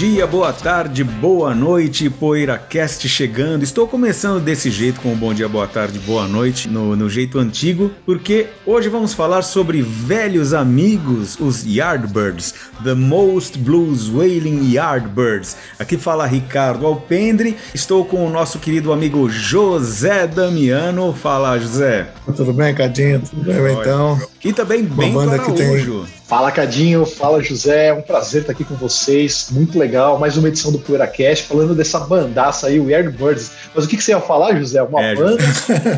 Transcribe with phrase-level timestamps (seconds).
[0.00, 3.64] dia, boa tarde, boa noite, PoeiraCast chegando.
[3.64, 7.38] Estou começando desse jeito com o bom dia, boa tarde, boa noite, no, no jeito
[7.38, 15.58] antigo, porque hoje vamos falar sobre velhos amigos, os Yardbirds, The Most Blues Wailing Yardbirds.
[15.78, 21.12] Aqui fala Ricardo Alpendre, estou com o nosso querido amigo José Damiano.
[21.12, 22.08] Fala, José.
[22.34, 23.20] Tudo bem, Cadinho?
[23.20, 24.18] Tudo bem, então?
[24.42, 28.64] E também bem banda que tem Fala Cadinho, fala José, é um prazer estar aqui
[28.64, 33.50] com vocês, muito legal, mais uma edição do PoeiraCast, falando dessa bandaça aí, o Birds.
[33.74, 34.80] Mas o que, que você ia falar, José?
[34.80, 35.42] Uma é, banda?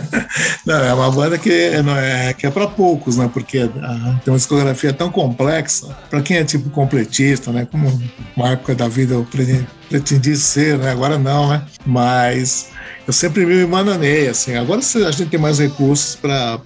[0.67, 3.31] não, é uma banda que, não é, que é para poucos, né?
[3.33, 7.69] Porque ah, tem uma discografia tão complexa, para quem é tipo completista, né?
[7.71, 8.03] Como
[8.35, 9.27] uma época da vida eu
[9.93, 10.91] pretendi ser, né?
[10.91, 11.63] Agora não, né?
[11.85, 12.69] Mas
[13.07, 14.57] eu sempre me mananei, assim.
[14.57, 16.59] Agora a gente tem mais recursos para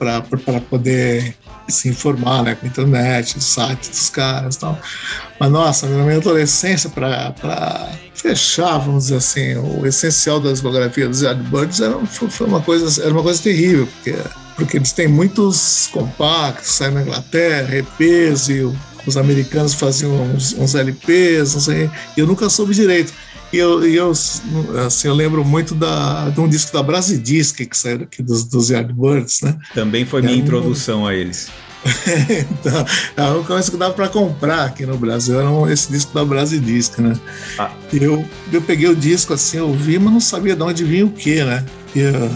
[0.71, 1.35] poder
[1.69, 4.79] se informar, né, com a internet, o site dos caras e tal.
[5.41, 11.23] Mas, nossa, na minha adolescência, para fechar, vamos dizer assim, o essencial da discografia dos
[11.23, 14.17] Yardbirds era, foi uma coisa, era uma coisa terrível, porque,
[14.55, 18.73] porque eles têm muitos compactos, saem na Inglaterra, EPs, e
[19.07, 23.13] os americanos faziam uns, uns LPs, não sei, e eu nunca soube direito.
[23.53, 28.03] E eu, eu, assim, eu lembro muito da, de um disco da Brasidisc que saiu
[28.03, 29.57] aqui dos, dos Yardbirds, né?
[29.73, 31.07] Também foi minha introdução um...
[31.07, 31.49] a eles.
[32.51, 32.85] então,
[33.17, 36.99] a única coisa que dava para comprar aqui no Brasil era esse disco da Brasidisc,
[36.99, 37.15] né?
[37.59, 37.71] Ah.
[37.93, 41.11] Eu, eu peguei o disco assim, eu vi, mas não sabia de onde vinha o
[41.11, 41.65] que, né?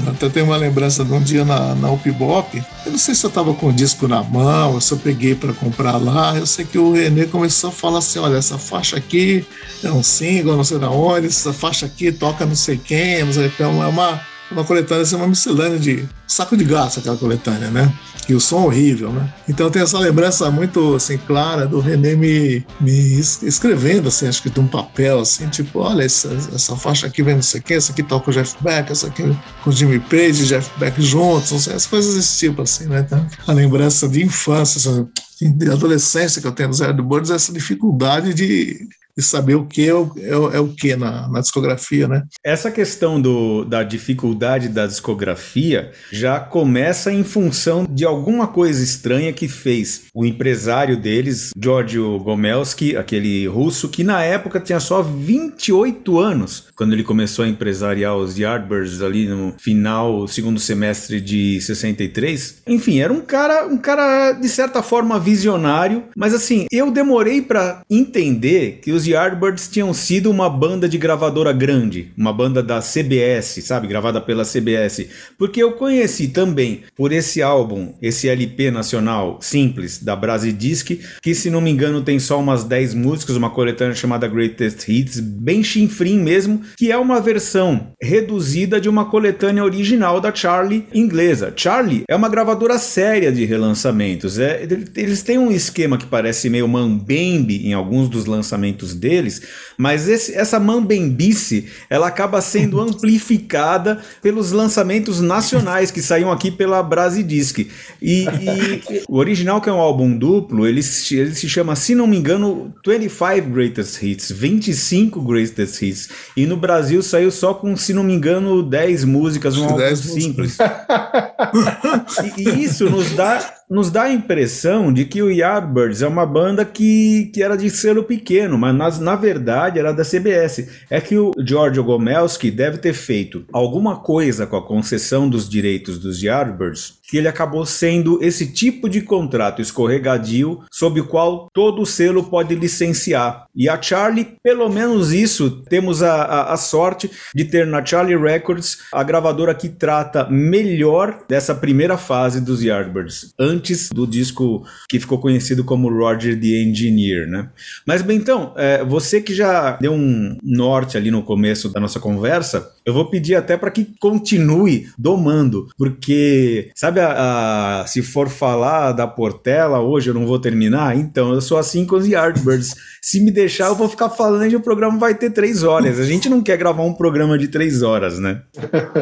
[0.06, 2.62] Até tenho uma lembrança de um dia na, na Upbop.
[2.84, 5.34] Eu não sei se eu estava com o disco na mão, ou se eu peguei
[5.34, 6.36] para comprar lá.
[6.36, 9.44] Eu sei que o Renê começou a falar assim: olha, essa faixa aqui
[9.83, 13.33] é um single, não sei da onde, essa faixa aqui toca não sei quem, não
[13.33, 13.62] sei o que.
[13.62, 14.20] É uma,
[14.51, 17.93] uma coletânea, assim, uma miscelânea de saco de gato, aquela coletânea, né?
[18.29, 19.33] E o som horrível, né?
[19.48, 24.50] Então tem essa lembrança muito assim clara do René me, me escrevendo assim, acho que
[24.50, 27.75] de um papel assim, tipo, olha essa, essa faixa aqui vem não sei o que,
[27.75, 29.22] essa aqui toca o Jeff Beck, essa aqui
[29.65, 32.87] com o Jimmy Page e Jeff Beck juntos, não sei, as coisas desse tipo assim,
[32.87, 33.00] né?
[33.00, 35.09] Então, a lembrança de infância, assim,
[35.53, 38.88] de adolescência que eu tenho nos Birds, essa dificuldade de
[39.20, 42.25] e saber o que é o, é, é o que na, na, discografia, né?
[42.44, 49.32] Essa questão do, da dificuldade da discografia já começa em função de alguma coisa estranha
[49.32, 56.19] que fez o empresário deles, Giorgio Gomelski, aquele russo, que na época tinha só 28
[56.19, 62.62] anos, quando ele começou a empresariar os Yardbirds ali no final, segundo semestre de 63.
[62.66, 67.82] Enfim, era um cara, um cara de certa forma visionário, mas assim, eu demorei para
[67.91, 73.60] entender que os Yardbirds tinham sido uma banda de gravadora grande, uma banda da CBS,
[73.62, 75.06] sabe, gravada pela CBS,
[75.38, 81.50] porque eu conheci também por esse álbum, esse LP nacional simples da Brasidisc, que se
[81.50, 86.19] não me engano tem só umas 10 músicas, uma coletânea chamada Greatest Hits, bem chinfrim
[86.19, 91.53] mesmo, que é uma versão reduzida de uma coletânea original da Charlie inglesa.
[91.56, 94.66] Charlie é uma gravadora séria de relançamentos, é,
[94.97, 99.43] eles têm um esquema que parece meio mambembe em alguns dos lançamentos deles,
[99.77, 106.83] mas esse, essa mambembice ela acaba sendo amplificada pelos lançamentos nacionais que saíam aqui pela
[106.83, 107.59] Brasidisc.
[108.00, 110.81] E, e o original, que é um álbum duplo, ele,
[111.11, 116.09] ele se chama, se não me engano, 25 Greatest Hits, 25 Greatest Hits.
[116.37, 120.59] E no Brasil saiu só com, se não me engano, 10 músicas, um álbum simples.
[122.37, 126.26] e, e isso nos dá nos dá a impressão de que o Yardbirds é uma
[126.26, 130.69] banda que, que era de selo pequeno, mas nas, na verdade era da CBS.
[130.91, 136.00] É que o Giorgio Gomelski deve ter feito alguma coisa com a concessão dos direitos
[136.00, 141.84] dos Yardbirds que ele acabou sendo esse tipo de contrato escorregadio sob o qual todo
[141.84, 143.47] selo pode licenciar.
[143.54, 148.16] E a Charlie, pelo menos isso, temos a, a, a, sorte de ter na Charlie
[148.16, 155.00] Records a gravadora que trata melhor dessa primeira fase dos Yardbirds, antes do disco que
[155.00, 157.49] ficou conhecido como Roger the Engineer, né?
[157.85, 161.99] Mas bem, então, é, você que já deu um norte ali no começo da nossa
[161.99, 168.93] conversa, eu vou pedir até para que continue domando, porque sabe a, se for falar
[168.93, 172.75] da Portela hoje eu não vou terminar, então eu sou assim com os Yardbirds.
[173.00, 175.99] se me deixar, eu vou ficar falando e o programa vai ter três horas.
[175.99, 178.43] A gente não quer gravar um programa de três horas, né?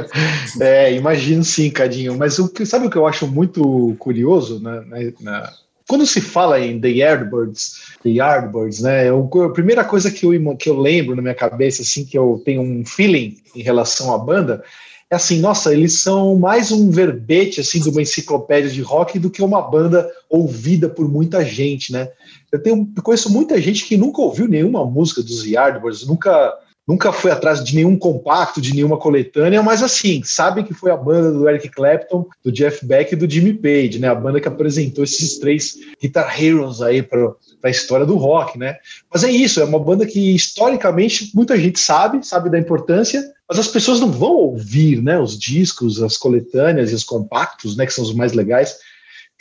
[0.61, 2.17] é, imagino sim, Cadinho.
[2.17, 5.50] Mas o que, sabe o que eu acho muito curioso né, na,
[5.89, 9.09] quando se fala em The Yardbirds, The Yardbirds, né?
[9.09, 12.43] Eu, a primeira coisa que eu, que eu lembro na minha cabeça, assim, que eu
[12.45, 14.62] tenho um feeling em relação à banda,
[15.11, 19.31] é assim, nossa, eles são mais um verbete assim de uma enciclopédia de rock do
[19.31, 22.11] que uma banda ouvida por muita gente, né?
[22.53, 26.55] Eu tenho eu conheço muita gente que nunca ouviu nenhuma música dos Yardbirds, nunca
[26.87, 30.97] nunca foi atrás de nenhum compacto, de nenhuma coletânea, mas assim, sabe que foi a
[30.97, 34.09] banda do Eric Clapton, do Jeff Beck e do Jimmy Page, né?
[34.09, 38.77] A banda que apresentou esses três guitar heroes aí para a história do rock, né?
[39.13, 43.59] Mas é isso, é uma banda que historicamente muita gente sabe, sabe da importância, mas
[43.59, 45.19] as pessoas não vão ouvir, né?
[45.19, 47.87] Os discos, as coletâneas e os compactos, né?
[47.87, 48.73] Que são os mais legais.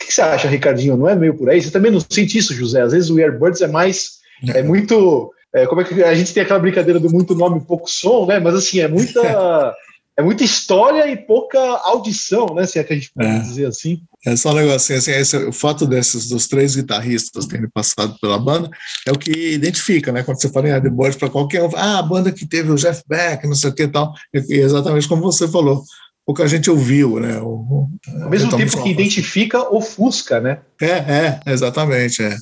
[0.00, 0.96] O que você acha, Ricardinho?
[0.96, 1.60] Não é meio por aí?
[1.60, 2.80] Você também não sente isso, José?
[2.80, 4.18] Às vezes o Airbirds é mais,
[4.54, 7.64] é muito é, como é que a gente tem aquela brincadeira do muito nome e
[7.64, 8.38] pouco som, né?
[8.38, 9.20] Mas assim, é muita,
[10.16, 12.66] é muita história e pouca audição, né?
[12.66, 13.38] Se é que a gente pode é.
[13.38, 14.02] dizer assim.
[14.26, 18.38] É só um negocinho assim, esse, o fato desses dos três guitarristas terem passado pela
[18.38, 18.68] banda
[19.06, 20.22] é o que identifica, né?
[20.22, 22.74] Quando você fala em The Boys para qualquer um, ah, a banda que teve o
[22.74, 25.84] Jeff Beck, não sei o que e tal, e exatamente como você falou
[26.28, 27.40] pouca gente ouviu, né?
[27.40, 27.88] O,
[28.22, 30.58] Ao mesmo tempo que identifica, ofusca, né?
[30.78, 32.36] É, é, exatamente, é.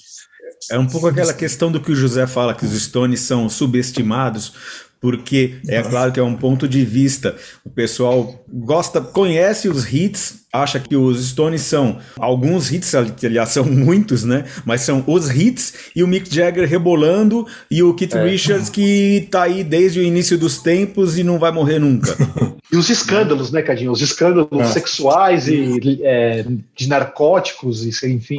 [0.73, 4.53] É um pouco aquela questão do que o José fala, que os Stones são subestimados,
[5.01, 7.37] porque é claro que é um ponto de vista.
[7.65, 13.65] O pessoal gosta, conhece os hits, acha que os Stones são alguns hits, aliás, são
[13.67, 14.45] muitos, né?
[14.65, 18.25] Mas são os hits e o Mick Jagger rebolando e o Keith é.
[18.25, 22.17] Richards que tá aí desde o início dos tempos e não vai morrer nunca.
[22.73, 23.93] e os escândalos, né, Cadinho?
[23.93, 24.65] Os escândalos é.
[24.65, 26.45] sexuais e é,
[26.75, 28.39] de narcóticos, e, enfim.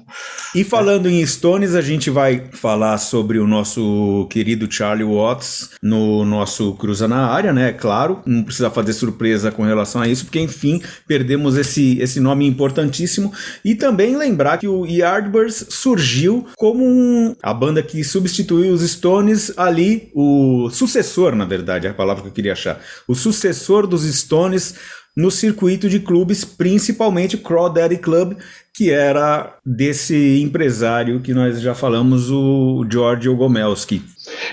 [0.54, 6.24] e falando em Stones, a gente vai falar sobre o nosso querido Charlie Watts no
[6.24, 7.72] nosso Cruza na Área, né?
[7.72, 12.20] Claro, não precisa fazer surpresa com relação a isso, porque enfim, perdemos temos esse, esse
[12.20, 13.32] nome importantíssimo.
[13.64, 19.52] E também lembrar que o Yardbirds surgiu como um, a banda que substituiu os Stones
[19.56, 22.80] ali, o sucessor, na verdade, é a palavra que eu queria achar.
[23.06, 24.74] O sucessor dos Stones
[25.16, 28.36] no circuito de clubes, principalmente Crawdaddy Club,
[28.76, 34.02] que era desse empresário que nós já falamos, o George Gomelski.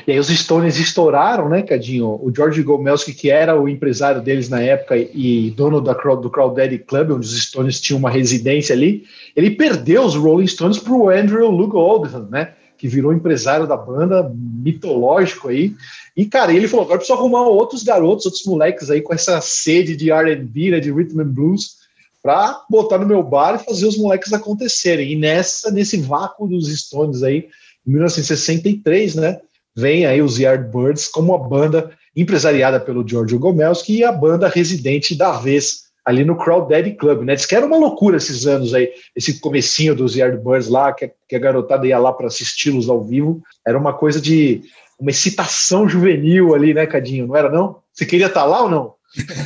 [0.05, 2.07] E aí os Stones estouraram, né, Cadinho?
[2.07, 6.77] O George Gomelski, que era o empresário deles na época e dono da, do Crawdaddy
[6.79, 9.03] Club, onde os Stones tinham uma residência ali,
[9.35, 12.53] ele perdeu os Rolling Stones para o Andrew Luke Oldham, né?
[12.81, 15.75] Que virou empresário da banda, mitológico aí.
[16.17, 19.95] E, cara, ele falou: agora preciso arrumar outros garotos, outros moleques aí com essa sede
[19.95, 21.75] de RB, né, de rhythm and blues
[22.23, 25.11] para botar no meu bar e fazer os moleques acontecerem.
[25.11, 27.49] E nessa, nesse vácuo dos Stones aí,
[27.85, 29.39] em 1963, né,
[29.75, 35.13] vem aí os Yardbirds como a banda empresariada pelo Giorgio Gomelski e a banda residente
[35.13, 37.35] da vez ali no Crowd Daddy Club, né?
[37.35, 41.35] Diz que era uma loucura esses anos aí, esse comecinho dos Yardbirds lá, que, que
[41.35, 44.61] a garotada ia lá para assisti-los ao vivo, era uma coisa de
[44.99, 47.27] uma excitação juvenil ali, né, Cadinho?
[47.27, 47.77] Não era não?
[47.93, 48.93] Você queria estar tá lá ou não?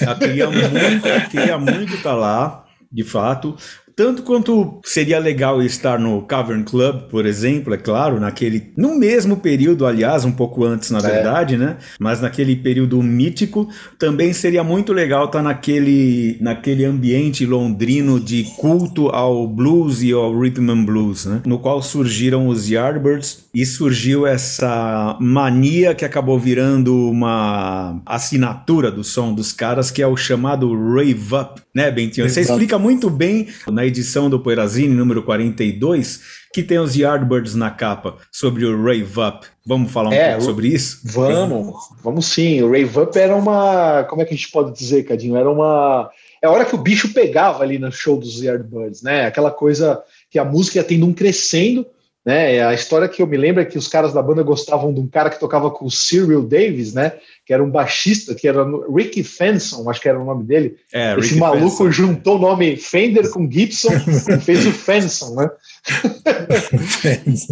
[0.01, 3.55] Eu queria muito, queria muito estar tá lá de fato.
[3.95, 8.73] Tanto quanto seria legal estar no Cavern Club, por exemplo, é claro, naquele.
[8.75, 11.01] No mesmo período, aliás, um pouco antes, na é.
[11.01, 11.77] verdade, né?
[11.97, 19.07] Mas naquele período mítico, também seria muito legal estar naquele, naquele ambiente londrino de culto
[19.09, 21.41] ao blues e ao rhythm and blues, né?
[21.45, 29.03] No qual surgiram os Yardbirds e surgiu essa mania que acabou virando uma assinatura do
[29.03, 32.27] som dos caras, que é o chamado Rave Up, né, Bentinho?
[32.29, 36.21] Você explica muito bem na edição do Poeirazine, número 42,
[36.53, 39.45] que tem os Yardbirds na capa, sobre o Rave Up.
[39.65, 41.01] Vamos falar um é, pouco sobre isso?
[41.03, 42.61] Vamos, vamos sim.
[42.61, 44.05] O Rave Up era uma.
[44.05, 45.35] Como é que a gente pode dizer, Cadinho?
[45.35, 46.09] Era uma.
[46.41, 49.25] É a hora que o bicho pegava ali no show dos Yardbirds, né?
[49.25, 50.01] Aquela coisa
[50.31, 51.85] que a música ia tendo um crescendo
[52.25, 52.65] né?
[52.65, 55.07] A história que eu me lembro é que os caras da banda gostavam de um
[55.07, 57.11] cara que tocava com o Cyril Davis, né?
[57.45, 60.75] Que era um baixista, que era Ricky Fenson, acho que era o nome dele.
[60.91, 61.91] É, Esse Ricky maluco Fenson.
[61.91, 63.91] juntou o nome Fender com Gibson
[64.35, 65.49] e fez o Fenson, né?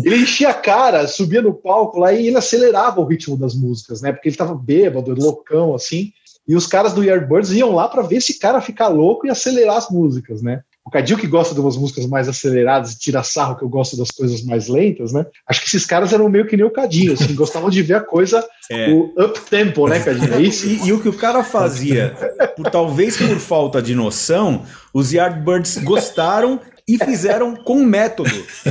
[0.04, 4.02] ele enchia a cara, subia no palco lá e ele acelerava o ritmo das músicas,
[4.02, 4.12] né?
[4.12, 6.12] Porque ele tava bêbado, loucão, assim.
[6.48, 9.78] E os caras do Yardbirds iam lá para ver esse cara ficar louco e acelerar
[9.78, 10.64] as músicas, né?
[10.86, 13.96] O Cadil que gosta de umas músicas mais aceleradas e tira sarro que eu gosto
[13.96, 15.26] das coisas mais lentas, né?
[15.48, 18.02] Acho que esses caras eram meio que nem o Cadinho, assim, gostavam de ver a
[18.02, 18.90] coisa, é.
[18.90, 20.34] o up tempo, né, Cadinho?
[20.34, 20.68] É isso?
[20.68, 22.16] E, e, o que o cara fazia,
[22.56, 24.64] por, talvez por falta de noção,
[24.94, 28.30] os Yardbirds gostaram e fizeram com método.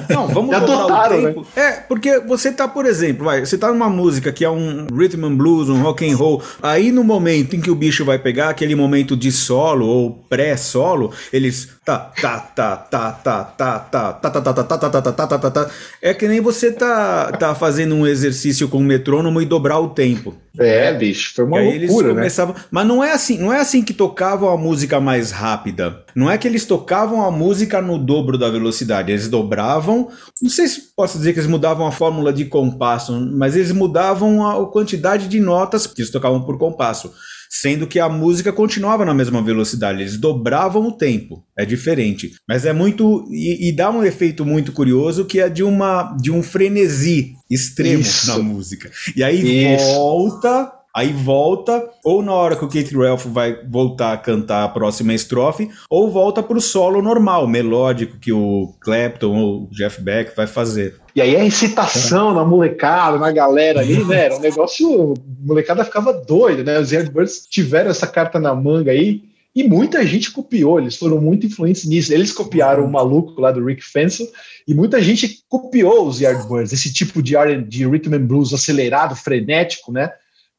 [0.09, 1.41] Não, vamos dobrar o tempo.
[1.41, 1.47] Né?
[1.63, 5.25] É, porque você tá, por exemplo, vai, você tá numa música que é um rhythm
[5.25, 8.51] and blues, um rock and roll, aí no momento em que o bicho vai pegar
[8.51, 14.31] aquele momento de solo ou pré-solo, eles tá, tá, tá, tá, tá, tá, tá, tá,
[14.31, 15.71] tá, tá, tá, tá, tá, tá, tá, tá, tá, tá.
[16.01, 19.89] É que nem você tá, tá fazendo um exercício com o metrônomo e dobrar o
[19.89, 20.35] tempo.
[20.59, 22.61] É, bicho, foi uma loucura, eles começavam, né?
[22.71, 26.05] Mas não é assim, não é assim que tocavam a música mais rápida.
[26.15, 29.11] Não é que eles tocavam a música no dobro da velocidade.
[29.11, 30.09] Eles dobravam.
[30.41, 34.47] Não sei se posso dizer que eles mudavam a fórmula de compasso, mas eles mudavam
[34.47, 37.13] a quantidade de notas que eles tocavam por compasso
[37.53, 41.45] sendo que a música continuava na mesma velocidade, eles dobravam o tempo.
[41.57, 45.63] É diferente, mas é muito e, e dá um efeito muito curioso que é de
[45.63, 48.27] uma de um frenesi extremo Isso.
[48.29, 48.91] na música.
[49.15, 49.85] E aí Isso.
[49.85, 54.69] volta Aí volta, ou na hora que o Keith Ralph vai voltar a cantar a
[54.69, 60.37] próxima estrofe, ou volta pro solo normal, melódico, que o Clapton ou o Jeff Beck
[60.37, 61.01] vai fazer.
[61.17, 62.35] E aí a excitação é.
[62.35, 64.27] na molecada, na galera ali, né?
[64.27, 65.15] Era um negócio.
[65.15, 66.79] A molecada ficava doida, né?
[66.79, 69.23] Os Yardbirds tiveram essa carta na manga aí.
[69.55, 72.13] E muita gente copiou, eles foram muito influentes nisso.
[72.13, 74.27] Eles copiaram o maluco lá do Rick Fensel
[74.67, 77.35] e muita gente copiou os Yardbirds, esse tipo de,
[77.69, 80.11] de rhythm and blues acelerado, frenético, né?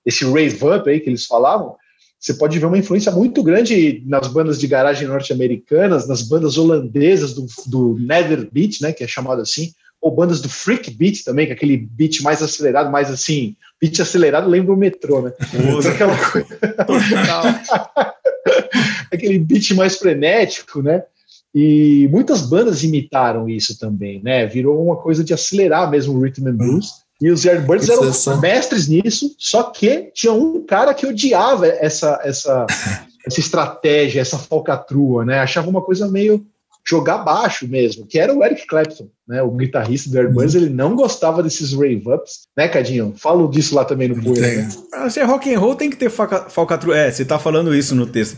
[0.06, 1.76] Esse rave up aí que eles falavam,
[2.20, 7.34] você pode ver uma influência muito grande nas bandas de garagem norte-americanas, nas bandas holandesas
[7.34, 11.46] do, do Nether Beat, né, que é chamado assim, ou bandas do Freak Beat também,
[11.46, 15.34] que é aquele beat mais acelerado, mais assim, beat acelerado lembra o metrô, né?
[15.94, 16.48] Aquela coisa...
[19.12, 21.04] aquele beat mais frenético, né?
[21.56, 24.46] E muitas bandas imitaram isso também, né?
[24.46, 27.03] Virou uma coisa de acelerar mesmo o rhythm and blues.
[27.22, 32.66] E os Yardbirds eram mestres nisso, só que tinha um cara que odiava essa, essa,
[33.26, 35.40] essa estratégia, essa falcatrua, né?
[35.40, 36.46] Achava uma coisa meio
[36.86, 39.42] jogar baixo mesmo, que era o Eric Clapton, né?
[39.42, 40.62] O guitarrista do Yardbirds, uhum.
[40.62, 43.14] ele não gostava desses rave-ups, né, Cadinho?
[43.16, 44.68] Falo disso lá também no Poeira.
[44.92, 45.10] Né?
[45.10, 46.98] Se é rock and roll, tem que ter falcatrua.
[46.98, 48.38] É, você tá falando isso no texto.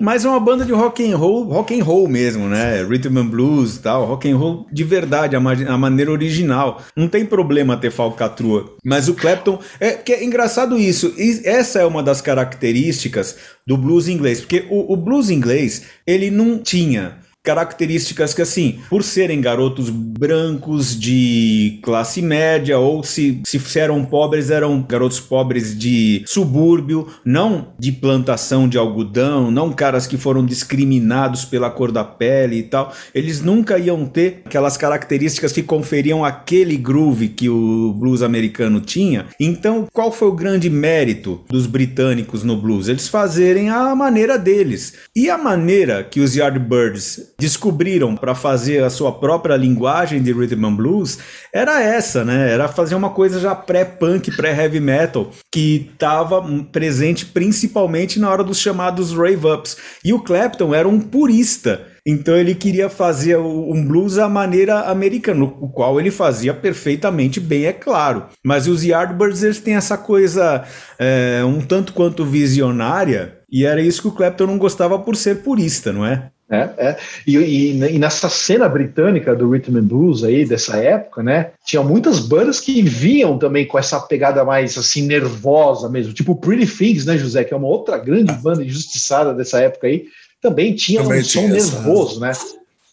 [0.00, 2.82] Mas é uma banda de rock and roll, rock and roll mesmo, né?
[2.82, 6.82] Rhythm and blues e tal, rock and roll de verdade, a, a maneira original.
[6.94, 8.76] Não tem problema ter falcatrua.
[8.84, 11.12] Mas o Clapton é que é engraçado isso.
[11.18, 13.36] E essa é uma das características
[13.66, 19.02] do blues inglês, porque o, o blues inglês ele não tinha características que, assim, por
[19.02, 26.22] serem garotos brancos de classe média, ou se, se eram pobres, eram garotos pobres de
[26.26, 32.58] subúrbio, não de plantação de algodão, não caras que foram discriminados pela cor da pele
[32.58, 38.20] e tal, eles nunca iam ter aquelas características que conferiam aquele groove que o blues
[38.20, 39.24] americano tinha.
[39.40, 42.88] Então, qual foi o grande mérito dos britânicos no blues?
[42.88, 44.92] Eles fazerem a maneira deles.
[45.16, 50.66] E a maneira que os Yardbirds descobriram para fazer a sua própria linguagem de rhythm
[50.66, 51.18] and blues
[51.52, 52.50] era essa, né?
[52.50, 56.42] Era fazer uma coisa já pré-punk, pré-heavy metal, que estava
[56.72, 59.76] presente principalmente na hora dos chamados rave ups.
[60.04, 61.86] E o Clapton era um purista.
[62.04, 67.66] Então ele queria fazer um blues à maneira americana, o qual ele fazia perfeitamente bem,
[67.66, 68.26] é claro.
[68.44, 70.64] Mas os Yardbirds eles têm essa coisa
[70.98, 75.42] é, um tanto quanto visionária, e era isso que o Clapton não gostava por ser
[75.42, 76.30] purista, não é?
[76.50, 76.96] É, é.
[77.26, 81.82] E, e, e, nessa cena britânica do rhythm and blues aí dessa época, né, tinha
[81.82, 87.04] muitas bandas que vinham também com essa pegada mais assim nervosa mesmo, tipo Pretty Things,
[87.04, 90.06] né, José, que é uma outra grande banda injustiçada dessa época aí,
[90.40, 92.32] também tinha também um tinha som essa, nervoso, né?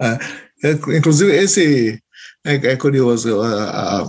[0.02, 1.98] É, é, inclusive esse
[2.46, 4.02] é, é curioso a, a,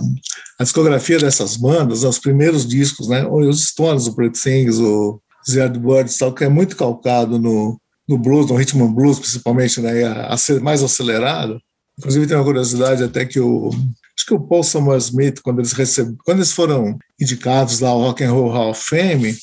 [0.59, 5.79] a, discografia dessas bandas, os primeiros discos, né, os Stones, o Pretty Things, o Zed
[5.79, 10.27] Birds, tal, que é muito calcado no no blues, no ritmo blues, principalmente, né, a,
[10.27, 11.59] a ser mais acelerado.
[11.99, 15.73] Inclusive tem uma curiosidade até que o acho que o Paul Samuel Smith, quando eles
[15.73, 19.35] receb, quando eles foram indicados lá ao Rock and Roll Hall of Fame,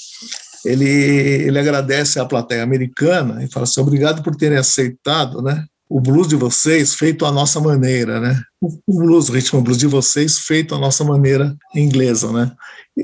[0.65, 6.01] ele ele agradece à plateia americana e fala assim, obrigado por terem aceitado, né, o
[6.01, 8.41] blues de vocês feito à nossa maneira, né?
[8.61, 12.53] O, o blues, o ritmo blues de vocês feito à nossa maneira inglesa, né?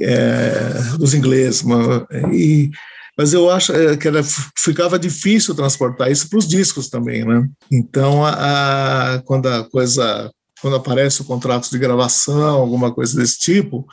[0.00, 1.62] É, dos ingleses,
[2.33, 2.71] e
[3.17, 4.23] mas eu acho é, que era,
[4.57, 7.49] ficava difícil transportar isso para os discos também, né?
[7.71, 13.38] Então, a, a, quando a coisa, quando aparece o contrato de gravação, alguma coisa desse
[13.38, 13.87] tipo,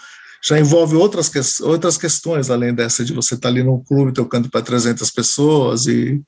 [0.44, 4.14] já envolve outras, que, outras questões, além dessa de você estar tá ali num clube
[4.14, 6.22] tocando para 300 pessoas e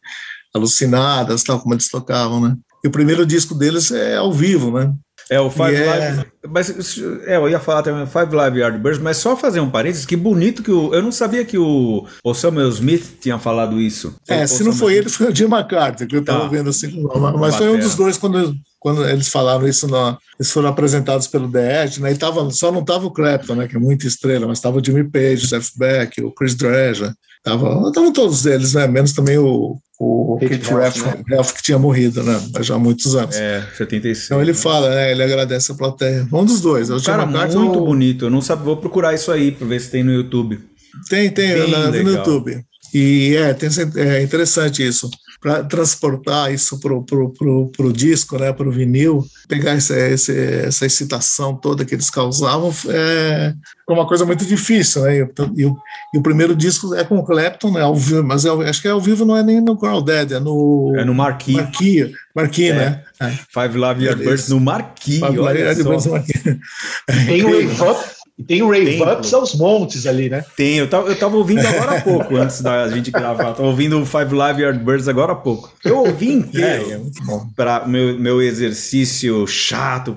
[0.53, 2.55] alucinadas, tal, como eles tocavam, né?
[2.84, 4.93] E o primeiro disco deles é ao vivo, né?
[5.29, 5.95] É, o Five yeah.
[5.95, 6.25] É Live.
[6.48, 10.15] Mas é, eu ia falar também Five Live Yardbirds, mas só fazer um parênteses, que
[10.15, 10.93] bonito que o.
[10.93, 14.15] Eu não sabia que o, o Samuel Smith tinha falado isso.
[14.27, 16.48] É, se não foi ele, foi o Jim McCarthy, que eu estava tá.
[16.48, 16.91] vendo assim.
[17.38, 21.51] Mas foi um dos dois quando, quando eles falaram isso, no, eles foram apresentados pelo
[21.51, 22.12] The Edge, né?
[22.12, 23.67] E tava, só não tava o Clapton, né?
[23.67, 27.13] Que é muita estrela, mas tava o Jimmy Page, o Jeff Beck, o Chris Dreja.
[27.46, 28.86] Estavam todos eles, né?
[28.88, 31.24] Menos também o, o Kate Ralph, né?
[31.36, 32.39] Ralph, que tinha morrido, né?
[32.62, 33.36] Já há muitos anos.
[33.36, 34.25] É, 76.
[34.25, 34.58] Então ele né?
[34.58, 35.12] fala, né?
[35.12, 36.27] Ele agradece a plateia.
[36.31, 36.91] Um dos dois.
[36.91, 38.25] A Cara, muito bonito.
[38.25, 40.60] Eu não sabia, vou procurar isso aí para ver se tem no YouTube.
[41.10, 42.62] Tem, tem, na, no YouTube.
[42.93, 45.10] E é, tem, é interessante isso
[45.41, 49.96] para transportar isso para o pro, pro, pro disco, né, para o vinil, pegar essa,
[49.96, 53.53] essa, essa excitação toda que eles causavam, é
[53.88, 55.03] uma coisa muito difícil.
[55.03, 55.17] Né?
[55.55, 55.77] E, o,
[56.13, 58.88] e o primeiro disco é com o Clapton, né, ao vivo, mas é, acho que
[58.88, 60.93] é ao vivo não é nem no Dead, é no.
[60.98, 61.55] É no Marquis.
[61.55, 62.74] Marquis, Marquis é.
[62.74, 63.03] né?
[63.22, 63.29] É.
[63.29, 65.19] Five Love Yardbirds no Marquis.
[65.19, 66.43] Five Love Yardbirds no Marquis.
[67.25, 70.46] Tem o Wave e tem o Rave Ups aos montes ali, né?
[70.55, 73.51] Tem, eu tava, eu tava ouvindo agora há pouco, antes da gente gravar.
[73.51, 75.74] Tava ouvindo o Five Live Yardbirds agora há pouco.
[75.84, 76.89] Eu ouvi inteiro.
[76.89, 77.46] É, é muito bom.
[77.53, 80.15] Pra meu, meu exercício chato,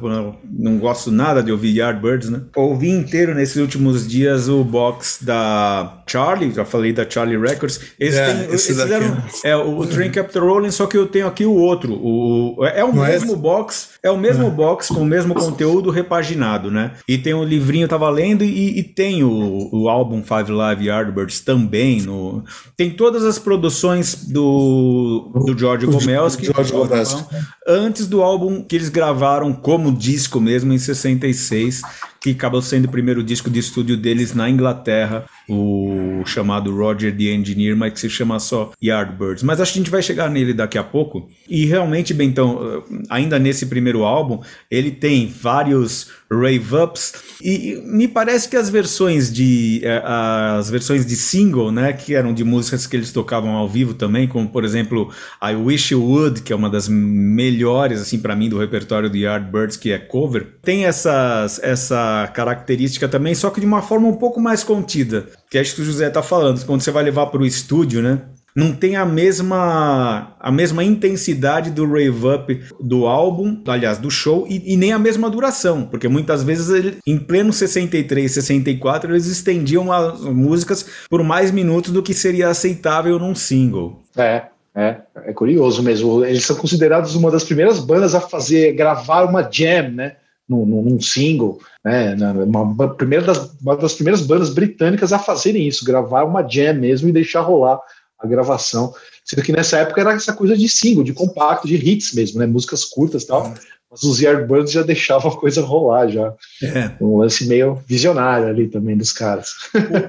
[0.48, 2.42] não gosto nada de ouvir Yardbirds, né?
[2.54, 7.80] ouvi inteiro nesses últimos dias o box da Charlie, já falei da Charlie Records.
[7.98, 11.44] Esse é, tem, esse fizeram, é o Train Captain Rolling, só que eu tenho aqui
[11.44, 11.94] o outro.
[11.94, 13.36] O, é o não é mesmo é?
[13.36, 16.92] box, é o mesmo box com o mesmo conteúdo repaginado, né?
[17.08, 21.40] E tem um livrinho, tava lendo, e, e tem o, o álbum Five Live Yardbirds
[21.40, 22.02] também.
[22.02, 22.44] No,
[22.76, 26.46] tem todas as produções do, do George Gomelski,
[27.66, 31.82] antes do álbum que eles gravaram como disco mesmo em 66
[32.22, 37.24] que acabou sendo o primeiro disco de estúdio deles na Inglaterra, o chamado Roger the
[37.24, 39.42] Engineer, mas que se chama só Yardbirds.
[39.42, 41.28] Mas acho que a gente vai chegar nele daqui a pouco.
[41.48, 47.12] E realmente, Bentão, ainda nesse primeiro álbum, ele tem vários rave-ups
[47.42, 52.32] e me parece que as versões de eh, as versões de single, né, que eram
[52.32, 55.12] de músicas que eles tocavam ao vivo também, como por exemplo
[55.42, 59.16] I Wish You Would, que é uma das melhores assim para mim do repertório do
[59.16, 61.60] Yardbirds, que é cover, tem essas
[62.32, 65.26] característica também, só que de uma forma um pouco mais contida.
[65.50, 66.64] Que é isso que o José está falando.
[66.64, 68.20] Quando você vai levar para o estúdio, né?
[68.54, 74.46] Não tem a mesma a mesma intensidade do rave up do álbum, aliás, do show,
[74.48, 79.26] e, e nem a mesma duração, porque muitas vezes ele, em pleno 63, 64, eles
[79.26, 84.02] estendiam as músicas por mais minutos do que seria aceitável num single.
[84.16, 84.42] É,
[84.74, 86.24] é, é curioso mesmo.
[86.24, 90.16] Eles são considerados uma das primeiras bandas a fazer gravar uma jam, né?
[90.52, 92.14] Num, num single, né?
[92.46, 97.08] Uma, primeira das, uma das primeiras bandas britânicas a fazerem isso, gravar uma jam mesmo
[97.08, 97.80] e deixar rolar
[98.18, 98.94] a gravação.
[99.24, 102.46] Sendo que nessa época era essa coisa de single, de compacto, de hits mesmo, né?
[102.46, 103.46] Músicas curtas e tal.
[103.46, 103.54] É.
[103.92, 106.32] Mas os Yardbirds já deixavam a coisa rolar já.
[106.62, 106.92] É.
[106.98, 109.50] Um lance meio visionário ali também dos caras.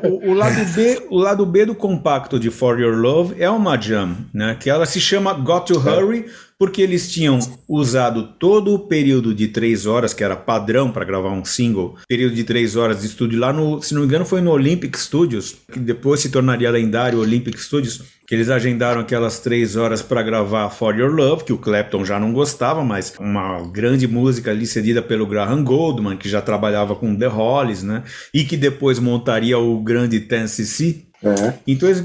[0.04, 3.50] O, o, o, lado B, o lado B do compacto de For Your Love é
[3.50, 4.56] uma jam, né?
[4.58, 9.48] Que ela se chama Got to Hurry, porque eles tinham usado todo o período de
[9.48, 13.40] três horas, que era padrão para gravar um single, período de três horas de estúdio
[13.40, 17.20] lá no, se não me engano, foi no Olympic Studios, que depois se tornaria lendário
[17.20, 21.58] Olympic Studios, que eles agendaram aquelas três horas para gravar For Your Love, que o
[21.58, 26.42] Clapton já não gostava, mas uma grande música ali cedida pelo Graham Goldman, que já
[26.42, 28.04] trabalhava com The Hollies, né?
[28.34, 31.08] E que depois montaria o grande Tennessee.
[31.22, 31.54] É.
[31.68, 32.04] Então eles,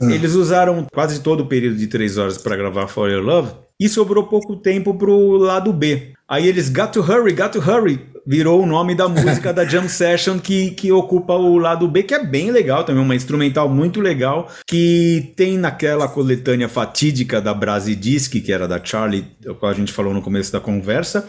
[0.00, 3.88] eles usaram quase todo o período de três horas para gravar For Your Love e
[3.88, 6.12] sobrou pouco tempo pro lado B.
[6.28, 9.88] Aí eles Got to Hurry, Got to Hurry virou o nome da música da Jam
[9.88, 14.02] Session que, que ocupa o lado B, que é bem legal também, uma instrumental muito
[14.02, 19.74] legal, que tem naquela coletânea fatídica da Brasidisc, que era da Charlie, o qual a
[19.74, 21.26] gente falou no começo da conversa,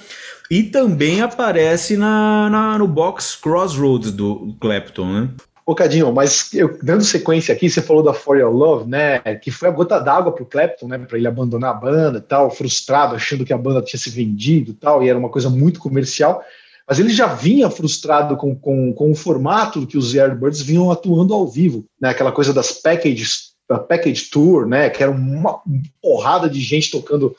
[0.52, 5.30] e também aparece na, na no box Crossroads do Clapton, né?
[5.70, 9.20] Ô, Cadinho, mas eu, dando sequência aqui, você falou da For Your Love, né?
[9.36, 10.98] Que foi a gota d'água pro Clapton, né?
[10.98, 15.04] Para ele abandonar a banda tal, frustrado, achando que a banda tinha se vendido tal,
[15.04, 16.44] e era uma coisa muito comercial.
[16.88, 21.36] Mas ele já vinha frustrado com, com, com o formato que os Yardbirds vinham atuando
[21.36, 22.10] ao vivo, né?
[22.10, 24.90] Aquela coisa das packages, da package tour, né?
[24.90, 25.62] Que era uma
[26.02, 27.36] porrada de gente tocando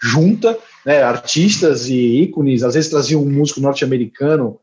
[0.00, 1.02] junta, né?
[1.02, 4.58] Artistas e ícones, às vezes traziam um músico norte-americano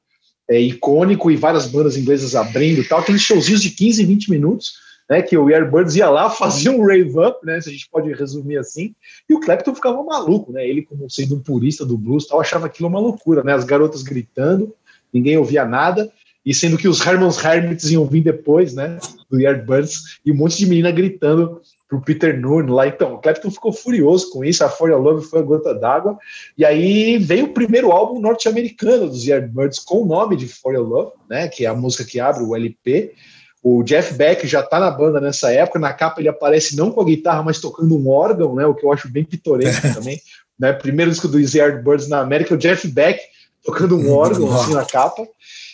[0.52, 3.02] é, icônico e várias bandas inglesas abrindo tal.
[3.02, 4.74] Tem showzinhos de 15, 20 minutos,
[5.10, 5.22] né?
[5.22, 7.62] Que o Airbirds ia lá, fazia um rave up, né?
[7.62, 8.94] Se a gente pode resumir assim,
[9.30, 10.68] e o Clapton ficava maluco, né?
[10.68, 13.54] Ele, como sendo um purista do blues, tal, achava aquilo uma loucura, né?
[13.54, 14.76] As garotas gritando,
[15.14, 16.12] ninguém ouvia nada.
[16.46, 19.00] E sendo que os Herman's Hermits iam vir depois, né?
[19.30, 21.62] Do Yardbirds, e um monte de menina gritando
[21.92, 22.88] pro Peter Noone lá.
[22.88, 26.18] Então, o Clapton ficou furioso com isso, a For Your Love foi a gota d'água.
[26.58, 30.88] E aí veio o primeiro álbum norte-americano dos Yardbirds com o nome de For Your
[30.88, 33.12] Love, né, que é a música que abre o LP.
[33.62, 37.02] O Jeff Beck já tá na banda nessa época, na capa ele aparece não com
[37.02, 40.18] a guitarra, mas tocando um órgão, né, o que eu acho bem pitoresco também.
[40.58, 43.20] Né, primeiro disco dos Yardbirds na América, o Jeff Beck
[43.66, 45.28] tocando um órgão assim na capa.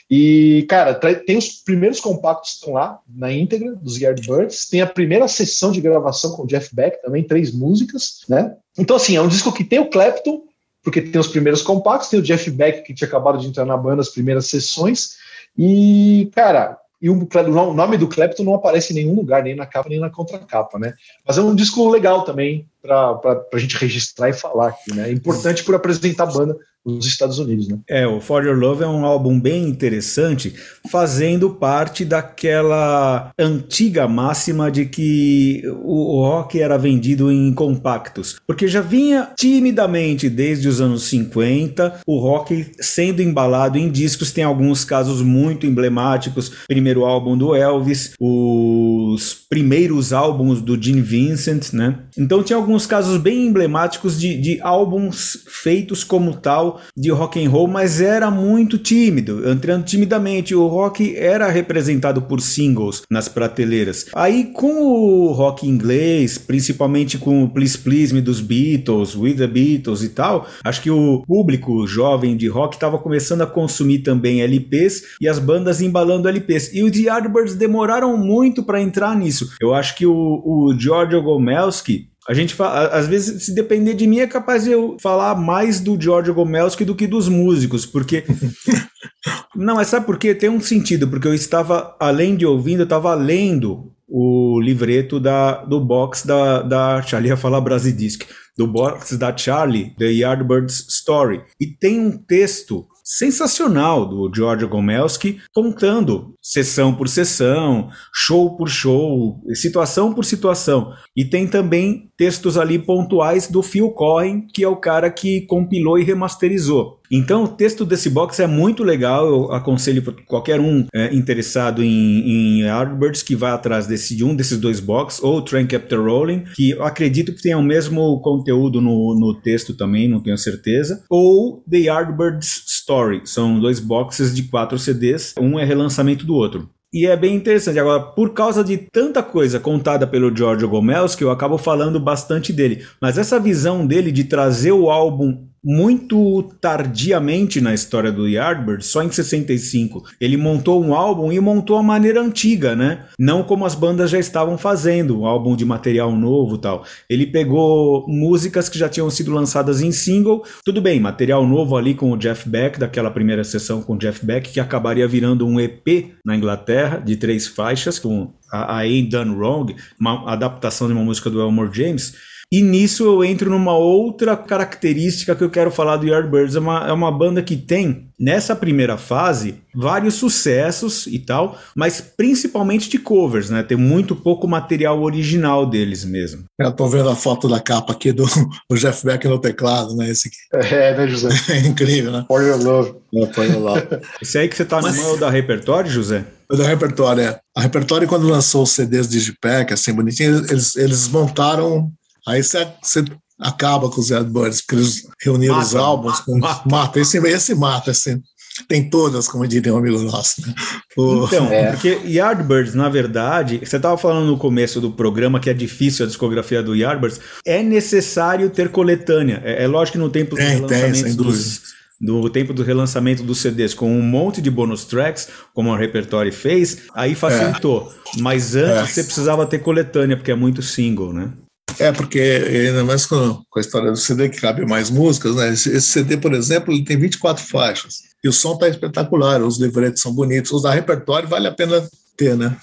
[0.09, 4.67] E, cara, tem os primeiros compactos que estão lá na íntegra dos Yardbirds.
[4.69, 8.55] Tem a primeira sessão de gravação com o Jeff Beck, também três músicas, né?
[8.77, 10.43] Então, assim, é um disco que tem o Clapton,
[10.81, 13.75] porque tem os primeiros compactos, tem o Jeff Beck, que tinha acabado de entrar na
[13.75, 15.17] banda, as primeiras sessões.
[15.57, 19.65] E, cara, e o, o nome do Clapton não aparece em nenhum lugar, nem na
[19.65, 20.93] capa, nem na contracapa, né?
[21.25, 25.10] Mas é um disco legal também para a gente registrar e falar aqui, né?
[25.10, 27.80] É importante por apresentar a banda nos Estados Unidos, né?
[27.88, 30.56] É, o For Your Love é um álbum bem interessante,
[30.89, 38.80] fazendo parte daquela antiga máxima de que o rock era vendido em compactos, porque já
[38.80, 45.21] vinha timidamente desde os anos 50 o rock sendo embalado em discos, tem alguns casos
[45.21, 52.00] muito emblemáticos, primeiro álbum do Elvis, os primeiros álbuns do Gene Vincent, né?
[52.17, 57.49] Então tinha alguns casos bem emblemáticos de, de álbuns feitos como tal de rock and
[57.49, 60.55] roll, mas era muito tímido, entrando timidamente.
[60.55, 64.07] O rock era representado por singles nas prateleiras.
[64.13, 69.47] Aí com o rock inglês, principalmente com o Please Please Me dos Beatles, With the
[69.47, 74.41] Beatles e tal, acho que o público jovem de rock estava começando a consumir também
[74.41, 76.73] LPs e as bandas embalando LPs.
[76.73, 79.49] E os Yardbirds demoraram muito para entrar nisso.
[79.61, 84.05] Eu acho que o, o Giorgio Gomelski a gente fala, às vezes, se depender de
[84.05, 88.25] mim, é capaz de eu falar mais do George Gomelski do que dos músicos, porque.
[89.55, 90.35] Não, mas sabe por quê?
[90.35, 95.63] Tem um sentido, porque eu estava, além de ouvindo, eu estava lendo o livreto da,
[95.63, 98.23] do box da, da Charlie, ia falar Brasidisc,
[98.57, 101.43] do box da Charlie, The Yardbirds Story.
[101.59, 109.41] E tem um texto sensacional do George Gomelski, contando sessão por sessão, show por show,
[109.53, 110.91] situação por situação.
[111.15, 115.97] E tem também textos ali pontuais do Phil Cohen, que é o cara que compilou
[115.97, 116.96] e remasterizou.
[117.11, 119.27] Então, o texto desse box é muito legal.
[119.27, 124.23] Eu aconselho para qualquer um é, interessado em, em Yardbirds que vá atrás desse, de
[124.23, 128.19] um desses dois boxes, ou Train Kept Rolling, que eu acredito que tenha o mesmo
[128.21, 133.21] conteúdo no, no texto também, não tenho certeza, ou The Yardbirds Story.
[133.25, 136.69] São dois boxes de quatro CDs, um é relançamento do outro.
[136.93, 137.77] E é bem interessante.
[137.77, 142.85] Agora, por causa de tanta coisa contada pelo Giorgio Gomelski, eu acabo falando bastante dele.
[143.01, 149.03] Mas essa visão dele de trazer o álbum muito tardiamente na história do Yardbird, só
[149.03, 150.03] em 65.
[150.19, 153.05] Ele montou um álbum e montou a maneira antiga, né?
[153.19, 156.85] Não como as bandas já estavam fazendo, um álbum de material novo tal.
[157.09, 161.93] Ele pegou músicas que já tinham sido lançadas em single, tudo bem, material novo ali
[161.93, 165.59] com o Jeff Beck, daquela primeira sessão com o Jeff Beck, que acabaria virando um
[165.59, 170.93] EP na Inglaterra, de três faixas, com a, a Ain't Done Wrong, uma adaptação de
[170.93, 172.13] uma música do Elmore James.
[172.51, 176.55] E nisso eu entro numa outra característica que eu quero falar do Yardbirds.
[176.55, 181.99] É uma, é uma banda que tem, nessa primeira fase, vários sucessos e tal, mas
[181.99, 183.63] principalmente de covers, né?
[183.63, 186.45] Tem muito pouco material original deles mesmo.
[186.57, 188.25] Eu tô vendo a foto da capa aqui do,
[188.69, 190.10] do Jeff Beck no teclado, né?
[190.10, 190.38] Esse aqui.
[190.77, 191.29] É, né, José?
[191.51, 192.25] É incrível, né?
[192.27, 192.95] For Your Love.
[193.13, 193.88] É, for your love.
[194.21, 194.97] Esse aí que você tá mas...
[194.97, 196.25] no da repertório, José?
[196.49, 197.39] O da repertório, é.
[197.55, 201.91] A repertório, quando lançou os CDs Digipack, assim, bonitinho, eles, eles montaram
[202.27, 203.05] Aí você, você
[203.39, 206.69] acaba com os Yardbirds, porque eles reuniram mata, os álbuns, com, mata.
[206.69, 208.21] mata, esse, esse mata, assim.
[208.67, 210.41] Tem todas, como diria um amigo nosso.
[210.41, 210.53] Né?
[210.97, 211.25] O...
[211.25, 211.71] Então, é.
[211.71, 216.07] porque Yardbirds, na verdade, você estava falando no começo do programa que é difícil a
[216.07, 219.41] discografia do Yardbirds, é necessário ter coletânea.
[219.45, 221.61] É, é lógico que no tempo dos tem, lançamentos tem, dos,
[222.01, 226.31] do tempo do relançamento dos CDs com um monte de bonus tracks, como a Repertory
[226.31, 227.93] fez, aí facilitou.
[228.15, 228.21] É.
[228.21, 228.85] Mas antes é.
[228.85, 231.31] você precisava ter coletânea, porque é muito single, né?
[231.80, 235.53] É, porque ainda mais com, com a história do CD que cabe mais músicas, né?
[235.53, 237.99] Esse, esse CD, por exemplo, ele tem 24 faixas.
[238.23, 241.88] E o som está espetacular, os livretos são bonitos, os da repertório vale a pena
[242.17, 242.58] ter, né?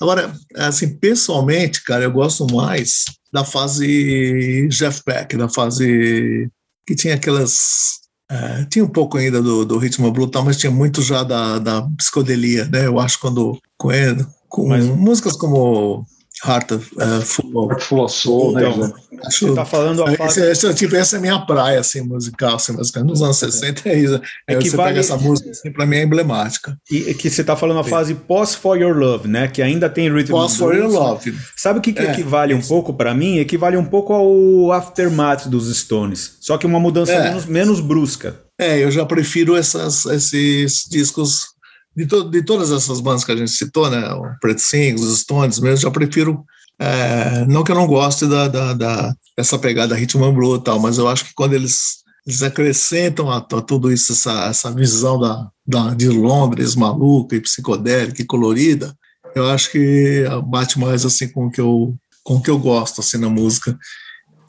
[0.00, 6.50] Agora, assim, pessoalmente, cara, eu gosto mais da fase Jeff Beck, da fase
[6.86, 11.00] que tinha aquelas é, tinha um pouco ainda do, do ritmo brutal, mas tinha muito
[11.00, 12.86] já da, da psicodelia, né?
[12.86, 16.04] Eu acho quando com, ele, com mas, músicas como
[16.44, 18.92] Heart of, uh, Full, Heart Full of Soul, né, então, né?
[19.24, 20.40] Acho, você tá falando a fase...
[20.42, 23.98] Esse, tipo, essa é a minha praia, assim, musical, assim, mas nos anos 60 é
[23.98, 24.20] isso.
[24.46, 24.90] É, é que você vale...
[24.90, 26.76] pega essa música, assim, pra mim é emblemática.
[26.90, 29.48] E que você tá falando a fase Post For Your Love, né?
[29.48, 31.34] Que ainda tem Rhythm Post For Your Love.
[31.56, 33.38] Sabe o que, que é, equivale um pouco para mim?
[33.38, 36.36] Equivale um pouco ao Aftermath dos Stones.
[36.40, 37.22] Só que uma mudança é.
[37.22, 38.46] menos, menos brusca.
[38.58, 41.55] É, eu já prefiro essas, esses discos
[41.96, 45.20] de, to, de todas essas bandas que a gente citou, né, o Pretty Sings, os
[45.20, 46.44] Stones mesmo, já prefiro,
[46.78, 49.14] é, não que eu não goste da, da, da,
[49.60, 53.36] pegada ritmo and blues e tal, mas eu acho que quando eles eles acrescentam a,
[53.36, 58.92] a tudo isso, essa, essa visão da, da, de Londres maluca e psicodélica e colorida,
[59.34, 63.00] eu acho que bate mais assim com o que eu, com o que eu gosto
[63.00, 63.78] assim, na música.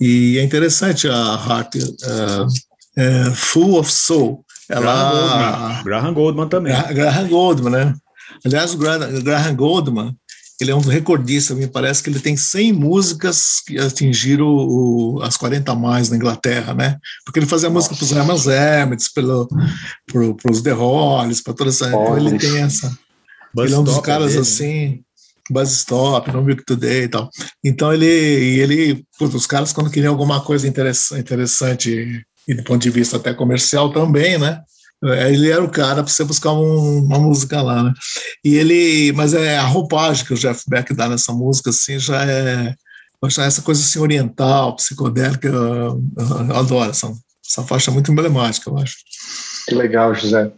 [0.02, 4.44] E é interessante a Heart, uh, uh, Full of Soul.
[4.70, 6.74] Ela, Graham Goldman, Graham Goldman também.
[6.94, 7.96] Graham Goldman, né?
[8.46, 10.16] Aliás, o Graham Goldman,
[10.60, 15.38] ele é um recordista, me parece que ele tem 100 músicas que atingiram o, as
[15.38, 16.98] 40 mais na Inglaterra, né?
[17.24, 19.24] Porque ele fazia música para os Herman Hermits, para
[20.52, 21.88] os The Hollies, para toda essa.
[21.88, 22.98] Então ele tem essa.
[23.54, 24.42] Buzz ele é um dos caras dele, né?
[24.42, 25.04] assim.
[25.50, 27.30] Buzz Stop, No Milk Today e tal.
[27.64, 32.90] Então ele, ele os caras quando queriam alguma coisa interessante, interessante e do ponto de
[32.90, 34.62] vista até comercial também, né?
[35.04, 37.94] É, ele era o cara para você buscar um, uma música lá, né?
[38.44, 42.26] E ele, mas é a roupagem que o Jeff Beck dá nessa música, assim, já
[42.26, 42.74] é,
[43.28, 47.12] já essa coisa assim oriental, psicodélica, eu, eu adoro essa,
[47.48, 48.96] essa faixa é muito emblemática, eu acho.
[49.68, 50.52] Que legal, José.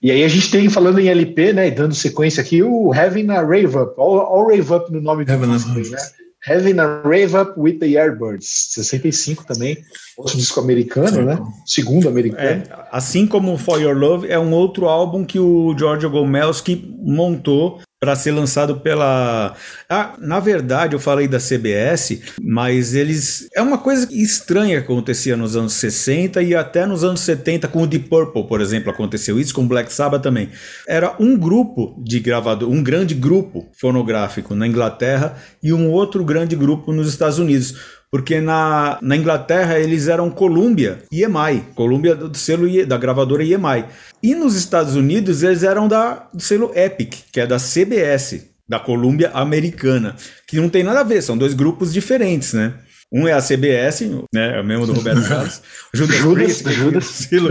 [0.00, 3.42] E aí a gente tem, falando em LP, né, dando sequência aqui, o Heaven a
[3.42, 5.98] Rave Up, all, all Rave Up no nome do Heaven disco, né?
[6.46, 9.78] Heaven a Rave Up with the Airbirds, 65 também,
[10.16, 11.38] outro disco americano, né?
[11.66, 12.62] Segundo americano.
[12.62, 17.80] É, assim como For Your Love, é um outro álbum que o Giorgio Gomelski montou
[17.98, 19.54] para ser lançado pela.
[19.88, 23.48] Ah, na verdade, eu falei da CBS, mas eles.
[23.54, 27.82] É uma coisa estranha que acontecia nos anos 60 e até nos anos 70 com
[27.82, 30.50] o Deep Purple, por exemplo, aconteceu isso, com Black Sabbath também.
[30.86, 36.54] Era um grupo de gravador, um grande grupo fonográfico na Inglaterra e um outro grande
[36.54, 42.36] grupo nos Estados Unidos porque na, na Inglaterra eles eram Columbia e EMI, Columbia do
[42.36, 43.84] selo da gravadora EMI.
[44.22, 48.78] E nos Estados Unidos eles eram da, do selo Epic, que é da CBS, da
[48.78, 50.16] Columbia americana,
[50.46, 52.74] que não tem nada a ver, são dois grupos diferentes, né?
[53.12, 54.00] Um é a CBS,
[54.34, 54.58] né?
[54.58, 55.62] É o mesmo do Roberto Carlos.
[55.94, 57.04] Judas, Judas, Priest, Judas.
[57.04, 57.50] Silo.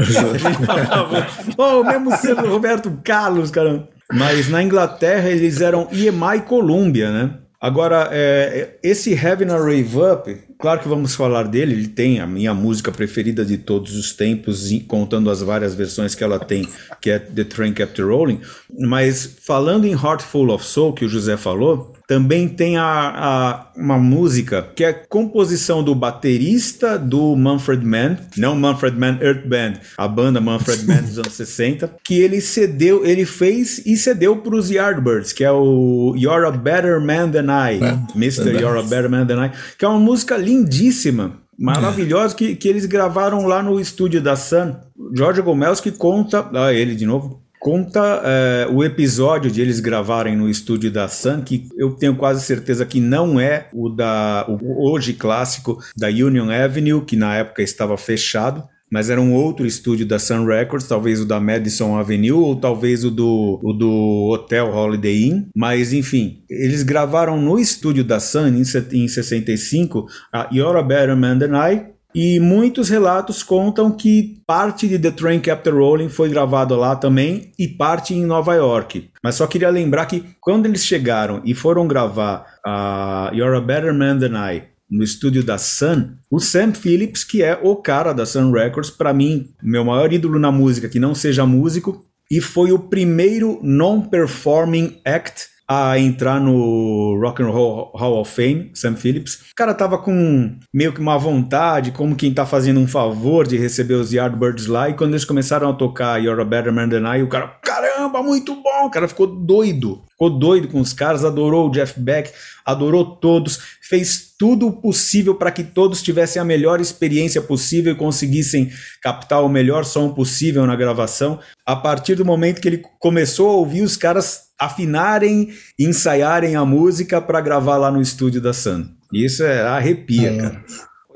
[1.58, 3.88] oh, o mesmo selo do Roberto Carlos, caramba.
[4.12, 7.39] Mas na Inglaterra eles eram EMI Columbia, né?
[7.60, 12.54] Agora, é, esse Heaven Rave Up, claro que vamos falar dele, ele tem a minha
[12.54, 16.68] música preferida de todos os tempos, contando as várias versões que ela tem,
[17.02, 18.41] que é The Train Kept Rolling,
[18.80, 23.68] mas falando em Heart Full of Soul, que o José falou, também tem a, a,
[23.76, 29.74] uma música que é composição do baterista do Manfred Mann, não Manfred Mann Earth Band,
[29.98, 34.56] a banda Manfred Mann dos anos 60, que ele cedeu, ele fez e cedeu para
[34.56, 38.52] os Yardbirds, que é o You're a Better Man Than I, é, Mr.
[38.52, 42.86] You're a Better Man Than I, que é uma música lindíssima, maravilhosa, que, que eles
[42.86, 44.76] gravaram lá no estúdio da Sun.
[45.13, 50.36] Jorge Gomes que conta, ah, ele de novo, conta é, o episódio de eles gravarem
[50.36, 54.88] no estúdio da Sun, que eu tenho quase certeza que não é o da o
[54.88, 58.63] hoje clássico da Union Avenue, que na época estava fechado.
[58.91, 63.04] Mas era um outro estúdio da Sun Records, talvez o da Madison Avenue ou talvez
[63.04, 65.45] o do, o do Hotel Holiday Inn.
[65.56, 68.62] Mas enfim, eles gravaram no estúdio da Sun em,
[68.93, 74.88] em 65 a You're a Better Man Than I, e muitos relatos contam que parte
[74.88, 79.10] de The Train Kept Rolling foi gravado lá também e parte em Nova York.
[79.21, 83.93] Mas só queria lembrar que quando eles chegaram e foram gravar a You're a Better
[83.93, 88.25] Man Than I no estúdio da Sun, o Sam Phillips, que é o cara da
[88.25, 92.71] Sun Records, para mim, meu maior ídolo na música que não seja músico, e foi
[92.71, 99.36] o primeiro non-performing act a entrar no Rock and Roll Hall of Fame, Sam Phillips.
[99.51, 103.58] O cara tava com meio que uma vontade, como quem tá fazendo um favor de
[103.58, 107.15] receber os Yardbirds lá, e quando eles começaram a tocar You're a Better Man Than
[107.15, 108.86] I, o cara, caramba, muito bom!
[108.86, 112.32] O cara ficou doido, ficou doido com os caras, adorou o Jeff Beck,
[112.63, 117.97] adorou todos, fez tudo o possível para que todos tivessem a melhor experiência possível e
[117.97, 118.69] conseguissem
[119.01, 121.39] captar o melhor som possível na gravação.
[121.65, 126.65] A partir do momento que ele começou a ouvir os caras afinarem e ensaiarem a
[126.65, 128.88] música para gravar lá no estúdio da Sun.
[129.12, 130.38] Isso é arrepia, é.
[130.38, 130.65] cara.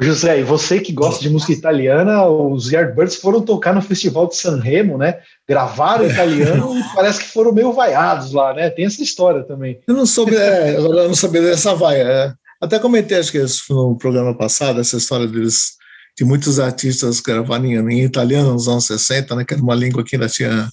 [0.02, 4.38] José, e você que gosta de música italiana, os Yardbirds foram tocar no Festival de
[4.38, 5.20] Sanremo, né?
[5.48, 8.70] Gravaram italiano e parece que foram meio vaiados lá, né?
[8.70, 9.82] Tem essa história também.
[9.86, 12.04] Eu não soube, é, eu não sabia dessa vaia.
[12.04, 12.34] É.
[12.62, 15.74] Até comentei, acho que no programa passado, essa história deles,
[16.18, 19.44] de muitos artistas gravarem em italiano nos anos 60, né?
[19.44, 20.70] Que era uma língua que ainda tinha,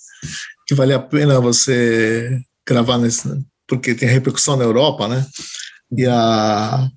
[0.68, 2.31] que valia a pena você
[2.66, 3.29] gravar nesse,
[3.68, 5.24] porque tem repercussão na Europa, né?
[5.96, 6.88] E a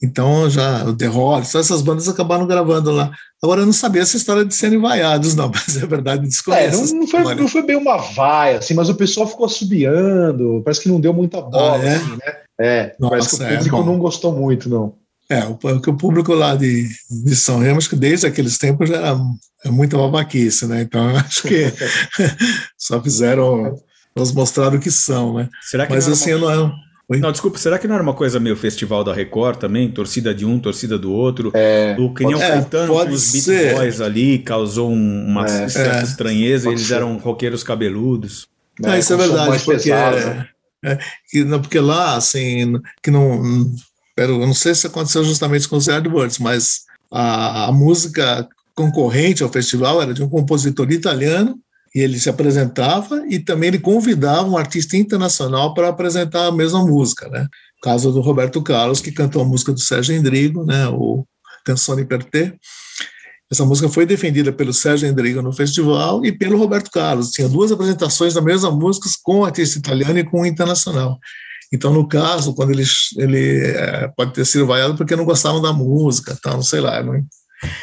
[0.00, 3.10] então já o The Hollies, essas bandas acabaram gravando lá.
[3.42, 6.76] Agora eu não sabia essa história de serem vaiados, não, mas é verdade, desconheço.
[6.76, 10.62] É, não, não, foi, não foi bem uma vaia, assim, mas o pessoal ficou assobiando,
[10.64, 11.94] parece que não deu muita bola, ah, é?
[11.96, 12.36] assim, né?
[12.60, 14.94] É, Nossa, parece que o é público é não gostou muito, não.
[15.30, 18.96] É, o, o público lá de, de São Remo, acho que desde aqueles tempos já
[18.96, 19.18] era
[19.64, 20.82] é muita babaquice, né?
[20.82, 21.66] Então acho que
[22.78, 23.74] só fizeram,
[24.16, 25.48] nos mostraram o que são, né?
[25.62, 26.54] Será que Mas não assim, uma...
[26.54, 26.74] não.
[27.10, 27.18] Oi?
[27.20, 29.90] Não, desculpa, será que não era uma coisa meio festival da Record também?
[29.90, 31.50] Torcida de um, torcida do outro.
[31.54, 33.74] É, o que o é, Caetano com os Beat ser.
[33.76, 36.02] Boys ali causou um- uma É, certa é.
[36.02, 36.64] estranheza.
[36.64, 36.94] Pode Eles ser.
[36.96, 38.46] eram roqueiros cabeludos.
[38.78, 40.48] Não, né, isso é verdade, porque, pesado, né?
[40.84, 40.98] é,
[41.30, 43.42] que, não, porque lá, assim, que não.
[44.14, 49.48] Eu não sei se aconteceu justamente com os Yardbirds, mas a, a música concorrente ao
[49.50, 51.58] festival era de um compositor italiano,
[51.98, 56.86] e ele se apresentava e também ele convidava um artista internacional para apresentar a mesma
[56.86, 57.44] música, né?
[57.82, 60.86] Caso do Roberto Carlos, que cantou a música do Sérgio Endrigo, né?
[60.86, 61.26] O
[61.64, 62.54] Canzone per te.
[63.50, 67.30] Essa música foi defendida pelo Sérgio Endrigo no festival e pelo Roberto Carlos.
[67.30, 71.18] Tinha duas apresentações da mesma música com o artista italiano e com o internacional.
[71.72, 72.84] Então, no caso, quando ele,
[73.16, 77.02] ele é, pode ter sido vaiado porque não gostavam da música, tal, não sei lá.
[77.02, 77.26] Não...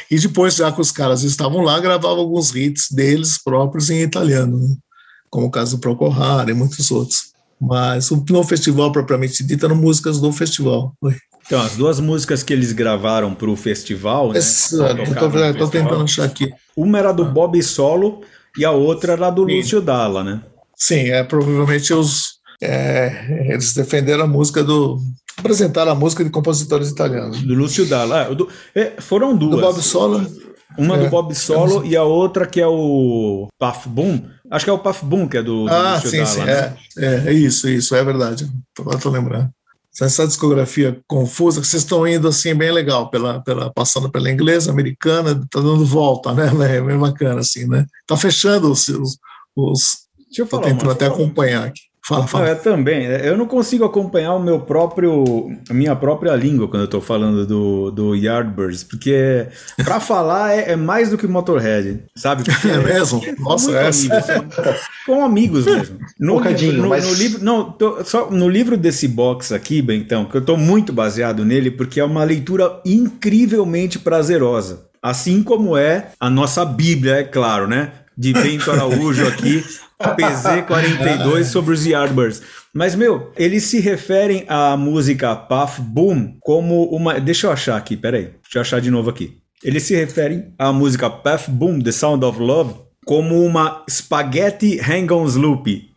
[0.10, 4.58] E depois, já que os caras estavam lá, gravavam alguns hits deles próprios em italiano,
[4.58, 4.76] né?
[5.30, 7.34] como o caso do Procorrare e muitos outros.
[7.60, 10.94] Mas o no festival, propriamente dito, eram músicas do festival.
[11.46, 14.42] Então, as duas músicas que eles gravaram para o festival, né?
[14.42, 16.52] Festival, tentando achar aqui.
[16.76, 18.22] Uma era do Bob Solo
[18.58, 19.58] e a outra era do Sim.
[19.58, 20.42] Lúcio Dalla, né?
[20.76, 25.00] Sim, é, provavelmente os, é, eles defenderam a música do.
[25.38, 27.42] Apresentaram a música de compositores italianos.
[27.42, 28.30] Do Lúcio Dalla.
[28.30, 29.52] O do- é, foram duas.
[29.56, 30.26] Do Bob Solo.
[30.78, 31.04] Uma É.
[31.06, 34.22] do Bob Solo e a outra que é o Puff Boom.
[34.52, 36.40] Acho que é o Puff Boom que é do, do Ah, Lúcio sim, Dalla, sim.
[36.44, 36.78] né?
[36.98, 38.50] É, é, é isso, isso, é verdade.
[38.80, 39.50] Agora tô lembrando.
[40.02, 44.70] Essa discografia confusa, que vocês estão indo assim bem legal, pela, pela, passando pela inglesa,
[44.70, 46.52] americana, tá dando volta, né?
[46.76, 47.86] É bem bacana, assim, né?
[48.06, 48.90] Tá fechando os.
[48.90, 49.18] os,
[49.56, 51.80] os Deixa eu falar tentando até acompanhar aqui.
[52.08, 52.50] Fala, Não, fala.
[52.50, 53.08] é também.
[53.08, 55.24] é, Eu não consigo acompanhar o meu próprio,
[55.70, 59.48] a minha própria língua quando eu tô falando do, do Yardbirds, porque
[59.84, 62.44] pra falar é, é mais do que Motorhead, sabe?
[62.50, 63.20] Porque É mesmo?
[63.22, 64.14] Ficam Nossa, muito essa.
[64.14, 65.98] amigos, são- Ficam amigos mesmo.
[66.20, 69.82] No, Um livro, no, mas- no livro, não, tô- só no livro desse box aqui,
[69.82, 74.86] Bentão, que eu tô muito baseado nele, porque é uma leitura incrivelmente prazerosa.
[75.02, 77.92] Assim como é a nossa Bíblia, é claro, né?
[78.18, 79.64] De Bento Araújo aqui,
[80.02, 82.42] PZ42 sobre os Yardbirds.
[82.74, 87.20] Mas, meu, eles se referem à música Puff Boom como uma.
[87.20, 88.32] Deixa eu achar aqui, peraí.
[88.44, 89.38] Deixa eu achar de novo aqui.
[89.64, 95.26] Eles se referem à música Puff Boom, The Sound of Love, como uma Spaghetti Hang-on
[95.26, 95.92] Sloopy.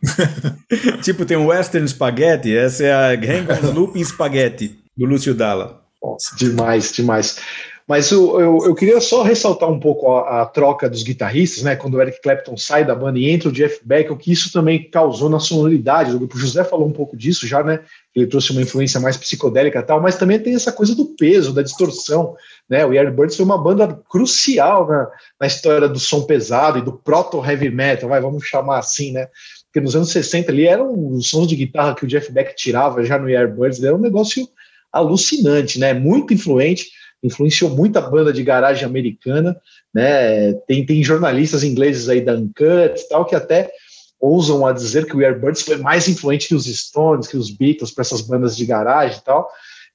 [1.03, 5.81] tipo, tem um Western Spaghetti, essa é a Hang-on Sloopy Spaghetti, do Lúcio Dalla.
[6.01, 7.37] Nossa, demais, demais.
[7.89, 11.75] Mas eu, eu, eu queria só ressaltar um pouco a, a troca dos guitarristas, né?
[11.75, 14.53] Quando o Eric Clapton sai da banda e entra o Jeff Beck, o que isso
[14.53, 16.35] também causou na sonoridade do grupo.
[16.35, 17.79] O José falou um pouco disso já, né?
[18.15, 21.51] Ele trouxe uma influência mais psicodélica e tal, mas também tem essa coisa do peso,
[21.51, 22.35] da distorção,
[22.69, 22.85] né?
[22.85, 25.07] O Yardbirds foi uma banda crucial na,
[25.41, 29.29] na história do som pesado e do proto-heavy metal, vai, vamos chamar assim, né?
[29.65, 33.03] Porque nos anos 60 ali eram os sons de guitarra que o Jeff Beck tirava
[33.03, 34.47] já no Yardbirds, era um negócio
[34.93, 35.91] alucinante, né?
[35.91, 39.59] Muito influente, influenciou muita banda de garagem americana,
[39.93, 40.53] né?
[40.67, 43.71] Tem, tem jornalistas ingleses aí da Uncut tal que até
[44.19, 47.91] ousam a dizer que o Yardbirds foi mais influente que os Stones, que os Beatles
[47.91, 49.49] para essas bandas de garagem e tal.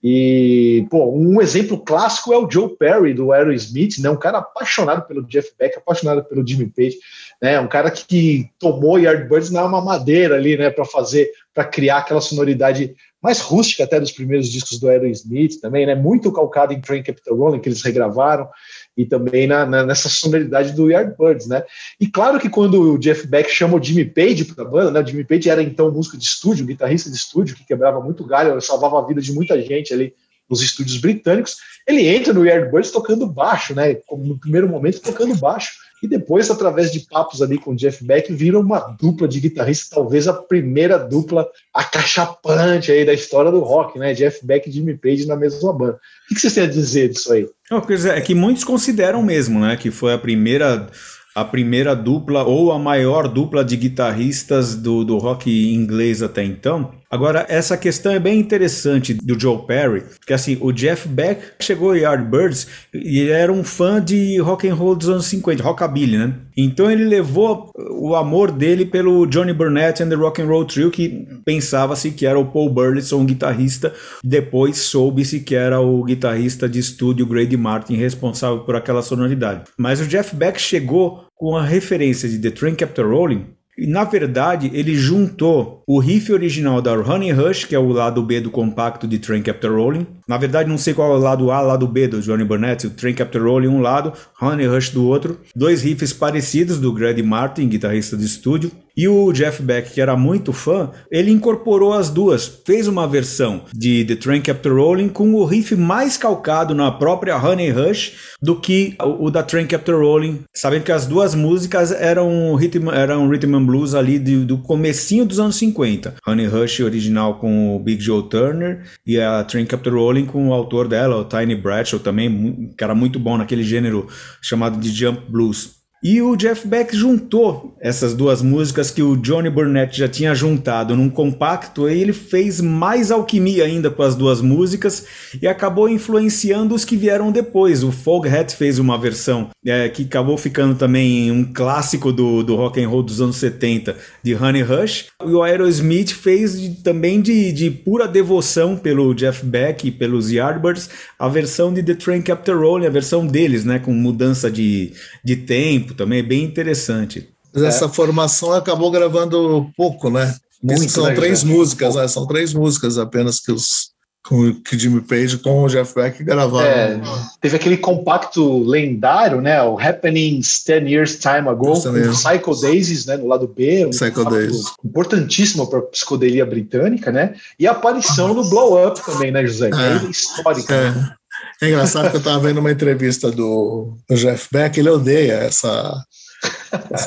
[0.06, 4.10] E, pô, um exemplo clássico é o Joe Perry do Aerosmith, né?
[4.10, 6.98] Um cara apaixonado pelo Jeff Beck, apaixonado pelo Jimmy Page,
[7.40, 7.58] né?
[7.58, 12.94] Um cara que tomou Yardbirds na mamadeira ali, né, para fazer, para criar aquela sonoridade
[13.24, 15.94] mais rústica até dos primeiros discos do Aerosmith também, né?
[15.94, 18.46] Muito calcado em Train Capital Rolling que eles regravaram
[18.94, 21.64] e também na, na, nessa sonoridade do Yardbirds, né?
[21.98, 25.00] E claro que quando o Jeff Beck chama o Jimmy Page para a banda, né?
[25.00, 28.60] O Jimmy Page era então músico de estúdio, guitarrista de estúdio, que quebrava muito galho,
[28.60, 30.12] salvava a vida de muita gente ali
[30.46, 31.56] nos estúdios britânicos.
[31.88, 33.94] Ele entra no Yardbirds tocando baixo, né?
[34.06, 35.72] Como no primeiro momento tocando baixo
[36.04, 39.88] e depois, através de papos ali com o Jeff Beck, vira uma dupla de guitarristas,
[39.88, 44.12] talvez a primeira dupla acachapante aí da história do rock, né?
[44.12, 45.98] Jeff Beck e Jimmy Page na mesma banda.
[46.30, 47.48] O que vocês têm a dizer disso aí?
[47.70, 49.78] Não, quer é que muitos consideram mesmo, né?
[49.78, 50.90] Que foi a primeira,
[51.34, 56.92] a primeira dupla ou a maior dupla de guitarristas do, do rock inglês até então.
[57.14, 61.90] Agora, essa questão é bem interessante do Joe Perry, porque assim, o Jeff Beck chegou
[61.90, 66.18] ao Yardbirds e ele era um fã de rock and roll dos anos 50, rockabilly,
[66.18, 66.35] né?
[66.57, 70.91] Então ele levou o amor dele pelo Johnny Burnett and the Rock and Roll Trio,
[70.91, 76.68] que pensava-se que era o Paul Burleson, um guitarrista, depois soube-se que era o guitarrista
[76.68, 79.62] de estúdio Grady Martin, responsável por aquela sonoridade.
[79.78, 84.70] Mas o Jeff Beck chegou com a referência de The Train Kept Rolling, na verdade,
[84.72, 89.07] ele juntou o riff original da Honey Rush, que é o lado B do compacto
[89.07, 92.09] de Train Kept Rolling, Na verdade, não sei qual é o lado A, lado B
[92.09, 95.83] do Johnny Burnett, o Train Captain Roll em um lado, Honey Rush do outro, dois
[95.83, 100.53] riffs parecidos do Grady Martin, guitarrista de estúdio, e o Jeff Beck, que era muito
[100.53, 105.45] fã, ele incorporou as duas, fez uma versão de The Train Kept Rolling com o
[105.45, 110.85] riff mais calcado na própria Honey Rush do que o, da Train Kept Rolling, sabendo
[110.85, 115.57] que as duas músicas eram rhythm, eram rhythm and blues ali do comecinho dos anos
[115.57, 116.14] 50.
[116.27, 120.52] Honey Rush original com o Big Joe Turner e a Train Kept Rolling com o
[120.52, 124.06] autor dela, o Tiny Bradshaw também, que era muito bom naquele gênero
[124.42, 125.74] chamado de jump blues.
[126.07, 130.94] E o Jeff Beck juntou essas duas músicas que o Johnny Burnett já tinha juntado
[130.94, 135.07] num compacto, e ele fez mais alquimia ainda com as duas músicas
[135.40, 137.82] e acabou influenciando os que vieram depois.
[137.82, 142.84] O Foghat fez uma versão é, que acabou ficando também um clássico do, do rock
[142.84, 145.07] and roll dos anos 70, de Honey Rush.
[145.24, 150.30] E o Aerosmith fez de, também de, de pura devoção pelo Jeff Beck e pelos
[150.30, 154.92] Yardbirds a versão de The Train Kept Rolling, a versão deles, né, com mudança de,
[155.24, 157.28] de tempo também é bem interessante.
[157.55, 157.88] Essa é.
[157.88, 160.34] formação acabou gravando pouco, né?
[160.62, 162.09] Muito, são né, três músicas, né?
[162.09, 163.95] São três músicas apenas que os
[164.26, 166.66] com que Jimmy Page com o Jeff Beck gravaram.
[166.66, 167.01] É,
[167.42, 169.62] teve aquele compacto lendário, né?
[169.62, 173.18] O Happenings 10 Years Time Ago, com o Psycho Daisies, né?
[173.18, 174.64] No lado B, um Psycho Daisies.
[174.82, 177.34] importantíssimo para a psicodelia britânica, né?
[177.59, 179.68] E a aparição do Blow Up também, né, José?
[179.68, 180.74] É, é histórica.
[180.74, 180.90] É.
[180.90, 181.14] Né?
[181.62, 186.05] É engraçado que eu estava vendo uma entrevista do, do, Jeff Beck, ele odeia essa.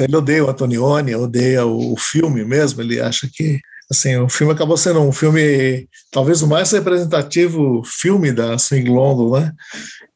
[0.01, 3.59] ele odeia o Antonioni, odeia o, o filme mesmo, ele acha que
[3.89, 9.39] assim, o filme acabou sendo um filme, talvez o mais representativo filme da Swing London,
[9.39, 9.53] né?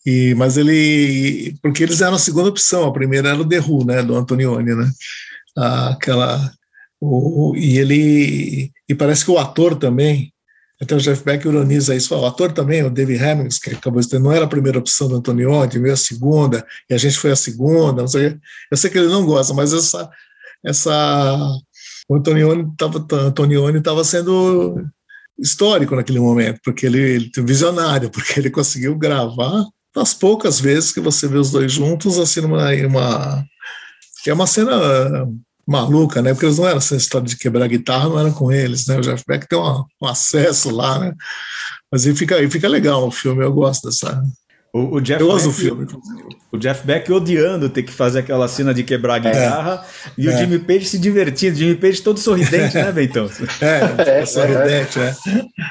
[0.05, 3.85] E, mas ele, porque eles eram a segunda opção, a primeira era o The Who,
[3.85, 4.91] né, do Antonioni, né?
[5.55, 6.51] Aquela,
[6.99, 10.30] o, e ele, e parece que o ator também,
[10.81, 12.15] até o Jeff Beck ironiza isso.
[12.15, 15.15] O ator também, o David Hemmings, que acabou de não era a primeira opção do
[15.15, 18.01] Antonioni, veio a segunda, e a gente foi a segunda.
[18.01, 18.37] Não sei,
[18.71, 20.09] eu sei que ele não gosta, mas essa.
[20.65, 21.37] essa
[22.09, 24.83] o Antonioni estava sendo
[25.39, 29.63] histórico naquele momento, porque ele, ele visionário, porque ele conseguiu gravar
[29.95, 33.45] as poucas vezes que você vê os dois juntos, assim, numa, uma,
[34.25, 35.27] é uma cena
[35.71, 36.33] maluca, né?
[36.33, 38.97] Porque eles não eram essa história de quebrar guitarra, não era com eles, né?
[38.97, 41.13] O Jeff Beck tem um, um acesso lá, né?
[41.91, 44.21] Mas aí fica, aí fica legal o filme, eu gosto dessa.
[44.73, 45.87] O, o Jeff eu gosto Beck, do filme.
[46.51, 49.19] O Jeff Beck odiando ter que fazer aquela cena de quebrar a é.
[49.19, 50.33] guitarra é, e é.
[50.33, 51.55] o Jimmy Page se divertindo.
[51.57, 53.29] Jimmy Page todo sorridente, né, Bentão?
[53.61, 55.15] É, é, sorridente, é.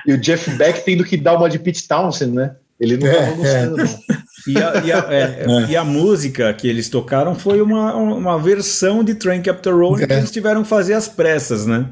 [0.06, 2.54] E o Jeff Beck tendo que dar uma de Pete Townsend, né?
[2.78, 3.98] Ele não estava gostando, não.
[4.46, 5.70] E a, e, a, é, é.
[5.70, 10.12] e a, música que eles tocaram foi uma, uma versão de Train Captain Rolling que
[10.12, 11.86] eles tiveram que fazer às pressas, né?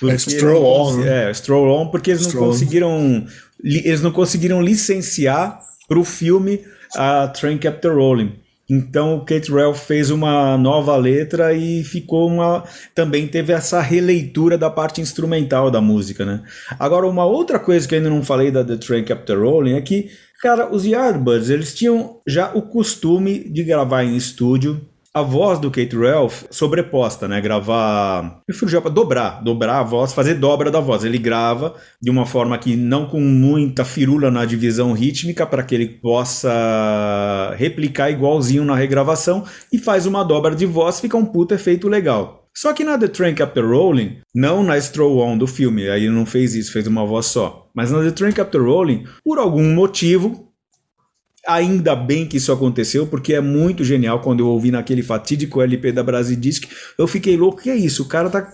[0.00, 0.96] Porque é, Stroll On.
[0.98, 1.30] Né?
[1.30, 2.44] É, Stroll On, porque eles Stroll.
[2.44, 3.26] não conseguiram
[3.62, 6.60] eles não conseguiram licenciar para o filme
[6.94, 8.32] a Train Captain Rolling.
[8.70, 12.64] Então o Kate Ralph fez uma nova letra e ficou uma.
[12.94, 16.42] Também teve essa releitura da parte instrumental da música, né?
[16.78, 19.80] Agora, uma outra coisa que eu ainda não falei da The Train Captain Rolling é
[19.80, 20.10] que
[20.40, 24.80] Cara, os Yardbirds, eles tinham já o costume de gravar em estúdio
[25.12, 27.40] a voz do Kate Ralph sobreposta, né?
[27.40, 28.40] Gravar.
[28.48, 31.02] Me fugiu para dobrar, dobrar a voz, fazer dobra da voz.
[31.02, 35.74] Ele grava de uma forma que não com muita firula na divisão rítmica, para que
[35.74, 41.52] ele possa replicar igualzinho na regravação e faz uma dobra de voz, fica um puto
[41.52, 42.47] efeito legal.
[42.60, 46.12] Só que na The Train Kept Rolling, não na Stroll On do filme, aí ele
[46.12, 47.70] não fez isso, fez uma voz só.
[47.72, 50.52] Mas na The Train Kept Rolling, por algum motivo,
[51.46, 55.92] ainda bem que isso aconteceu, porque é muito genial quando eu ouvi naquele fatídico LP
[55.92, 56.64] da Brasidisc,
[56.98, 58.02] eu fiquei louco, que é isso?
[58.02, 58.52] O cara tá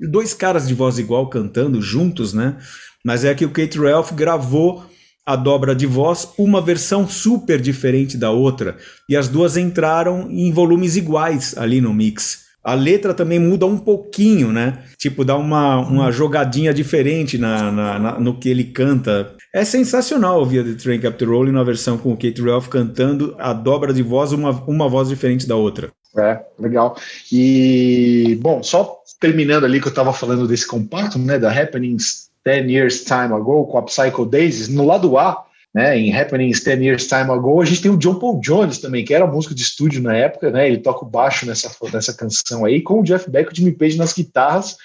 [0.00, 2.56] dois caras de voz igual cantando juntos, né?
[3.04, 4.84] Mas é que o Kate Ralph gravou
[5.24, 8.78] a dobra de voz, uma versão super diferente da outra,
[9.08, 12.43] e as duas entraram em volumes iguais ali no mix.
[12.64, 14.78] A letra também muda um pouquinho, né?
[14.96, 19.34] Tipo, dá uma, uma jogadinha diferente na, na, na no que ele canta.
[19.52, 23.52] É sensacional ouvir The Train Captain Rolling na versão com o Kate Ralph cantando a
[23.52, 25.92] dobra de voz, uma, uma voz diferente da outra.
[26.16, 26.96] É, legal.
[27.30, 32.70] E, bom, só terminando ali que eu estava falando desse compacto, né, da Happenings 10
[32.70, 35.44] Years Time Ago com a Psycho Daisies, no lado A,
[35.74, 39.04] né, em Happenings 10 Years Time Ago, a gente tem o John Paul Jones também,
[39.04, 42.64] que era músico de estúdio na época, né, ele toca o baixo nessa, nessa canção
[42.64, 44.76] aí, com o Jeff Beck e o Jimmy Page nas guitarras,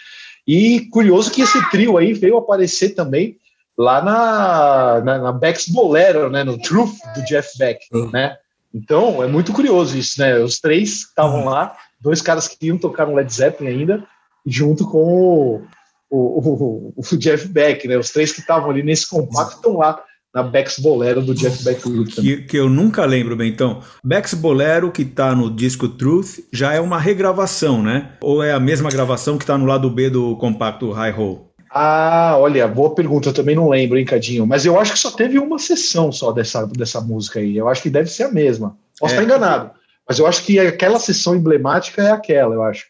[0.48, 3.38] e curioso que esse trio aí veio aparecer também
[3.78, 8.10] lá na, na, na Beck's Bolero, né, no Truth do Jeff Beck, uhum.
[8.10, 8.36] né,
[8.74, 11.50] então é muito curioso isso, né, os três estavam uhum.
[11.50, 14.04] lá, dois caras que iam tocar no Led Zeppelin ainda,
[14.44, 15.62] junto com o,
[16.10, 20.04] o, o, o Jeff Beck, né, os três que estavam ali nesse compacto estão lá
[20.34, 21.82] na Bex Bolero do Jeff Beck
[22.16, 23.50] que, que eu nunca lembro bem.
[23.50, 28.12] Então, Bex Bolero, que tá no disco Truth, já é uma regravação, né?
[28.22, 31.50] Ou é a mesma gravação que tá no lado B do compacto High Hole?
[31.72, 34.46] Ah, olha, boa pergunta, eu também não lembro, hein, Cadinho?
[34.46, 37.58] Mas eu acho que só teve uma sessão só dessa, dessa música aí.
[37.58, 38.76] Eu acho que deve ser a mesma.
[39.00, 39.18] Posso é.
[39.18, 39.72] estar enganado.
[40.08, 42.88] Mas eu acho que aquela sessão emblemática é aquela, eu acho.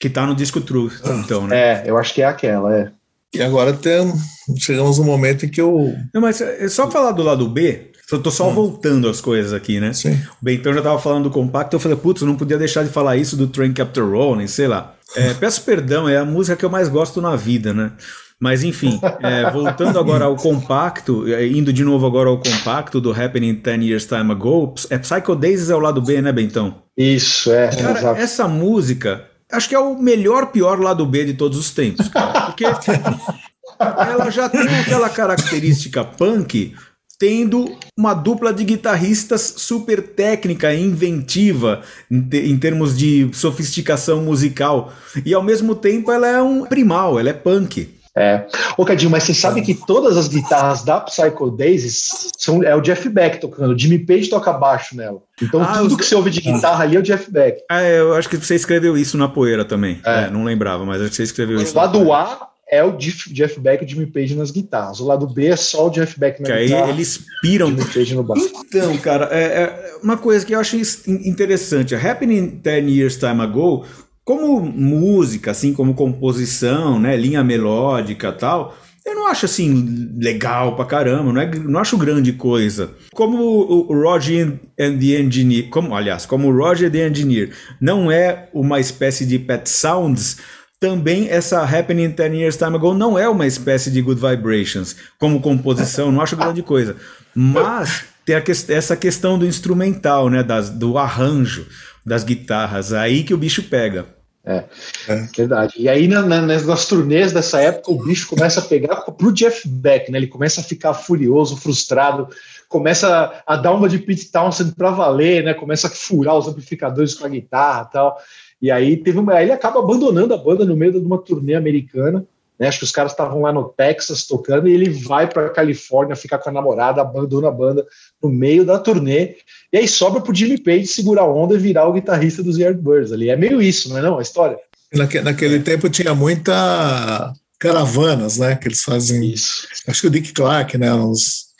[0.00, 1.56] Que tá no disco Truth, então, né?
[1.56, 2.90] É, eu acho que é aquela, é.
[3.34, 4.12] E agora tem,
[4.58, 5.94] chegamos no momento em que eu.
[6.12, 7.92] Não, mas é só falar do lado B.
[8.10, 8.54] Eu tô só hum.
[8.54, 9.94] voltando as coisas aqui, né?
[9.94, 10.12] Sim.
[10.12, 13.16] O Bentão já tava falando do compacto, eu falei, putz, não podia deixar de falar
[13.16, 14.94] isso do Train Capture Rolling, sei lá.
[15.16, 17.92] É, peço perdão, é a música que eu mais gosto na vida, né?
[18.38, 23.12] Mas enfim, é, voltando agora ao compacto, é, indo de novo agora ao compacto do
[23.12, 26.82] Happening 10 Years Time Ago, é Psycho Days é o lado B, né, Bentão?
[26.98, 27.68] Isso, é.
[27.68, 28.20] Cara, exato.
[28.20, 32.46] essa música, acho que é o melhor, pior lado B de todos os tempos, cara,
[32.46, 32.64] porque
[33.78, 36.74] ela já tem aquela característica punk,
[37.18, 44.92] tendo uma dupla de guitarristas super técnica e inventiva em, em, termos de sofisticação musical.
[45.24, 48.01] E ao mesmo tempo ela é um primal, ela é punk.
[48.16, 48.46] É.
[48.76, 52.80] Ô, Cadinho, mas você sabe que todas as guitarras da Psycho Daisies são, é o
[52.80, 53.74] Jeff Beck tocando.
[53.74, 55.22] O Jimmy Page toca baixo nela.
[55.40, 55.96] Então ah, tudo os...
[55.96, 57.62] que você ouve de guitarra ali é o Jeff Beck.
[57.70, 60.00] Ah, é, eu acho que você escreveu isso na poeira também.
[60.04, 60.24] É.
[60.24, 61.72] É, não lembrava, mas acho que você escreveu o isso.
[61.72, 65.00] O lado A é o Jeff Beck e o Jimmy Page nas guitarras.
[65.00, 66.84] O lado B é só o Jeff Beck na que guitarra.
[66.84, 67.68] Aí eles piram.
[67.68, 68.50] Jimmy Page no baixo.
[68.66, 71.94] Então, cara, é, é, uma coisa que eu acho interessante.
[71.94, 73.86] A Happening 10 Years Time Ago
[74.24, 80.84] como música, assim, como composição, né, linha melódica tal, eu não acho assim legal pra
[80.84, 82.92] caramba, não, é, não acho grande coisa.
[83.12, 87.50] Como o Roger and the Engineer, como, aliás, como o Roger the Engineer
[87.80, 90.38] não é uma espécie de Pet Sounds,
[90.78, 94.96] também essa Happening 10 Years Time Ago não é uma espécie de Good Vibrations.
[95.16, 96.96] Como composição, não acho grande coisa.
[97.34, 101.66] Mas tem que, essa questão do instrumental, né, das, do arranjo
[102.04, 102.92] das guitarras.
[102.92, 104.06] Aí que o bicho pega.
[104.44, 104.64] É,
[105.08, 105.28] é.
[105.36, 105.74] verdade.
[105.76, 109.68] E aí, na, na, nas turnês dessa época, o bicho começa a pegar pro Jeff
[109.68, 110.18] Beck, né?
[110.18, 112.28] Ele começa a ficar furioso, frustrado,
[112.68, 115.54] começa a dar uma de Pete Townsend para valer, né?
[115.54, 118.18] Começa a furar os amplificadores com a guitarra e tal.
[118.60, 121.54] E aí teve uma, aí ele acaba abandonando a banda no meio de uma turnê
[121.54, 122.26] americana.
[122.58, 122.68] Né?
[122.68, 126.38] Acho que os caras estavam lá no Texas tocando e ele vai para Califórnia ficar
[126.38, 127.86] com a namorada, abandona a banda
[128.22, 129.36] no meio da turnê.
[129.72, 133.10] E aí sobra pro Jimmy Page segurar a onda e virar o guitarrista dos Yardbirds
[133.10, 133.30] ali.
[133.30, 134.18] É meio isso, não é não?
[134.18, 134.58] A história.
[134.92, 138.54] Naquele, naquele tempo tinha muita caravanas, né?
[138.56, 139.24] Que eles fazem.
[139.24, 139.66] Isso.
[139.88, 140.92] Acho que o Dick Clark, né?
[140.92, 141.52] Uns,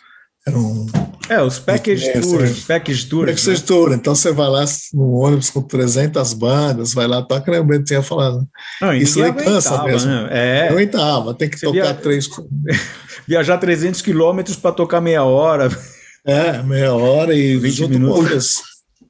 [0.46, 0.86] eram
[1.28, 3.30] é, os package é, tours, package tours.
[3.30, 3.66] Package né?
[3.66, 3.92] tour.
[3.92, 7.60] Então você vai lá no ônibus com 300 bandas, vai lá, toca, né?
[7.60, 8.46] O Bento tinha falado.
[8.80, 10.10] Não, Isso aí cansa mesmo.
[10.10, 10.28] Né?
[10.30, 10.68] É.
[10.68, 11.94] Aguentava, tem que você tocar via...
[11.94, 12.28] três.
[13.26, 15.70] Viajar 300 quilômetros para tocar meia hora.
[16.24, 18.62] É, meia hora e 20 minutos.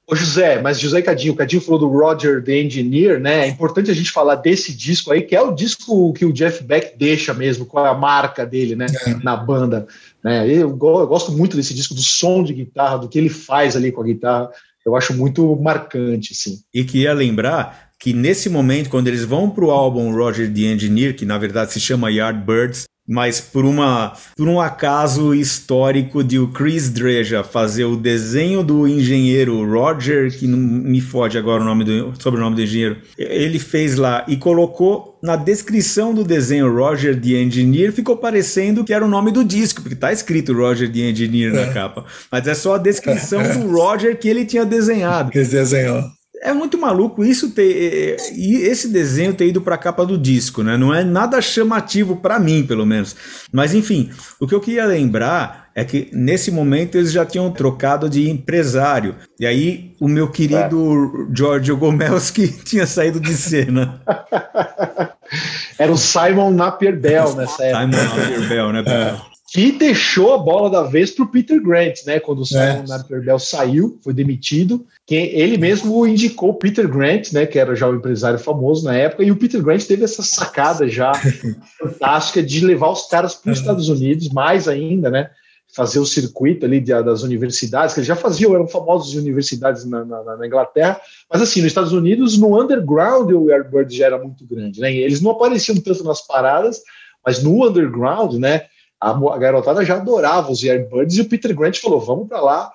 [0.07, 3.47] Ô José, mas José Cadinho, o Cadinho falou do Roger the Engineer, né?
[3.47, 6.63] É importante a gente falar desse disco aí, que é o disco que o Jeff
[6.65, 8.87] Beck deixa mesmo, com a marca dele, né?
[9.07, 9.15] É.
[9.23, 9.87] Na banda.
[10.23, 10.47] Né?
[10.49, 13.93] Eu, eu, gosto muito desse disco, do som de guitarra, do que ele faz ali
[13.93, 14.51] com a guitarra.
[14.85, 16.59] Eu acho muito marcante, sim.
[16.75, 21.15] E queria lembrar que nesse momento, quando eles vão para o álbum Roger the Engineer,
[21.15, 26.49] que na verdade se chama Yardbirds, mas por, uma, por um acaso histórico de o
[26.49, 31.85] Chris Dreja fazer o desenho do engenheiro Roger, que não me fode agora o nome
[31.85, 37.41] do sobrenome do engenheiro, ele fez lá e colocou na descrição do desenho Roger the
[37.41, 41.55] Engineer, ficou parecendo que era o nome do disco, porque tá escrito Roger the Engineer
[41.55, 41.67] é.
[41.67, 43.53] na capa, mas é só a descrição é.
[43.55, 45.31] do Roger que ele tinha desenhado.
[45.31, 46.03] Que ele desenhou
[46.43, 50.63] é muito maluco isso ter e esse desenho ter ido para a capa do disco,
[50.63, 50.77] né?
[50.77, 53.15] Não é nada chamativo para mim, pelo menos.
[53.53, 58.11] Mas enfim, o que eu queria lembrar é que nesse momento eles já tinham trocado
[58.11, 59.15] de empresário.
[59.39, 61.37] E aí o meu querido é.
[61.37, 64.03] Giorgio Gomelski tinha saído de cena.
[65.79, 67.81] Era o Simon Napier Bell nessa época.
[67.81, 68.85] Simon Napier Bell, né?
[68.87, 72.19] É que deixou a bola da vez para o Peter Grant, né?
[72.19, 73.21] Quando o Simon é.
[73.21, 77.45] Bell saiu, foi demitido, quem ele mesmo indicou o Peter Grant, né?
[77.45, 80.89] Que era já um empresário famoso na época, e o Peter Grant teve essa sacada
[80.89, 81.13] já
[81.79, 83.63] fantástica de levar os caras para os uhum.
[83.63, 85.29] Estados Unidos, mais ainda, né?
[85.77, 89.85] Fazer o circuito ali de, das universidades, que eles já faziam, eram famosos em universidades
[89.85, 90.99] na, na, na, Inglaterra,
[91.31, 94.95] mas assim, nos Estados Unidos, no underground, o Airbird já era muito grande, né?
[94.95, 96.81] Eles não apareciam tanto nas paradas,
[97.25, 98.63] mas no underground, né?
[99.03, 102.73] A, garotada já adorava os Yardbirds e o Peter Grant falou: vamos para lá.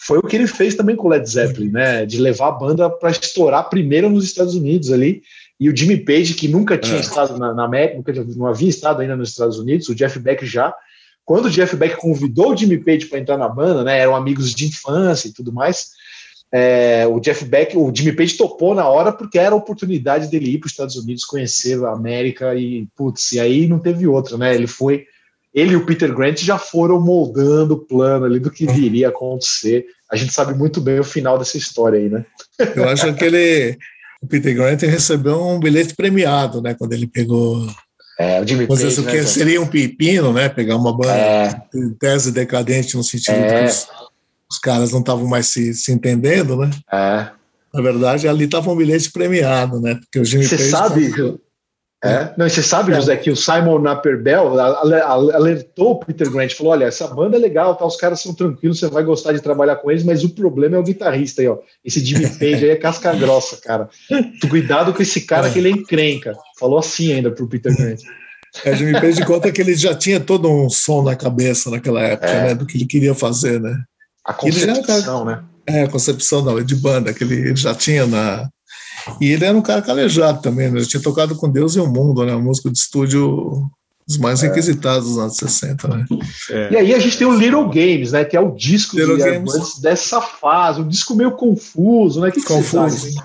[0.00, 2.06] Foi o que ele fez também com o Led Zeppelin, né?
[2.06, 5.22] De levar a banda para estourar primeiro nos Estados Unidos ali.
[5.58, 7.00] E o Jimmy Page, que nunca tinha é.
[7.00, 10.46] estado na, na América, nunca não havia estado ainda nos Estados Unidos, o Jeff Beck
[10.46, 10.72] já,
[11.24, 14.54] quando o Jeff Beck convidou o Jimmy Page para entrar na banda, né, eram amigos
[14.54, 15.90] de infância e tudo mais,
[16.50, 20.52] é, o Jeff Beck, o Jimmy Page topou na hora porque era a oportunidade dele
[20.52, 24.38] ir para os Estados Unidos, conhecer a América e, putz, e aí não teve outra,
[24.38, 24.54] né?
[24.54, 25.04] Ele foi,
[25.54, 29.10] ele e o Peter Grant já foram moldando o plano ali do que viria a
[29.10, 29.86] acontecer.
[30.10, 32.24] A gente sabe muito bem o final dessa história aí, né?
[32.76, 33.76] Eu acho que ele,
[34.22, 36.74] o Peter Grant recebeu um bilhete premiado, né?
[36.74, 37.66] Quando ele pegou
[38.18, 40.48] é, o Jimmy Page, né, seria um pepino, né?
[40.48, 41.62] Pegar uma banda é.
[42.00, 43.62] tese decadente no sentido é.
[43.62, 43.86] que os,
[44.50, 46.68] os, caras não estavam mais se, se entendendo, né?
[46.92, 47.28] É.
[47.72, 49.94] Na verdade, ali estava um bilhete premiado, né?
[49.94, 51.38] Porque o Jimmy Você Page sabe,
[52.02, 52.32] é?
[52.36, 57.08] Não, você sabe, José, que o Simon Naperbell alertou o Peter Grant, falou: olha, essa
[57.08, 60.04] banda é legal, tá, os caras são tranquilos, você vai gostar de trabalhar com eles,
[60.04, 61.58] mas o problema é o guitarrista aí, ó.
[61.84, 63.88] Esse Jimmy Page aí é casca grossa, cara.
[64.48, 66.36] Cuidado com esse cara que ele é encrenca.
[66.58, 68.00] Falou assim ainda pro Peter Grant.
[68.64, 72.30] É, Jimmy Page conta que ele já tinha todo um som na cabeça naquela época,
[72.30, 72.42] é.
[72.44, 72.54] né?
[72.54, 73.76] Do que ele queria fazer, né?
[74.24, 75.42] A concepção, né?
[75.66, 78.48] É, a concepção não, de banda, que ele já tinha na,
[79.20, 80.78] e ele era um cara calejado também, né?
[80.78, 82.34] Ele tinha tocado com Deus e o Mundo, né?
[82.34, 83.70] Um músico de estúdio
[84.06, 84.48] dos mais é.
[84.48, 86.06] requisitados dos anos 60, né?
[86.50, 86.72] É.
[86.72, 88.24] E aí a gente tem o Little Games, né?
[88.24, 92.30] Que é o disco de dessa fase, um disco meio confuso, né?
[92.30, 93.06] Que confuso.
[93.06, 93.22] Que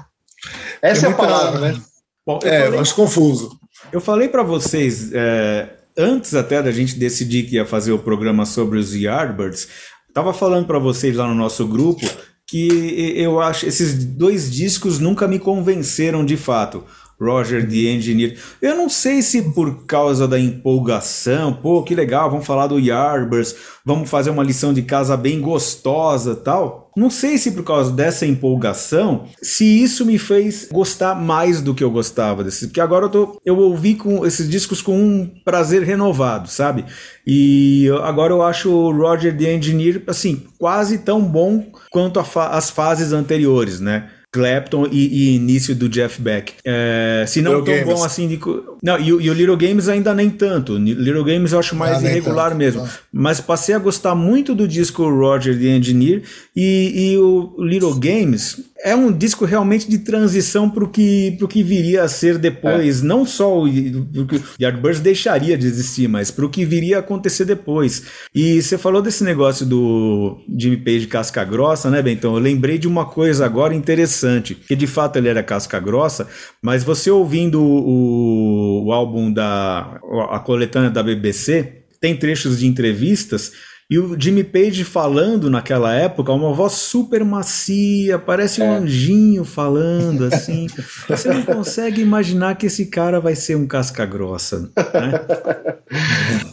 [0.82, 1.82] Essa é, é a palavra, né?
[2.26, 3.58] Bom, eu é, falei, eu acho confuso.
[3.92, 8.46] Eu falei para vocês, é, antes até da gente decidir que ia fazer o programa
[8.46, 9.68] sobre os Yardbirds,
[10.14, 12.06] tava falando para vocês lá no nosso grupo
[12.54, 16.84] que eu acho esses dois discos nunca me convenceram de fato.
[17.24, 18.38] Roger the Engineer.
[18.62, 23.56] Eu não sei se por causa da empolgação, pô, que legal, vamos falar do Yardbirds,
[23.86, 26.92] vamos fazer uma lição de casa bem gostosa tal.
[26.96, 31.84] Não sei se por causa dessa empolgação, se isso me fez gostar mais do que
[31.84, 35.82] eu gostava desse, porque agora eu tô, eu ouvi com esses discos com um prazer
[35.82, 36.86] renovado, sabe?
[37.26, 42.70] E agora eu acho o Roger the Engineer assim, quase tão bom quanto fa as
[42.70, 44.10] fases anteriores, né?
[44.34, 46.54] Clapton e, e, início do Jeff Beck.
[46.66, 47.86] É, se não tão Games.
[47.86, 48.28] bom assim.
[48.28, 48.40] De,
[48.84, 50.76] não, e, e, o Little Games ainda nem tanto.
[50.78, 52.82] Little Games eu acho mais ah, irregular mesmo.
[52.82, 52.90] Ah.
[53.14, 56.24] Mas passei a gostar muito do disco Roger the Engineer
[56.54, 61.64] e, e o Little Games é um disco realmente de transição para o que, que
[61.64, 63.02] viria a ser depois.
[63.02, 63.06] É.
[63.06, 67.00] Não só o, o que Yardbirds deixaria de existir, mas para o que viria a
[67.00, 68.04] acontecer depois.
[68.36, 72.34] E você falou desse negócio do Jimmy Page casca grossa, né, Bentão?
[72.34, 76.28] Eu lembrei de uma coisa agora interessante, que de fato ele era casca grossa,
[76.62, 80.00] mas você ouvindo o, o álbum da
[80.30, 83.52] a coletânea da BBC, tem trechos de entrevistas
[83.90, 88.78] e o Jimmy Page falando naquela época, uma voz super macia, parece um é.
[88.78, 90.68] anjinho falando assim.
[91.08, 94.70] Você não consegue imaginar que esse cara vai ser um casca grossa, né?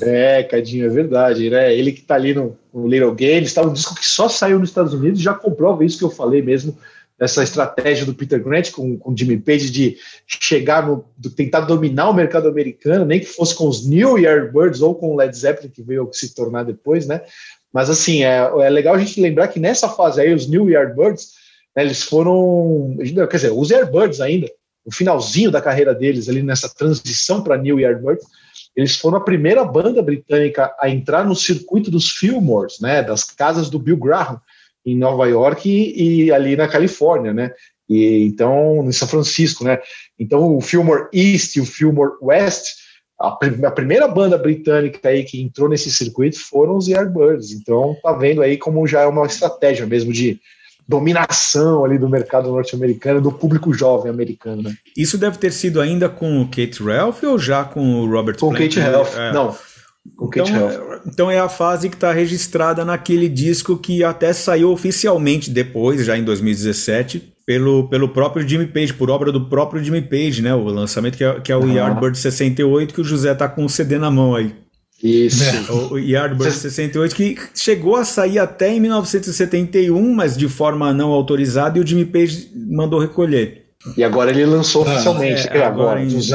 [0.02, 1.74] É, Cadinho, é verdade, né?
[1.74, 4.68] Ele que tá ali no, no Little Games, tá um disco que só saiu nos
[4.68, 6.76] Estados Unidos, já comprova isso que eu falei mesmo
[7.20, 12.08] essa estratégia do Peter Grant com o Jimmy Page de chegar no, de tentar dominar
[12.08, 15.68] o mercado americano, nem que fosse com os New Yardbirds ou com o Led Zeppelin
[15.68, 17.20] que veio se tornar depois, né?
[17.70, 21.32] Mas assim é, é legal a gente lembrar que nessa fase aí os New Yardbirds
[21.76, 22.96] né, eles foram,
[23.30, 24.50] quer dizer, os Yardbirds ainda,
[24.84, 28.24] no finalzinho da carreira deles ali nessa transição para New Yardbirds,
[28.74, 33.68] eles foram a primeira banda britânica a entrar no circuito dos Fillmores, né, das casas
[33.68, 34.40] do Bill Graham
[34.85, 37.53] em Nova York e, e, ali na Califórnia, né?
[37.89, 39.78] E então em São Francisco, né?
[40.18, 42.66] Então o Fillmore East e o Fillmore West,
[43.20, 47.53] a, a, primeira banda britânica aí que entrou nesse circuito foram os Yardbirds.
[47.53, 50.41] Então tá vendo aí como já é uma estratégia mesmo de
[50.91, 54.62] dominação ali do mercado norte-americano, do público jovem americano.
[54.62, 54.74] Né?
[54.97, 58.53] Isso deve ter sido ainda com o Kate Ralph ou já com o Robert Com
[58.53, 59.33] Kate Ralph, é.
[59.33, 59.57] não.
[60.22, 65.51] Então, é, então é a fase que está registrada naquele disco que até saiu oficialmente
[65.51, 70.40] depois, já em 2017, pelo, pelo próprio Jimmy Page, por obra do próprio Jimmy Page,
[70.42, 70.55] né?
[70.55, 71.72] O lançamento que é, que é o uhum.
[71.72, 74.55] Yardbird 68, que o José tá com o CD na mão aí.
[75.03, 75.42] Isso.
[75.42, 81.11] É, o Yardbird 68, que chegou a sair até em 1971, mas de forma não
[81.11, 83.59] autorizada, e o Jimmy Page mandou recolher.
[83.97, 86.33] E agora ele lançou ah, oficialmente, é, agora, em, anos,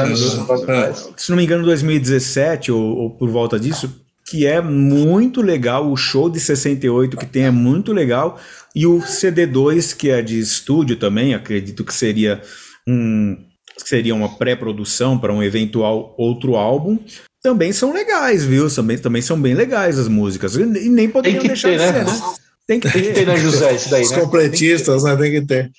[0.68, 5.90] é, se não me engano, 2017 ou, ou, por volta disso, que é muito legal.
[5.90, 8.38] O show de 68 que tem é muito legal.
[8.74, 12.42] E o CD2, que é de estúdio também, acredito que seria
[12.86, 13.36] um
[13.78, 16.98] seria uma pré-produção para um eventual outro álbum.
[17.42, 18.68] Também são legais, viu?
[18.74, 20.56] Também, também são bem legais as músicas.
[20.56, 22.04] E nem poderiam deixar ter, de né?
[22.04, 22.34] ser, né?
[22.66, 23.74] Tem que ter, tem que ter né, José?
[23.74, 24.20] Isso daí, Os né?
[24.20, 25.16] completistas, né?
[25.16, 25.70] Tem que ter.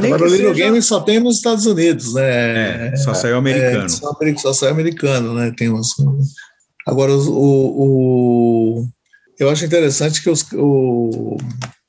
[0.00, 0.52] Nem Agora o seja...
[0.52, 2.88] Game só tem nos Estados Unidos, né?
[2.88, 3.84] É, só saiu americano.
[3.84, 5.52] É, só, só saiu americano, né?
[5.56, 5.94] Tem uns.
[6.86, 7.20] Agora, o,
[8.80, 8.88] o,
[9.38, 11.36] eu acho interessante que os, o,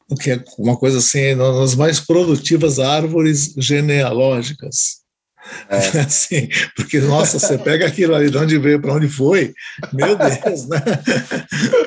[0.10, 5.05] o que é uma coisa assim, nas mais produtivas árvores genealógicas.
[5.70, 6.00] É.
[6.02, 9.54] Assim, porque, nossa, você pega aquilo ali de onde veio, para onde foi,
[9.94, 10.82] meu Deus, né?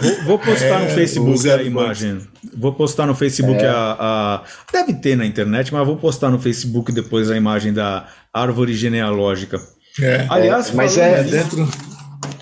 [0.00, 2.20] Vou, vou postar é, no Facebook a imagem.
[2.56, 3.68] Vou postar no Facebook é.
[3.68, 4.42] a, a,
[4.72, 9.60] Deve ter na internet, mas vou postar no Facebook depois a imagem da árvore genealógica.
[10.00, 10.26] É.
[10.28, 11.68] Aliás, mas é dentro.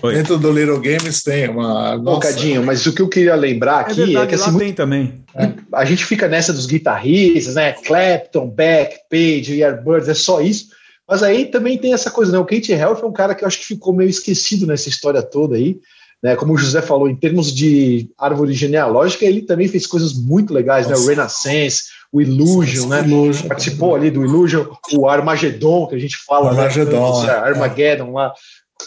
[0.01, 0.13] Oi.
[0.13, 1.95] Dentro do Little Games tem uma.
[1.95, 4.51] Um bocadinho, mas o que eu queria lembrar é aqui é, verdade, é que assim,
[4.51, 5.23] lá tem também.
[5.35, 7.73] É, a gente fica nessa dos guitarristas, né?
[7.73, 10.67] Clapton, Beck, Page, Yardbirds, é só isso.
[11.07, 12.37] Mas aí também tem essa coisa, né?
[12.37, 15.21] O Kate Health é um cara que eu acho que ficou meio esquecido nessa história
[15.21, 15.79] toda aí.
[16.21, 16.35] Né?
[16.35, 20.87] Como o José falou, em termos de árvore genealógica, ele também fez coisas muito legais,
[20.87, 20.99] Nossa.
[20.99, 21.05] né?
[21.05, 23.01] O Renaissance, o Illusion, né?
[23.01, 23.47] Illusion.
[23.47, 26.61] Participou ali do Illusion, o Armageddon, que a gente fala, né?
[26.61, 27.31] Armageddon, né?
[27.31, 28.33] Armageddon lá.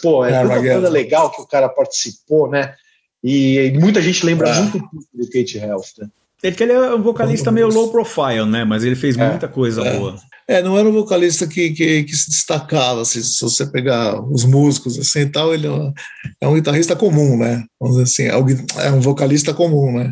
[0.01, 2.75] Pô, é, é uma banda legal que o cara participou, né?
[3.23, 4.59] E, muita gente lembra é.
[4.59, 4.79] muito
[5.13, 6.07] do Kate Health, né?
[6.43, 8.65] Ele, ele é um vocalista meio low profile, né?
[8.65, 9.29] Mas ele fez é.
[9.29, 9.97] muita coisa é.
[9.97, 10.15] boa.
[10.51, 14.43] É, não era um vocalista que, que, que se destacava, assim, se você pegar os
[14.43, 15.93] músicos assim e tal, ele é um,
[16.41, 17.63] é um guitarrista comum, né?
[17.79, 20.11] Vamos dizer assim, é, é um vocalista comum, né?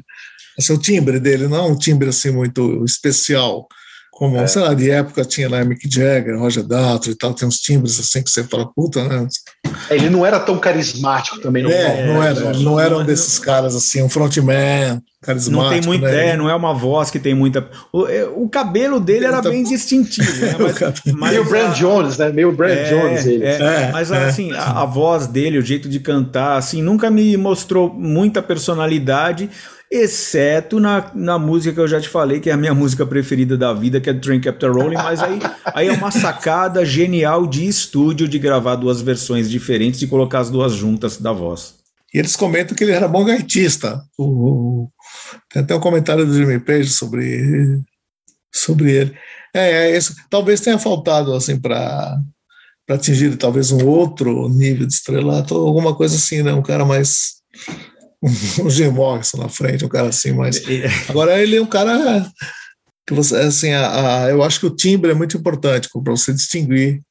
[0.58, 3.68] Assim, o timbre dele não é um timbre assim muito especial,
[4.14, 4.48] como, é.
[4.48, 8.00] sei lá, de época tinha lá Mick Jagger, Roger Daltrey e tal, tem uns timbres
[8.00, 9.28] assim que você fala, puta, né?
[9.90, 11.64] É, ele não era tão carismático também.
[11.64, 15.64] Não, é, não era, não era um desses caras assim, um frontman carismático.
[15.64, 16.30] Não tem muita, né?
[16.30, 17.68] é, não é uma voz que tem muita...
[17.92, 20.56] O, é, o cabelo dele era bem distintivo, né?
[20.60, 20.80] Mas,
[21.14, 22.32] mas Meio Brand Jones, né?
[22.32, 23.44] Meio Brand é, Jones ele.
[23.44, 27.36] É, é, mas assim, a, a voz dele, o jeito de cantar, assim, nunca me
[27.38, 29.50] mostrou muita personalidade,
[29.92, 33.58] exceto na, na música que eu já te falei, que é a minha música preferida
[33.58, 35.40] da vida, que é Train Captain Rolling, mas aí,
[35.74, 40.52] aí é uma sacada genial de estúdio de gravar duas versões diferentes e colocar as
[40.52, 41.76] duas juntas da voz.
[42.14, 44.04] E eles comentam que ele era bom gaitista.
[44.18, 44.90] O,
[45.52, 47.82] tem até um comentário do Jimmy Page sobre,
[48.54, 49.18] sobre ele.
[49.54, 52.20] É, é esse, talvez tenha faltado assim para
[52.86, 56.52] para atingir talvez um outro nível de estrelato, alguma coisa assim, né?
[56.54, 57.36] Um cara mais
[58.64, 60.62] um Jim Morrison na frente, um cara assim, mas
[61.08, 62.30] agora ele é um cara
[63.08, 66.34] que você assim, a, a, eu acho que o timbre é muito importante para você
[66.34, 67.02] distinguir.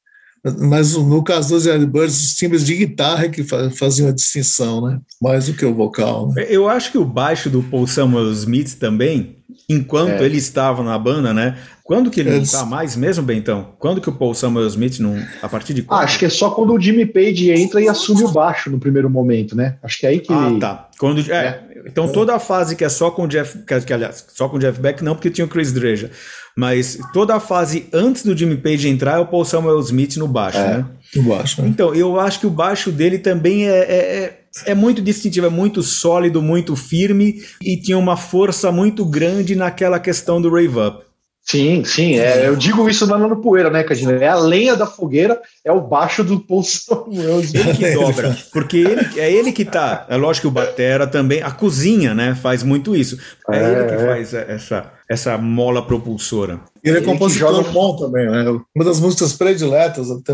[0.57, 4.99] Mas no caso dos Yardbirds, os timbres de guitarra é que faziam a distinção, né?
[5.21, 6.31] Mais do que o vocal.
[6.33, 6.45] Né?
[6.47, 10.25] Eu acho que o baixo do Paul Samuel Smith também, enquanto é.
[10.25, 11.57] ele estava na banda, né?
[11.83, 12.53] Quando que ele Eles...
[12.53, 13.73] não tá mais mesmo, Bentão?
[13.79, 15.17] Quando que o Paul Samuel Smith não.
[15.41, 15.99] A partir de quando?
[15.99, 18.79] Ah, acho que é só quando o Jimmy Page entra e assume o baixo no
[18.79, 19.77] primeiro momento, né?
[19.81, 20.31] Acho que é aí que.
[20.31, 20.89] Ah, tá.
[20.99, 21.63] Quando, é, é.
[21.87, 23.57] Então toda a fase que é só com o Jeff.
[23.65, 26.11] Que, que, aliás, só com o Jeff Beck, não, porque tinha o Chris Dreja.
[26.59, 30.27] Mas toda a fase antes do Jimmy Page entrar é o Paul Samuel Smith no
[30.27, 30.85] baixo, é, né?
[31.15, 31.61] No baixo.
[31.61, 31.69] Né?
[31.69, 35.49] Então, eu acho que o baixo dele também é, é, é é muito distintivo, é
[35.49, 41.05] muito sólido, muito firme e tinha uma força muito grande naquela questão do rave up.
[41.43, 44.13] Sim, sim, é, eu digo isso na no Poeira, né, Cadina?
[44.13, 47.07] É a lenha da fogueira, é o baixo do pulsão.
[47.09, 50.05] Ele que dobra, porque ele, é ele que tá.
[50.09, 53.17] É lógico que o Batera também, a cozinha, né, faz muito isso.
[53.49, 54.05] É, é ele que é.
[54.05, 56.61] faz essa, essa mola propulsora.
[56.83, 57.71] Ele é compositor joga...
[57.71, 58.45] bom também, né?
[58.75, 60.33] Uma das músicas prediletas, até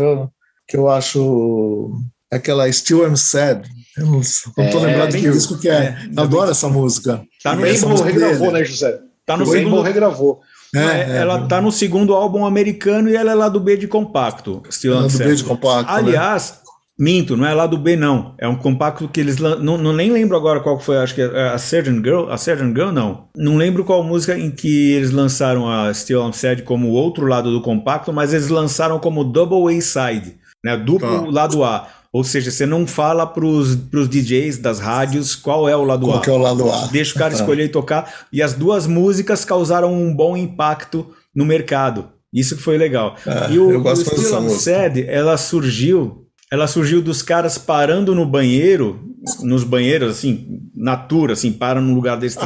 [0.68, 1.92] que eu acho
[2.30, 3.66] aquela Still I'm Sad.
[3.96, 4.20] Eu não,
[4.58, 5.72] não tô é, lembrado de que disco que é.
[5.74, 7.22] é adoro essa música.
[7.42, 8.98] Tá no Rainbow regravou, né, José?
[9.24, 9.80] Tá no o segundo...
[9.80, 10.40] regravou.
[10.74, 11.46] É, é, ela é.
[11.46, 14.62] tá no segundo álbum americano e ela é lá do B de compacto.
[14.70, 15.90] Still é do B de compacto.
[15.90, 15.98] Né?
[15.98, 16.65] Aliás, né?
[16.98, 18.34] Minto, não é lá do B não.
[18.38, 21.48] É um compacto que eles não, não nem lembro agora qual foi, acho que é
[21.48, 23.28] a Surgeon Girl, a Surgeon Girl não.
[23.36, 27.50] Não lembro qual música em que eles lançaram a Still Unsaid como o outro lado
[27.50, 30.76] do compacto, mas eles lançaram como Double A Side, né?
[30.76, 31.30] Duplo tá.
[31.30, 31.88] lado A.
[32.12, 36.18] Ou seja, você não fala para os DJs das rádios qual é o lado qual
[36.18, 36.24] A.
[36.24, 36.86] Qual é o lado A.
[36.86, 37.36] Deixa o cara ah.
[37.36, 38.10] escolher e tocar.
[38.32, 42.08] E as duas músicas causaram um bom impacto no mercado.
[42.32, 43.16] Isso que foi legal.
[43.26, 49.00] Ah, e o, o Still Sad, ela surgiu, ela surgiu dos caras parando no banheiro,
[49.42, 52.38] nos banheiros assim, natura, assim, para num lugar desse,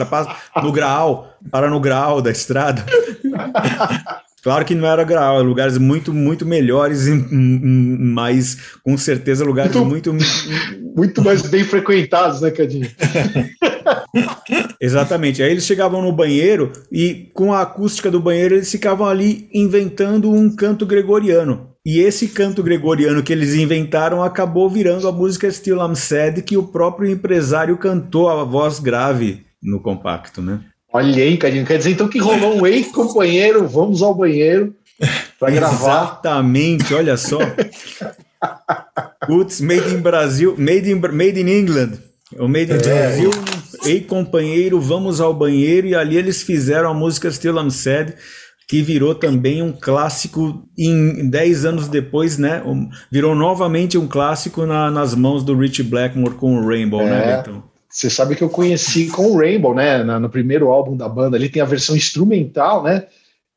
[0.62, 2.84] no graal, para no graal da estrada.
[4.42, 10.12] Claro que não era Graal, eram lugares muito, muito melhores, mas com certeza lugares muito.
[10.14, 10.24] Muito,
[10.96, 12.88] muito mais bem frequentados, né, Cadinho?
[14.80, 15.42] Exatamente.
[15.42, 20.30] Aí eles chegavam no banheiro e, com a acústica do banheiro, eles ficavam ali inventando
[20.32, 21.69] um canto gregoriano.
[21.84, 26.56] E esse canto gregoriano que eles inventaram acabou virando a música Still I'm Sad, que
[26.56, 30.60] o próprio empresário cantou a voz grave no compacto, né?
[30.92, 31.64] Olha aí, Cadinho.
[31.64, 34.74] Quer dizer então que rolou um ei, companheiro, vamos ao banheiro
[35.38, 36.02] para gravar.
[36.02, 37.38] Exatamente, olha só.
[39.26, 42.10] Putz, made in Brasil, made in, made in England.
[42.38, 42.78] O Made in é.
[42.78, 43.30] Brasil,
[43.84, 45.88] ei companheiro, vamos ao banheiro.
[45.88, 48.14] E ali eles fizeram a música Still I'm Sad,
[48.70, 52.62] que virou também um clássico em 10 anos depois, né?
[53.10, 57.26] Virou novamente um clássico na, nas mãos do Rich Blackmore com o Rainbow, né, é.
[57.26, 57.64] né, Beto?
[57.88, 60.04] Você sabe que eu conheci com o Rainbow, né?
[60.04, 63.08] Na, no primeiro álbum da banda, ali tem a versão instrumental, né?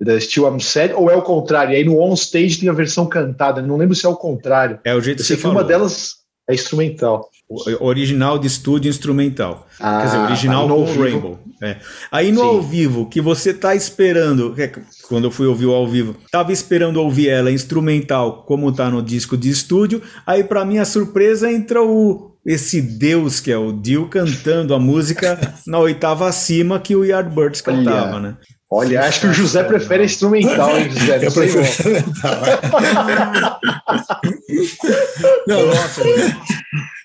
[0.02, 1.74] Da Still I'm Sad, ou é o contrário?
[1.74, 4.80] E aí no On Stage tem a versão cantada, não lembro se é o contrário.
[4.84, 5.58] É o jeito que você falou.
[5.58, 6.16] uma delas
[6.50, 7.30] é instrumental.
[7.80, 9.68] Original de estúdio instrumental.
[9.80, 11.40] Ah, Quer dizer, original com o Rainbow.
[11.62, 11.78] É.
[12.12, 12.48] Aí no Sim.
[12.48, 14.72] ao vivo, que você tá esperando, é,
[15.08, 19.02] quando eu fui ouvir o ao vivo, tava esperando ouvir ela instrumental, como tá no
[19.02, 20.02] disco de estúdio.
[20.26, 25.40] Aí, para minha surpresa, entra o, esse deus que é o Dio cantando a música
[25.66, 28.36] na oitava acima que o Yardbirds cantava, né?
[28.70, 31.28] Olha, acho que o José prefere instrumental, hein, José?
[31.28, 32.42] Eu prefiro instrumental.
[35.48, 36.02] não, nossa,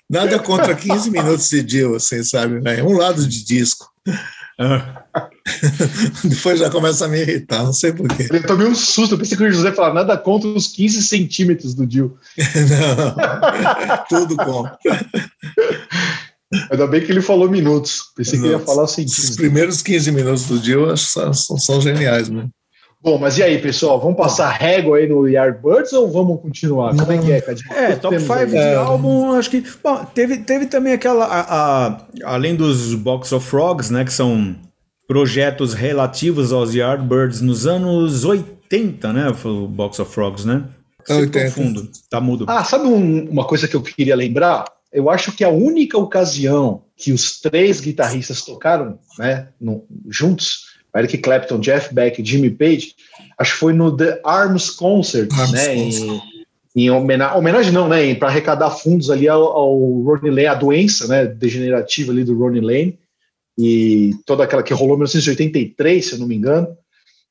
[0.09, 2.59] nada contra 15 minutos de Dio, assim, sabe?
[2.59, 2.81] Né?
[2.81, 3.87] Um lado de disco.
[6.23, 8.27] Depois já começa a me irritar, não sei porquê.
[8.29, 11.73] Eu tomei um susto, eu pensei que o José falar nada contra os 15 centímetros
[11.73, 12.17] do Dio.
[12.69, 13.15] não,
[14.09, 14.77] tudo contra.
[16.71, 18.11] Ainda bem que ele falou minutos.
[18.15, 19.29] Pensei que ele ia falar centímetros.
[19.29, 20.59] Os primeiros 15 minutos do
[20.91, 22.51] acho são, são geniais, mano.
[23.01, 23.99] Bom, mas e aí, pessoal?
[23.99, 26.93] Vamos passar régua aí no Yardbirds ou vamos continuar?
[26.95, 27.71] Como é que é, Cadinho?
[27.71, 28.75] É, top 5 de é.
[28.75, 29.63] álbum, acho que.
[29.81, 31.25] Bom, teve, teve também aquela.
[31.25, 34.03] A, a, além dos Box of Frogs, né?
[34.03, 34.53] Que são
[35.07, 39.33] projetos relativos aos Yardbirds nos anos 80, né?
[39.45, 40.65] O Box of Frogs, né?
[41.05, 41.51] Se 80.
[41.51, 42.45] Fundo, tá mudo.
[42.49, 44.65] Ah, sabe um, uma coisa que eu queria lembrar?
[44.91, 51.17] eu acho que a única ocasião que os três guitarristas tocaram né, no, juntos, Eric
[51.19, 52.93] Clapton, Jeff Beck e Jimmy Page,
[53.37, 56.21] acho que foi no The Arms Concert, Arms né, Concert.
[56.75, 60.55] Em, em homenagem, homenagem não, né, para arrecadar fundos ali ao, ao Ronnie Lane, a
[60.55, 62.99] doença né, degenerativa ali do Ronnie Lane,
[63.57, 66.67] e toda aquela que rolou em 1983, se eu não me engano,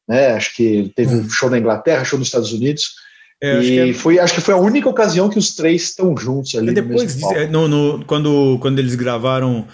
[0.06, 2.94] né, acho que teve um show na Inglaterra, show nos Estados Unidos,
[3.40, 3.92] é, e acho é...
[3.94, 6.72] foi, acho que foi a única ocasião que os três estão juntos ali.
[6.72, 7.16] depois,
[7.50, 9.66] no, no, quando, quando eles gravaram,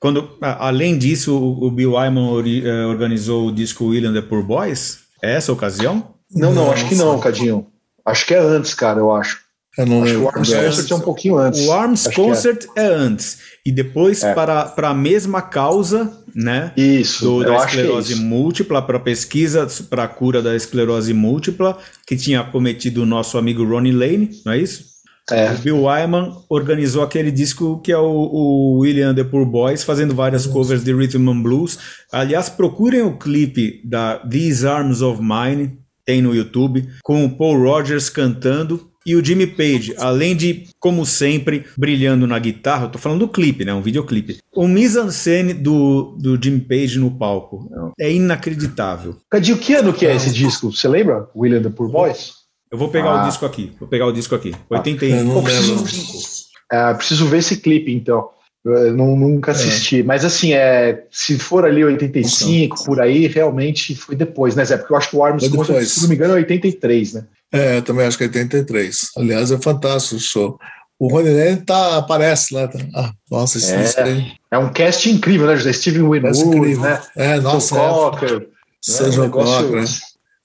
[0.00, 5.00] quando além disso, o, o Bill Wyman eh, organizou o disco William the Poor Boys.
[5.22, 6.14] É essa a ocasião?
[6.34, 7.66] Não, não, acho que não, Cadinho.
[8.04, 9.38] Acho que é antes, cara, eu acho.
[9.76, 10.64] Eu não acho que o Arms é.
[10.64, 11.60] Concert é um pouquinho antes.
[11.60, 12.82] O Arms acho Concert é.
[12.82, 12.86] é.
[12.86, 13.38] antes.
[13.64, 14.34] E depois, é.
[14.34, 16.72] para, para a mesma causa, né?
[16.76, 17.24] Isso.
[17.24, 18.22] Do, da esclerose isso.
[18.22, 23.64] múltipla, para pesquisa para a cura da esclerose múltipla, que tinha cometido o nosso amigo
[23.64, 24.89] Ronnie Lane, não é isso?
[25.30, 25.52] É.
[25.52, 30.14] O Bill Wyman organizou aquele disco que é o, o William The Poor Boys, fazendo
[30.14, 31.78] várias covers de Rhythm and Blues.
[32.12, 37.62] Aliás, procurem o clipe da These Arms of Mine, tem no YouTube, com o Paul
[37.62, 42.98] Rogers cantando e o Jimmy Page, além de, como sempre, brilhando na guitarra, eu tô
[42.98, 43.72] falando do clipe, né?
[43.72, 44.38] Um videoclipe.
[44.54, 49.16] O mise-en-scène do, do Jimmy Page no palco é inacreditável.
[49.30, 50.70] Cadinho, que ano que é esse disco?
[50.70, 51.28] Você lembra?
[51.34, 52.39] William the Poor Boys?
[52.70, 53.22] Eu vou pegar ah.
[53.22, 53.72] o disco aqui.
[53.78, 54.54] Vou pegar o disco aqui.
[54.68, 55.38] 81.
[55.38, 58.28] Ah, preciso, é, preciso ver esse clipe, então.
[58.64, 59.54] Eu não, nunca é.
[59.54, 60.00] assisti.
[60.00, 60.02] É.
[60.02, 62.86] Mas assim, é, se for ali 85, então.
[62.86, 64.76] por aí, realmente foi depois, né, Zé?
[64.76, 67.24] Porque eu acho que o Arms, se não me engano, é 83, né?
[67.52, 68.98] É, também acho que é 83.
[69.16, 70.58] Aliás, é fantástico o show.
[70.98, 72.68] O Rony Lane tá, aparece lá.
[72.68, 72.78] Tá?
[72.94, 74.32] Ah, nossa, isso é, aí.
[74.50, 75.72] É um cast incrível, né, José?
[75.72, 77.02] Steven Winwood, né?
[77.16, 77.74] É, nossa.
[77.74, 78.42] Joe Cocker.
[78.42, 78.46] É,
[78.82, 79.84] Seja um Cocker, né?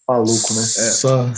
[0.08, 0.62] Maluco, né?
[0.62, 0.92] É.
[0.92, 1.30] Só...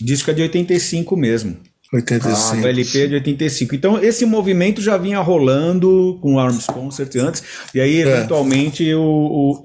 [0.00, 1.56] Disco é de 85 mesmo.
[1.92, 2.28] 85.
[2.28, 3.74] Ah, o LP é de 85.
[3.74, 7.42] Então, esse movimento já vinha rolando com o Arms Concert antes,
[7.74, 8.00] e aí, é.
[8.00, 8.94] eventualmente, é.
[8.94, 9.62] o,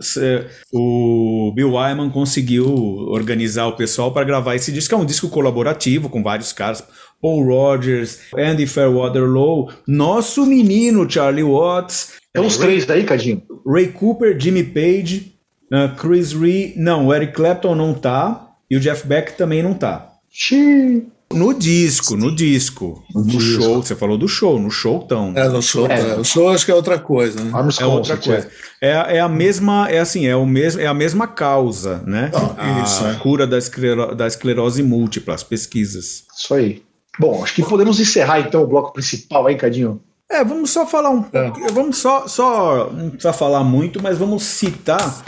[0.72, 2.66] o, o, Bill Wyman conseguiu
[3.10, 6.84] organizar o pessoal para gravar esse disco, é um disco colaborativo com vários caras.
[7.22, 12.14] Paul Rogers, Andy Fairweather Low, nosso menino Charlie Watts.
[12.34, 13.42] É os três daí, Cadinho?
[13.66, 15.34] Ray Cooper, Jimmy Page,
[15.72, 16.74] uh, Chris Ree.
[16.76, 20.13] Não, o Eric Clapton não tá, e o Jeff Beck também não tá.
[20.34, 21.08] Xiii.
[21.32, 23.04] No disco, no disco.
[23.14, 25.34] No, no show, você falou do show, no show tão.
[25.36, 26.16] É, no show, é.
[26.16, 27.52] O show acho que é outra coisa, né?
[27.80, 28.48] É outra coisa.
[28.80, 32.30] É, é a mesma, é assim, é o mesmo, é a mesma causa, né?
[32.58, 33.16] Ah, isso, a é.
[33.16, 36.24] cura da, esclero, da esclerose múltipla, as pesquisas.
[36.36, 36.84] Isso aí.
[37.20, 40.02] Bom, acho que podemos encerrar então o bloco principal aí, Cadinho.
[40.30, 41.52] É, vamos só falar um é.
[41.72, 42.92] Vamos só, só.
[42.92, 45.24] Não precisa falar muito, mas vamos citar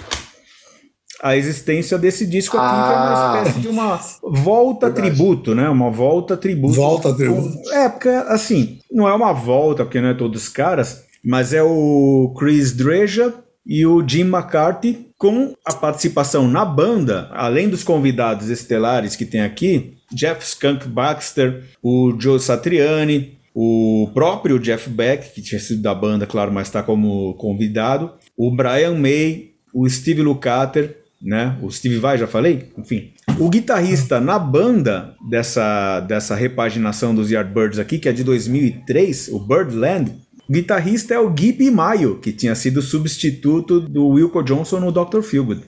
[1.22, 3.38] a existência desse disco aqui, ah, que é uma ah.
[3.38, 5.10] espécie de uma volta verdade.
[5.10, 5.70] tributo, né?
[5.70, 6.74] Uma volta tributo.
[6.74, 7.58] Volta tributo.
[7.72, 11.64] É, porque assim, não é uma volta, porque não é todos os caras, mas é
[11.64, 13.34] o Chris Dreja
[13.66, 19.42] e o Jim McCarthy com a participação na banda, além dos convidados estelares que tem
[19.42, 25.96] aqui, Jeff Skunk Baxter, o Joe Satriani, o próprio Jeff Beck, que tinha sido da
[25.96, 31.58] banda, claro, mas está como convidado, o Brian May, o Steve Lukather, né?
[31.62, 32.72] O Steve Vai, já falei?
[32.78, 33.14] Enfim.
[33.40, 39.40] O guitarrista na banda dessa, dessa repaginação dos Yardbirds aqui, que é de 2003, o
[39.40, 40.14] Birdland,
[40.48, 45.22] o guitarrista é o Gibby Mayo, que tinha sido substituto do Wilco Johnson no Dr.
[45.22, 45.64] Feelgood.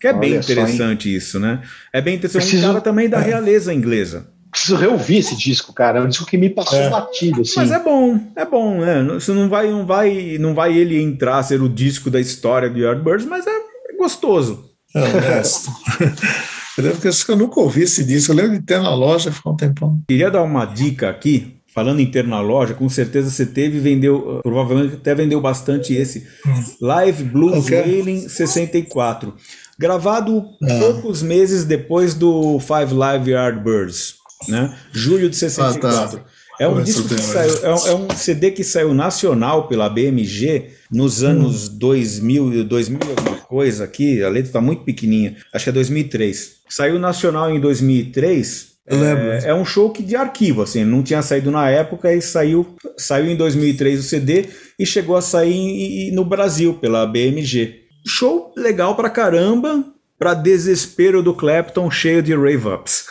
[0.00, 1.62] Que é Olha bem interessante só, isso, né?
[1.92, 2.42] É bem interessante.
[2.42, 2.64] Preciso...
[2.64, 3.22] Um cara também da é.
[3.22, 4.26] realeza inglesa.
[4.50, 5.98] Preciso reouvir esse disco, cara.
[5.98, 6.90] É um disco que me passou é.
[6.90, 7.54] batido, assim.
[7.56, 9.02] Mas é bom, é bom, né?
[9.14, 12.68] Você não vai, não vai, não vai ele entrar a ser o disco da história
[12.68, 13.52] do Yardbirds, mas é
[13.98, 14.71] gostoso.
[14.94, 15.70] É honesto.
[16.78, 18.32] eu lembro que eu nunca ouvi esse disco.
[18.32, 20.02] Eu lembro de ter na loja, ficou um tempão.
[20.08, 23.80] Queria dar uma dica aqui falando em ter na loja, com certeza você teve e
[23.80, 26.26] vendeu, provavelmente até vendeu bastante esse.
[26.46, 26.64] Hum.
[26.80, 27.80] Live Blues okay.
[27.80, 29.34] Wailing 64.
[29.78, 30.78] Gravado ah.
[30.78, 34.16] poucos meses depois do Five Live Yardbirds,
[34.48, 34.76] né?
[34.92, 36.18] Julho de 64.
[36.18, 36.24] Ah, tá.
[36.60, 40.70] É um, disco que saiu, é, um, é um CD que saiu nacional pela BMG
[40.92, 41.78] nos anos hum.
[41.78, 46.62] 2000, 2000 alguma coisa aqui, a letra está muito pequenininha, acho que é 2003.
[46.68, 51.52] Saiu nacional em 2003 é, é, um show que de arquivo, assim, não tinha saído
[51.52, 56.74] na época e saiu, saiu em 2003 o CD e chegou a sair no Brasil
[56.74, 57.82] pela BMG.
[58.04, 59.84] Show legal pra caramba,
[60.18, 63.06] pra desespero do Clapton, cheio de rave-ups.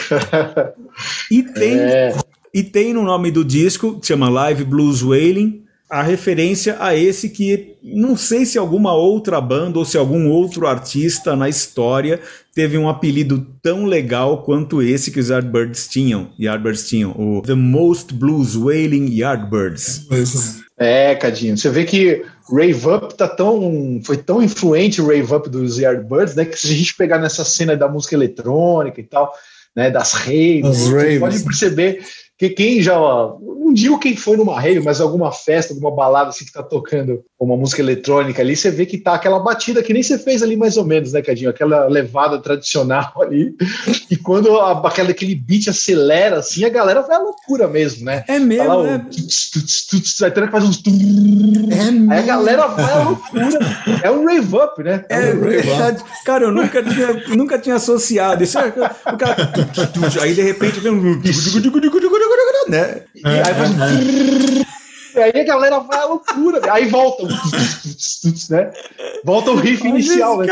[1.30, 2.16] e tem é.
[2.54, 7.30] E tem no nome do disco, que chama Live Blues Wailing, a referência a esse
[7.30, 12.20] que não sei se alguma outra banda ou se algum outro artista na história
[12.56, 16.30] teve um apelido tão legal quanto esse que os Yardbirds tinham.
[16.40, 20.08] Yardbirds tinham o The Most Blues Wailing Yardbirds.
[20.78, 25.48] É, Cadinho, você vê que Rave Up tá tão, foi tão influente o Rave Up
[25.48, 29.32] dos Yardbirds, né, que se a gente pegar nessa cena da música eletrônica e tal,
[29.76, 32.04] né, das raves, você pode perceber
[32.50, 36.46] que quem já, não digo quem foi numa rave, mas alguma festa, alguma balada assim
[36.46, 40.04] que tá tocando uma música eletrônica ali, você vê que tá aquela batida que nem
[40.04, 41.50] você fez ali mais ou menos, né, Cadinho?
[41.50, 43.56] Aquela levada tradicional ali.
[44.10, 48.24] E quando a, aquela, aquele beat acelera assim, a galera vai à loucura mesmo, né?
[48.28, 48.94] É mesmo, tá lá, é...
[48.94, 50.84] Aí que faz uns...
[51.70, 53.50] É aí a galera vai à loucura.
[54.04, 55.06] É um rave up, né?
[55.10, 56.04] É, é um rave up.
[56.26, 58.58] Cara, eu nunca tinha, nunca tinha associado isso.
[58.58, 59.54] É, o cara...
[60.22, 61.22] Aí de repente vem um
[62.70, 63.04] né?
[63.16, 63.72] E aí faz
[65.16, 66.74] e aí a galera vai à loucura.
[66.74, 67.24] Aí volta,
[68.50, 68.72] né?
[69.24, 70.48] Volta o riff inicial, né?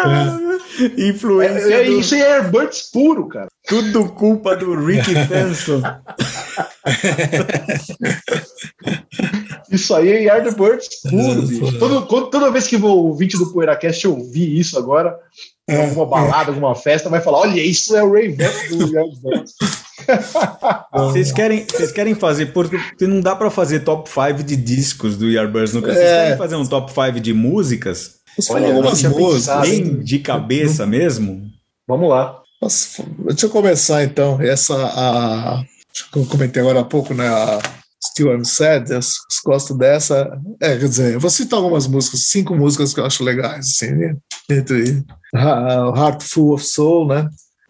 [0.98, 1.74] Influência.
[1.74, 2.00] É, é, do...
[2.00, 3.48] Isso é Airbirds puro, cara.
[3.68, 5.82] Tudo culpa do Rick Fenson.
[9.72, 11.80] isso aí é Airbirds puro, bicho.
[11.80, 15.18] Todo, toda vez que o ouvinte do PoeiraCast ouvir isso agora,
[15.68, 19.56] em alguma balada, alguma festa, vai falar: olha, isso é o Ray do Yardbirds.
[20.94, 25.30] Vocês querem, vocês querem fazer, porque não dá para fazer top 5 de discos do
[25.30, 25.94] Yardbirds nunca.
[25.94, 26.24] Vocês é.
[26.24, 28.16] querem fazer um top 5 de músicas?
[28.50, 29.70] Olha, algumas músicas.
[29.70, 31.50] Bem de cabeça mesmo?
[31.88, 32.42] Vamos lá.
[32.62, 34.40] Nossa, deixa eu começar então.
[34.42, 35.64] Essa, a,
[36.16, 37.28] eu comentei agora há pouco, né?
[37.28, 37.60] A
[38.04, 39.00] Still I'm Sad, eu
[39.46, 40.40] gosto dessa.
[40.60, 43.92] É, quer dizer, eu vou citar algumas músicas, cinco músicas que eu acho legais, assim,
[43.92, 44.16] né?
[44.50, 45.04] Entre
[45.36, 47.30] Heart Full of Soul, né?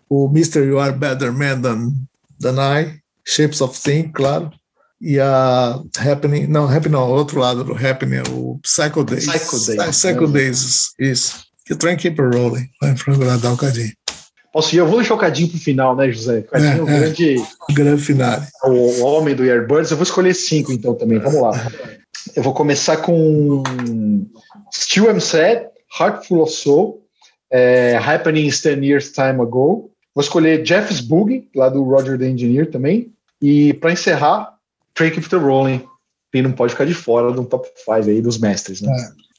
[0.09, 0.59] O Mr.
[0.59, 1.93] You Are Better Man Than
[2.41, 4.51] The Night, Shapes of Things, claro,
[4.99, 9.25] e a Happening, não, Happening não, outro lado do Happening, o Psycho Days.
[9.25, 9.97] Psycho Days.
[9.97, 11.43] Psycho Days, isso.
[11.65, 13.93] Que o Train Keep Rolling, vai agradar um cadinho.
[14.51, 14.79] Posso ir?
[14.79, 16.39] Eu vou deixar o Cadinho pro final, né, José?
[16.39, 17.35] O Cadinho é, é o grande.
[17.69, 18.41] O grande final.
[18.65, 19.91] O, o homem do Airbirds.
[19.91, 21.19] Eu vou escolher cinco, então, também.
[21.19, 21.71] Vamos lá.
[22.35, 23.63] Eu vou começar com
[24.73, 25.67] Still I'm Sad,
[25.97, 27.01] Heart Full of Soul,
[27.49, 32.69] é, Happening 10 Years Time Ago, Vou escolher Jeff's Boogie, lá do Roger the Engineer
[32.69, 33.11] também.
[33.41, 34.55] E para encerrar,
[34.93, 35.81] Train Keep the Rolling.
[36.31, 38.91] Quem não pode ficar de fora do top 5 aí dos mestres, né?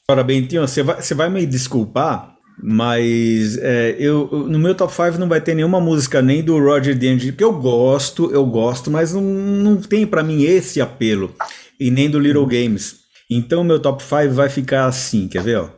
[0.09, 0.23] É.
[0.23, 5.27] Bentinho, você vai, você vai me desculpar, mas é, eu, no meu top 5 não
[5.27, 9.13] vai ter nenhuma música nem do Roger the Engineer, porque eu gosto, eu gosto, mas
[9.13, 11.33] não, não tem para mim esse apelo.
[11.79, 12.97] E nem do Little Games.
[13.29, 15.57] Então, meu top 5 vai ficar assim, quer ver?
[15.57, 15.69] Ó?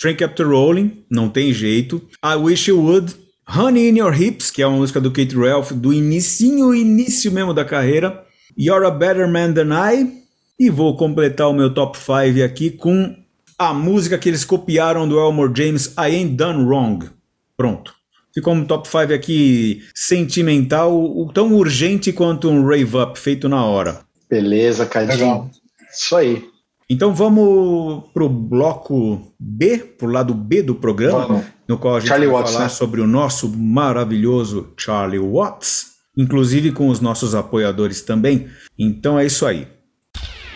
[0.00, 2.02] Train the Rolling, não tem jeito.
[2.24, 3.14] I Wish You Would,
[3.54, 7.52] Honey in Your Hips, que é uma música do Kate Ralph, do inicinho, início mesmo
[7.52, 8.24] da carreira.
[8.58, 10.22] You're a Better Man Than I.
[10.58, 13.14] E vou completar o meu top 5 aqui com
[13.58, 17.10] a música que eles copiaram do Elmore James, I Ain't Done Wrong.
[17.54, 17.92] Pronto.
[18.32, 24.00] Ficou um top 5 aqui sentimental, tão urgente quanto um rave up feito na hora.
[24.30, 25.50] Beleza, Cadinho.
[25.92, 26.42] Isso aí.
[26.88, 31.44] Então vamos pro bloco B, pro lado B do programa, vamos.
[31.72, 32.68] No qual a gente Charlie vai Watts, falar né?
[32.70, 35.92] sobre o nosso maravilhoso Charlie Watts.
[36.14, 38.46] inclusive com os nossos apoiadores também.
[38.78, 39.66] Então é isso aí.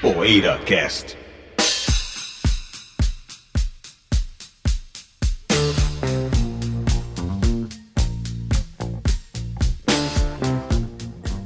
[0.02, 1.16] Poeira Cast.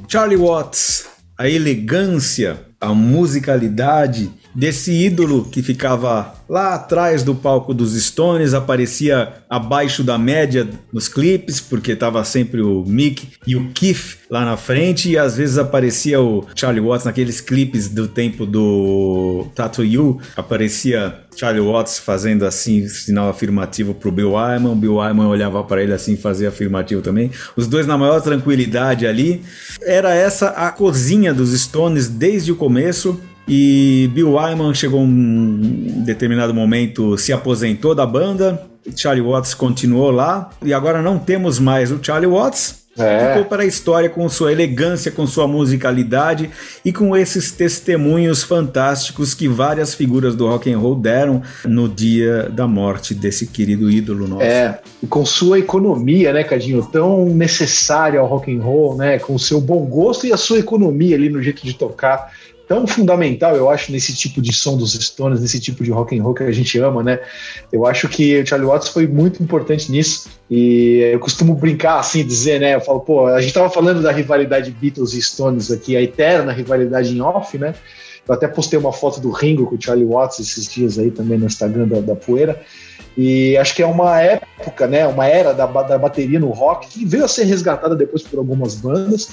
[0.09, 1.05] Charlie Watts,
[1.37, 9.33] a elegância, a musicalidade desse ídolo que ficava lá atrás do palco dos Stones, aparecia
[9.49, 14.57] abaixo da média nos clipes, porque tava sempre o Mick e o Keith lá na
[14.57, 20.19] frente, e às vezes aparecia o Charlie Watts naqueles clipes do tempo do Tattoo You,
[20.35, 25.81] aparecia Charlie Watts fazendo assim, sinal afirmativo pro Bill Wyman, o Bill Wyman olhava para
[25.81, 27.31] ele assim, fazia afirmativo também.
[27.55, 29.41] Os dois na maior tranquilidade ali.
[29.81, 33.19] Era essa a cozinha dos Stones desde o começo.
[33.47, 38.61] E Bill Wyman chegou um determinado momento, se aposentou da banda.
[38.95, 42.81] Charlie Watts continuou lá e agora não temos mais o Charlie Watts.
[42.97, 43.29] É.
[43.29, 46.49] Ficou para a história com sua elegância, com sua musicalidade
[46.83, 52.49] e com esses testemunhos fantásticos que várias figuras do rock and roll deram no dia
[52.49, 54.43] da morte desse querido ídolo nosso.
[54.43, 59.35] É, e com sua economia, né, Cadinho, tão necessária ao rock and roll, né, com
[59.35, 62.33] o seu bom gosto e a sua economia ali no jeito de tocar
[62.71, 66.23] tão fundamental, eu acho, nesse tipo de som dos Stones, nesse tipo de rock and
[66.23, 67.19] roll que a gente ama, né?
[67.69, 70.29] Eu acho que o Charlie Watts foi muito importante nisso.
[70.49, 72.75] E eu costumo brincar assim, dizer, né?
[72.75, 76.53] Eu falo, pô, a gente tava falando da rivalidade Beatles e Stones aqui, a eterna
[76.53, 77.75] rivalidade em off, né?
[78.25, 81.37] Eu até postei uma foto do Ringo com o Charlie Watts esses dias aí também
[81.37, 82.57] no Instagram da, da Poeira.
[83.17, 85.05] E acho que é uma época, né?
[85.07, 88.75] Uma era da, da bateria no rock que veio a ser resgatada depois por algumas
[88.75, 89.29] bandas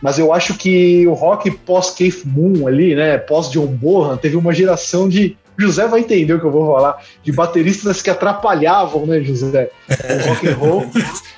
[0.00, 5.08] mas eu acho que o rock pós-Keith Moon ali, né, pós-John Bonham, teve uma geração
[5.08, 9.70] de José vai entender o que eu vou falar, de bateristas que atrapalhavam, né, José,
[9.88, 10.86] o rock and roll.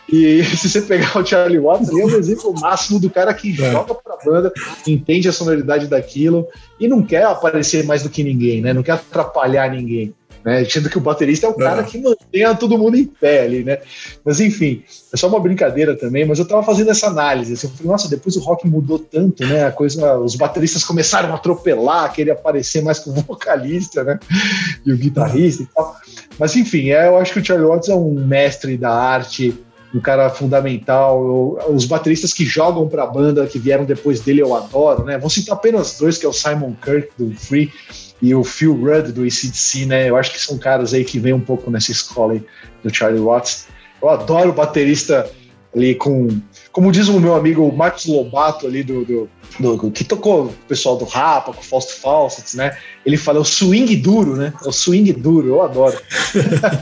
[0.09, 3.51] e se você pegar o Charlie Watts, ele é um exemplo máximo do cara que
[3.51, 3.73] é.
[3.73, 4.53] joga pra banda,
[4.87, 6.47] entende a sonoridade daquilo
[6.79, 8.73] e não quer aparecer mais do que ninguém, né?
[8.73, 10.65] Não quer atrapalhar ninguém né?
[10.65, 11.85] Sendo que o baterista é o cara é.
[11.85, 13.79] que mantém todo mundo em pé ali, né?
[14.25, 14.83] Mas enfim,
[15.13, 18.09] é só uma brincadeira também, mas eu tava fazendo essa análise, assim, eu falei, nossa,
[18.09, 19.65] depois o rock mudou tanto, né?
[19.65, 24.19] A coisa, os bateristas começaram a atropelar, querer aparecer mais com o vocalista, né?
[24.85, 25.97] E o guitarrista e tal.
[26.39, 29.55] Mas enfim, é, eu acho que o Charlie Watts é um mestre da arte,
[29.95, 31.23] um cara fundamental.
[31.23, 35.19] Eu, os bateristas que jogam para a banda, que vieram depois dele, eu adoro, né?
[35.19, 37.71] Vou citar apenas dois, que é o Simon Kirk do Free
[38.23, 40.09] e o Phil Rudd do ACDC, né?
[40.09, 42.43] Eu acho que são caras aí que vêm um pouco nessa escola aí
[42.85, 43.67] do Charlie Watts.
[44.01, 45.29] Eu adoro o baterista
[45.75, 46.29] ali com,
[46.71, 50.97] como diz o meu amigo Marcos Lobato ali do, do, do que tocou o pessoal
[50.97, 52.77] do Rapa, com o Fausto Fawcett, né?
[53.05, 54.53] Ele fala o swing duro, né?
[54.65, 55.99] É o swing duro, eu adoro.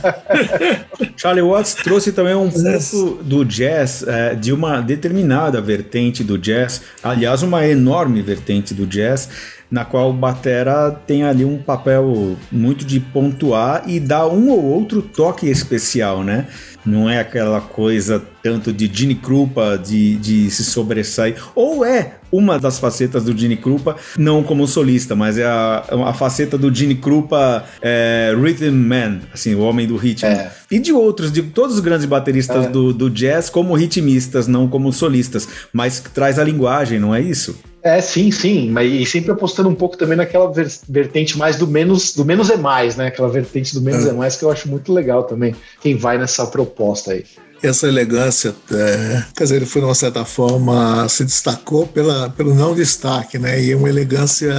[1.15, 6.81] Charlie Watts trouxe também um pouco do jazz, é, de uma determinada vertente do jazz,
[7.01, 9.29] aliás, uma enorme vertente do jazz,
[9.71, 14.61] na qual o Batera tem ali um papel muito de pontuar e dar um ou
[14.61, 16.47] outro toque especial, né?
[16.85, 21.35] Não é aquela coisa tanto de Gene Krupa de, de se sobressair.
[21.53, 26.13] Ou é uma das facetas do Gene Krupa, não como solista, mas é a, a
[26.13, 30.29] faceta do Gene Krupa é, Rhythm Man, assim, o homem do ritmo.
[30.29, 30.51] É.
[30.71, 32.69] E de outros, de todos os grandes bateristas é.
[32.69, 37.55] do, do jazz como ritmistas, não como solistas, mas traz a linguagem, não é isso?
[37.83, 40.51] É, sim, sim, mas e sempre apostando um pouco também naquela
[40.87, 43.07] vertente mais do menos, do menos é mais, né?
[43.07, 45.55] Aquela vertente do menos é, é mais que eu acho muito legal também.
[45.81, 47.25] Quem vai nessa proposta aí
[47.63, 52.55] essa elegância, é, quer dizer, ele foi de uma certa forma se destacou pela, pelo
[52.55, 53.61] não destaque, né?
[53.61, 54.51] E é uma elegância,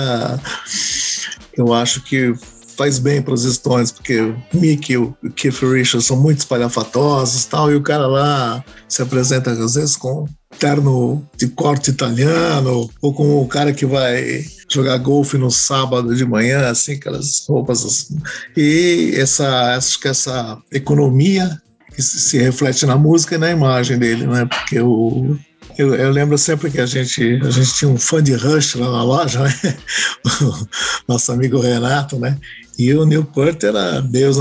[1.57, 2.33] eu acho que
[2.77, 7.45] faz bem para os Stones, porque o Mick e o Keith Richards são muito espalhafatosos
[7.45, 10.27] tal, e o cara lá se apresenta às vezes com
[10.59, 16.25] terno de corte italiano, ou com o cara que vai jogar golfe no sábado de
[16.25, 18.19] manhã, assim, aquelas roupas assim.
[18.57, 21.61] E essa, acho que essa economia
[21.95, 24.47] que se reflete na música e na imagem dele, né?
[24.47, 25.37] Porque o,
[25.79, 28.91] eu, eu, lembro sempre que a gente, a gente tinha um fã de Rush lá
[28.91, 29.55] na loja, né?
[31.09, 32.39] O nosso amigo Renato, né?
[32.79, 34.39] E o Newport era Deus,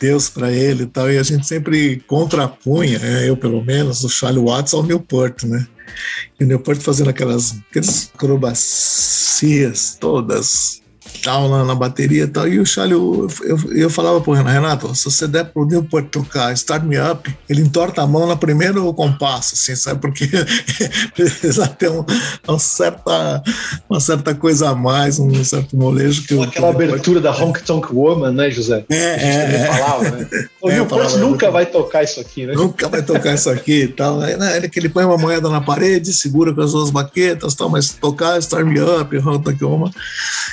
[0.00, 3.28] Deus para ele e tal, e a gente sempre contrapunha, né?
[3.28, 5.66] eu pelo menos, o Charlie Watts ao Newport, né?
[6.38, 10.82] E o Newport fazendo aquelas, aquelas acrobacias todas
[11.22, 12.48] tal na, na bateria e tal.
[12.48, 16.52] E o Charlie, eu, eu, eu falava pro Renato, se você der pro Newport tocar
[16.52, 20.00] Start Me Up, ele entorta a mão no primeiro compasso, assim, sabe?
[20.00, 20.28] Porque
[21.14, 22.04] precisa ter um,
[22.46, 23.42] uma, certa,
[23.88, 26.26] uma certa coisa a mais, um certo molejo.
[26.26, 28.84] Que Aquela eu, abertura da Honk Tonk Woman, né, José?
[28.90, 29.66] É, é, é.
[29.66, 30.28] falava, né?
[30.62, 32.52] O é, Newport nunca vai tocar isso aqui, né?
[32.54, 34.18] Nunca vai tocar isso aqui e tal.
[34.18, 34.56] Né?
[34.56, 37.90] Ele, que ele põe uma moeda na parede, segura com as duas baquetas tal, mas
[37.90, 39.90] tocar Start Me Up, Honk Tonk Woman,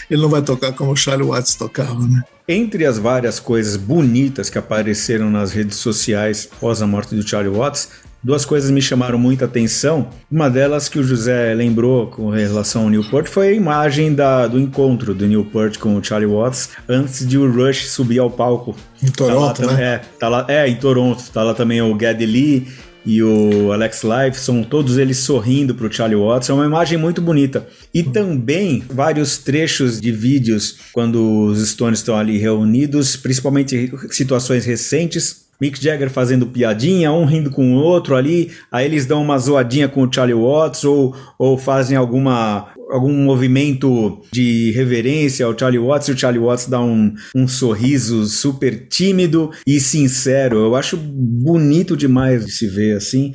[0.09, 2.23] ele não vai tocar como o Charlie Watts tocava, né?
[2.47, 7.55] Entre as várias coisas bonitas que apareceram nas redes sociais após a morte do Charlie
[7.55, 7.89] Watts,
[8.23, 10.09] duas coisas me chamaram muita atenção.
[10.31, 14.59] Uma delas que o José lembrou com relação ao Newport foi a imagem da, do
[14.59, 18.75] encontro do Newport com o Charlie Watts antes de o Rush subir ao palco.
[19.01, 19.83] Em Toronto, tá lá, né?
[19.83, 21.23] É, tá lá, é, em Toronto.
[21.31, 22.67] Tá lá também o Geddy Lee
[23.09, 26.95] e o Alex Life, são todos eles sorrindo para o Charlie Watts, é uma imagem
[26.95, 27.67] muito bonita.
[27.91, 35.47] E também vários trechos de vídeos quando os Stones estão ali reunidos, principalmente situações recentes,
[35.59, 39.89] Mick Jagger fazendo piadinha, um rindo com o outro ali, aí eles dão uma zoadinha
[39.89, 46.07] com o Charlie Watts ou, ou fazem alguma algum movimento de reverência ao Charlie Watts
[46.07, 50.57] e o Charlie Watts dá um, um sorriso super tímido e sincero.
[50.57, 53.31] Eu acho bonito demais de se ver assim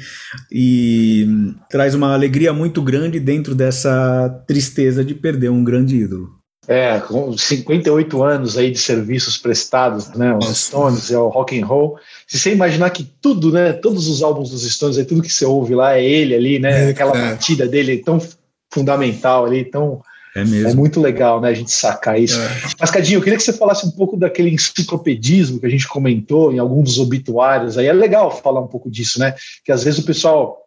[0.51, 1.26] e
[1.70, 6.44] traz uma alegria muito grande dentro dessa tristeza de perder um grande ídolo.
[6.66, 11.66] É, com 58 anos aí de serviços prestados, né, os Stones, é o rock and
[11.66, 11.98] roll.
[12.26, 15.44] Se você imaginar que tudo, né, todos os álbuns dos Stones, aí tudo que você
[15.44, 17.31] ouve lá é ele ali, né, é, aquela é.
[17.32, 18.18] batida dele tão
[18.72, 20.00] fundamental ali, então
[20.34, 20.68] é, mesmo.
[20.68, 22.40] é muito legal, né, a gente sacar isso.
[22.40, 22.48] É.
[22.80, 26.52] Mas, Cadinho, eu queria que você falasse um pouco daquele enciclopedismo que a gente comentou
[26.52, 29.34] em alguns dos obituários, aí é legal falar um pouco disso, né,
[29.64, 30.58] que às vezes o pessoal,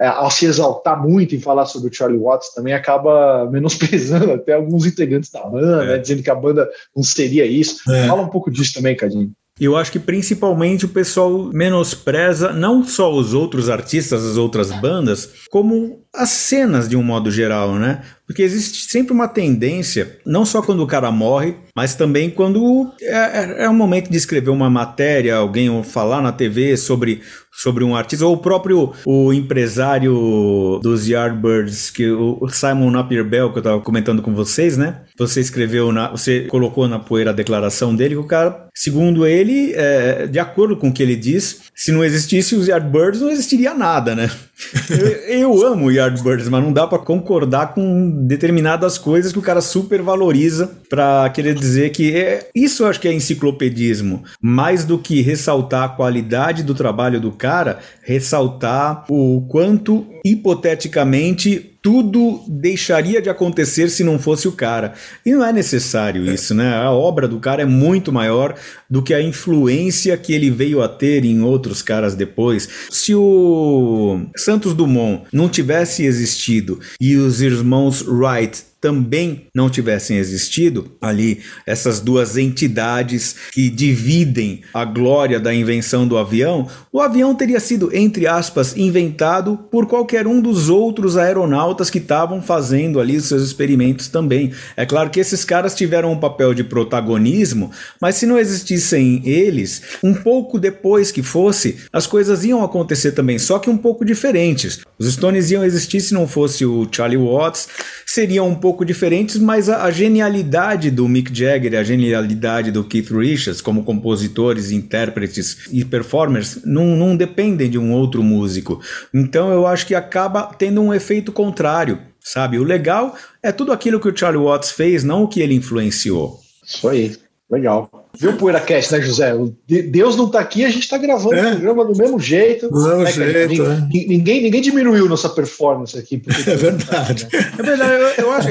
[0.00, 4.52] é, ao se exaltar muito em falar sobre o Charlie Watts, também acaba menosprezando até
[4.54, 5.86] alguns integrantes da banda, é.
[5.88, 7.80] né, dizendo que a banda não seria isso.
[7.90, 8.06] É.
[8.06, 9.32] Fala um pouco disso também, Cadinho.
[9.58, 15.30] Eu acho que principalmente o pessoal menospreza não só os outros artistas, as outras bandas,
[15.50, 18.02] como as cenas de um modo geral, né?
[18.26, 23.14] Porque existe sempre uma tendência, não só quando o cara morre, mas também quando é,
[23.14, 27.22] é, é o momento de escrever uma matéria, alguém falar na TV sobre,
[27.52, 33.52] sobre um artista, ou o próprio o empresário dos Yardbirds, que o Simon Napier Bell,
[33.52, 35.02] que eu estava comentando com vocês, né?
[35.16, 39.72] Você escreveu, na, você colocou na poeira a declaração dele, que o cara, segundo ele,
[39.74, 43.72] é, de acordo com o que ele diz, se não existisse os Yardbirds, não existiria
[43.72, 44.28] nada, né?
[45.28, 46.05] eu, eu amo Yardbirds,
[46.48, 51.54] mas não dá para concordar com determinadas coisas que o cara super valoriza para querer
[51.54, 54.22] dizer que é, isso eu acho que é enciclopedismo.
[54.40, 62.42] Mais do que ressaltar a qualidade do trabalho do cara, ressaltar o quanto hipoteticamente tudo
[62.48, 64.94] deixaria de acontecer se não fosse o cara.
[65.24, 66.74] E não é necessário isso, né?
[66.74, 68.56] A obra do cara é muito maior
[68.90, 72.68] do que a influência que ele veio a ter em outros caras depois.
[72.90, 80.92] Se o Santos Dumont não tivesse existido e os irmãos Wright também não tivessem existido
[81.00, 87.58] ali essas duas entidades que dividem a glória da invenção do avião, o avião teria
[87.58, 93.26] sido, entre aspas, inventado por qualquer um dos outros aeronautas que estavam fazendo ali os
[93.26, 94.52] seus experimentos também.
[94.76, 97.70] É claro que esses caras tiveram um papel de protagonismo,
[98.00, 103.38] mas se não existissem eles, um pouco depois que fosse, as coisas iam acontecer também,
[103.38, 104.80] só que um pouco diferentes.
[104.98, 107.68] Os Stones iam existir se não fosse o Charlie Watts,
[108.06, 113.10] seriam um pouco diferentes, mas a, a genialidade do Mick Jagger a genialidade do Keith
[113.10, 118.80] Richards como compositores, intérpretes e performers não, não dependem de um outro músico.
[119.12, 122.58] Então eu acho que acaba tendo um efeito contrário, sabe?
[122.58, 126.40] O legal é tudo aquilo que o Charlie Watts fez, não o que ele influenciou.
[126.64, 127.16] Isso aí,
[127.50, 127.90] legal.
[128.18, 129.32] Viu o PoeiraCast, né, José?
[129.66, 131.48] Deus não está aqui, a gente está gravando é.
[131.48, 132.68] o programa do mesmo jeito.
[132.68, 134.06] Do mesmo né, jeito, ninguém, é.
[134.08, 136.22] ninguém, ninguém, diminuiu nossa performance aqui.
[136.46, 137.28] É verdade.
[137.32, 138.48] É verdade, eu, eu acho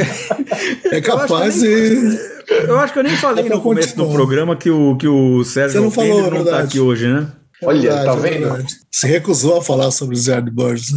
[0.91, 2.19] É capaz de.
[2.67, 4.07] Eu acho que eu nem falei é no começo continuar.
[4.07, 7.27] do programa que o, que o Sérgio não, falou, não está aqui hoje, né?
[7.61, 8.47] É Olha, verdade, tá vendo?
[8.47, 10.91] É Se recusou a falar sobre os Yardbirds.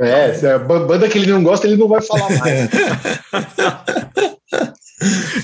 [0.00, 2.70] É, se a banda que ele não gosta, ele não vai falar mais.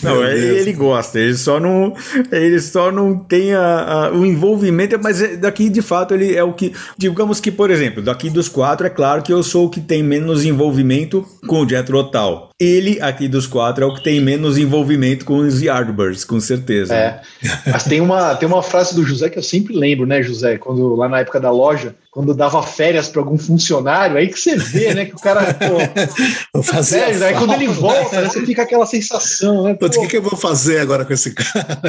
[0.02, 1.94] Não, ele gosta, ele só não,
[2.30, 6.42] ele só não tem a, a, o envolvimento, mas é, daqui de fato ele é
[6.42, 9.70] o que, digamos que, por exemplo, daqui dos quatro, é claro que eu sou o
[9.70, 12.48] que tem menos envolvimento com o Jethro Tull.
[12.62, 16.94] Ele aqui dos quatro é o que tem menos envolvimento com os Yardbirds, com certeza.
[16.94, 17.20] É.
[17.66, 20.58] Mas tem uma, tem uma frase do José que eu sempre lembro, né, José?
[20.58, 24.56] Quando lá na época da loja, quando dava férias para algum funcionário, aí que você
[24.56, 28.62] vê, né, que o cara, pô, fazia aí né, quando ele volta, né, você fica
[28.62, 29.76] aquela sensação, né?
[29.80, 31.82] o que, que eu vou fazer agora com esse cara?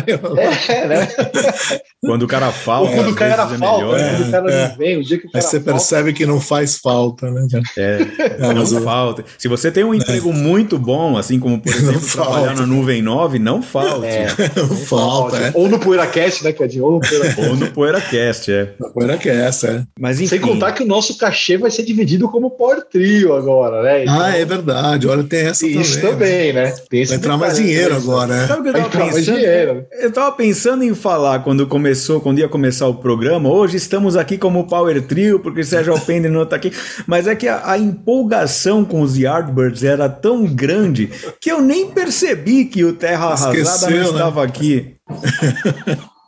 [0.67, 1.07] É, né?
[2.05, 4.15] Quando o cara falta, quando o cara é falta, melhor, né?
[4.17, 4.67] quando o cara é.
[4.67, 7.31] não vem, o dia que o cara Aí você falta, percebe que não faz falta,
[7.31, 7.47] né?
[7.77, 7.99] É,
[8.39, 9.23] não, não falta.
[9.37, 10.33] Se você tem um emprego é.
[10.33, 14.07] muito bom, assim como, por exemplo, trabalhar na Nuvem 9, não falte.
[14.07, 15.51] É, não, não falta, é.
[15.53, 16.85] Ou no PoeiraCast, né, Cadinho?
[16.85, 17.49] Ou no PoeiraCast.
[17.49, 18.73] Ou no PoeiraCast, é.
[18.79, 19.83] No PoeiraCast, é.
[19.99, 20.29] Mas enfim.
[20.29, 24.03] Sem contar que o nosso cachê vai ser dividido como Power Trio agora, né?
[24.03, 25.07] Então, ah, é verdade.
[25.07, 26.73] Olha, tem essa isso também, né?
[26.89, 28.47] Tem vai entrar mais dinheiro agora, né?
[28.47, 29.85] Sabe o que eu tava pensando?
[29.91, 33.49] Eu tava pensando em falar quando começou, quando ia começar o programa.
[33.49, 36.71] Hoje estamos aqui como Power Trio, porque o Sérgio Alpendre não tá aqui.
[37.05, 41.91] Mas é que a, a empolgação com os Yardbirds era tão grande que eu nem
[41.91, 44.09] percebi que o Terra Esqueceu, Arrasada não né?
[44.09, 44.95] estava aqui.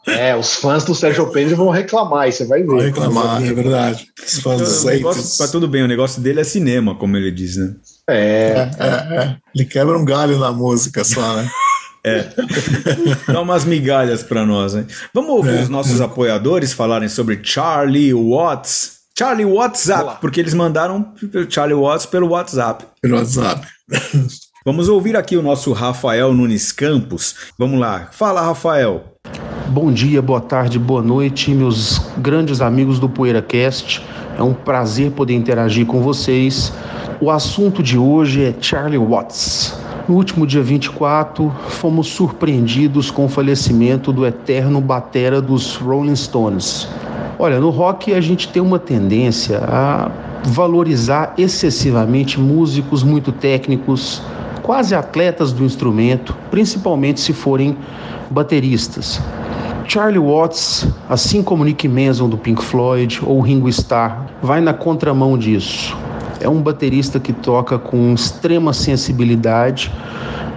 [0.07, 2.67] É, os fãs do Sérgio Pedro vão reclamar, e você vai ver.
[2.67, 4.05] Vão reclamar, é verdade.
[4.23, 7.57] Os fãs então, negócio, tá tudo bem, o negócio dele é cinema, como ele diz,
[7.57, 7.73] né?
[8.07, 8.13] É.
[8.15, 9.37] é, é, é.
[9.55, 11.49] Ele quebra um galho na música só, né?
[12.05, 12.29] É.
[13.33, 14.85] Dá umas migalhas para nós, né?
[15.11, 15.61] Vamos ouvir é.
[15.63, 18.93] os nossos apoiadores falarem sobre Charlie Watts.
[19.17, 21.13] Charlie WhatsApp, porque eles mandaram
[21.49, 22.85] Charlie Watts pelo WhatsApp.
[23.01, 23.65] Pelo WhatsApp.
[24.65, 27.35] Vamos ouvir aqui o nosso Rafael Nunes Campos.
[27.57, 28.09] Vamos lá.
[28.11, 29.15] Fala, Rafael.
[29.69, 34.03] Bom dia, boa tarde, boa noite, meus grandes amigos do PoeiraCast.
[34.37, 36.73] É um prazer poder interagir com vocês.
[37.21, 39.73] O assunto de hoje é Charlie Watts.
[40.07, 46.87] No último dia 24, fomos surpreendidos com o falecimento do eterno batera dos Rolling Stones.
[47.39, 50.11] Olha, no rock a gente tem uma tendência a
[50.43, 54.21] valorizar excessivamente músicos muito técnicos,
[54.61, 57.75] quase atletas do instrumento, principalmente se forem
[58.29, 59.19] bateristas.
[59.87, 65.35] Charlie Watts, assim como Nick Mason do Pink Floyd ou Ringo Starr, vai na contramão
[65.35, 65.97] disso.
[66.39, 69.91] É um baterista que toca com extrema sensibilidade,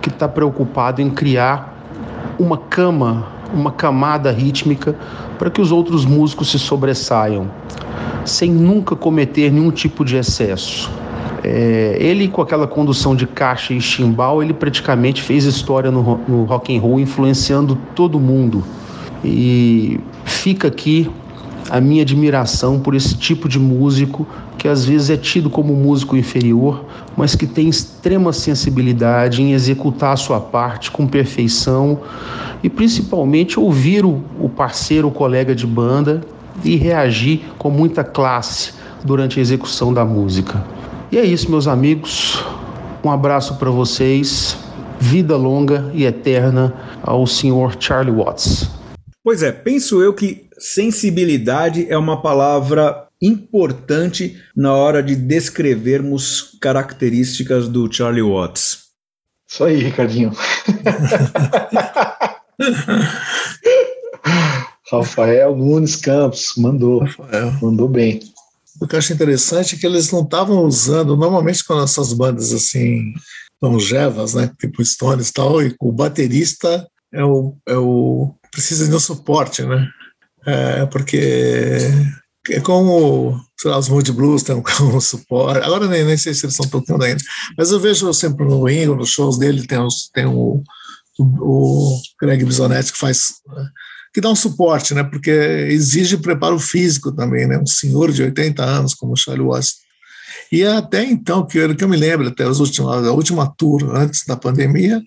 [0.03, 1.77] que está preocupado em criar
[2.39, 4.95] uma cama, uma camada rítmica
[5.39, 7.49] para que os outros músicos se sobressaiam,
[8.25, 10.91] sem nunca cometer nenhum tipo de excesso.
[11.43, 16.45] É, ele com aquela condução de caixa e chimbal, ele praticamente fez história no, no
[16.45, 18.65] rock and roll, influenciando todo mundo.
[19.25, 21.11] E fica aqui
[21.71, 24.27] a minha admiração por esse tipo de músico
[24.57, 26.85] que às vezes é tido como músico inferior,
[27.17, 32.01] mas que tem extrema sensibilidade em executar a sua parte com perfeição
[32.63, 36.23] e principalmente ouvir o, parceiro, o colega de banda
[36.65, 38.73] e reagir com muita classe
[39.05, 40.65] durante a execução da música.
[41.13, 42.45] E é isso, meus amigos.
[43.05, 44.57] Um abraço para vocês.
[44.99, 48.69] Vida longa e eterna ao senhor Charlie Watts.
[49.23, 57.69] Pois é, penso eu que sensibilidade é uma palavra importante na hora de descrevermos características
[57.69, 58.89] do Charlie Watts.
[59.49, 60.33] Isso aí, Ricardinho.
[64.91, 67.53] Rafael Nunes Campos mandou, Rafael.
[67.61, 68.21] mandou bem.
[68.81, 72.53] O que eu acho interessante é que eles não estavam usando, normalmente quando essas bandas
[72.53, 73.13] assim,
[73.61, 78.95] longevas, né, tipo Stones e tal, e o baterista é o, é o precisa de
[78.95, 79.89] um suporte, né,
[80.47, 81.79] é, porque
[82.51, 86.47] é como, sei lá, os Mood Blues tem um, suporte, agora nem, nem sei se
[86.47, 87.23] eles estão tocando ainda,
[87.57, 90.63] mas eu vejo sempre no Ringo, nos shows dele, tem, os, tem o,
[91.19, 93.35] o, Greg Bisonetti que faz
[94.13, 95.05] que dá um suporte, né?
[95.05, 97.59] Porque exige preparo físico também, né?
[97.59, 99.77] Um senhor de 80 anos como o Charlie Watts.
[100.51, 103.95] E até então, que eu, que eu me lembro, até os últimos, a última tour
[103.95, 105.01] antes da pandemia,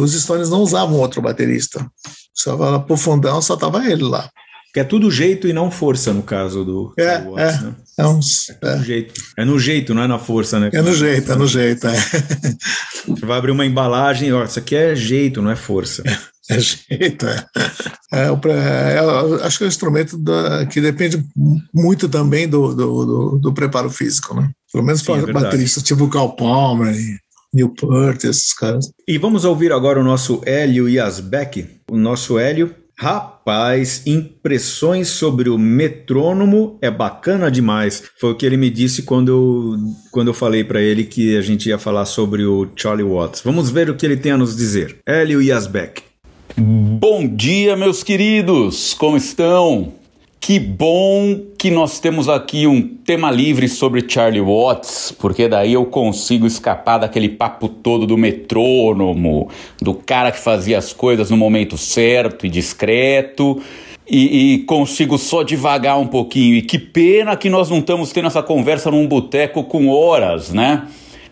[0.00, 1.86] os Stones não usavam outro baterista.
[2.34, 4.28] Só lá pro fundão, só tava ele lá.
[4.72, 7.74] Que é tudo jeito e não força, no caso do é, Watts, é, né?
[7.98, 8.78] É, uns, é, é.
[8.82, 9.22] jeito.
[9.36, 10.70] é no jeito, não é na força, né?
[10.72, 11.94] É no jeito, é no jeito, é.
[13.06, 16.02] Você vai abrir uma embalagem, ó, isso aqui é jeito, não é força.
[16.50, 17.46] É jeito, é.
[18.12, 21.22] é, é acho que é um instrumento da, que depende
[21.72, 24.50] muito também do, do, do, do preparo físico, né?
[24.72, 27.16] Pelo menos para é bateristas tipo Cal Palmer e
[27.52, 28.90] Newport, esses caras.
[29.06, 31.66] E vamos ouvir agora o nosso Hélio Yasbeck.
[31.90, 38.04] O nosso Hélio Rapaz, impressões sobre o metrônomo é bacana demais.
[38.16, 39.76] Foi o que ele me disse quando eu,
[40.12, 43.40] quando eu falei para ele que a gente ia falar sobre o Charlie Watts.
[43.40, 44.98] Vamos ver o que ele tem a nos dizer.
[45.04, 46.02] Hélio Yasbeck.
[46.56, 48.94] Bom dia, meus queridos!
[48.94, 49.94] Como estão?
[50.44, 55.84] Que bom que nós temos aqui um tema livre sobre Charlie Watts, porque daí eu
[55.86, 59.48] consigo escapar daquele papo todo do metrônomo,
[59.80, 63.62] do cara que fazia as coisas no momento certo e discreto.
[64.04, 66.56] E, e, consigo só devagar um pouquinho.
[66.56, 70.88] E que pena que nós não estamos tendo essa conversa num boteco com horas, né?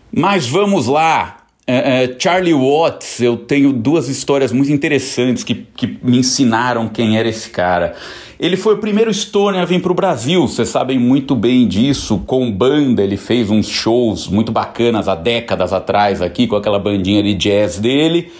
[0.09, 1.41] Mas vamos lá.
[1.67, 7.17] É, é, Charlie Watts, eu tenho duas histórias muito interessantes que, que me ensinaram quem
[7.17, 7.93] era esse cara.
[8.41, 12.23] Ele foi o primeiro Stoner a vir para o Brasil, vocês sabem muito bem disso.
[12.25, 17.21] Com banda, ele fez uns shows muito bacanas há décadas atrás aqui, com aquela bandinha
[17.21, 18.31] de jazz dele.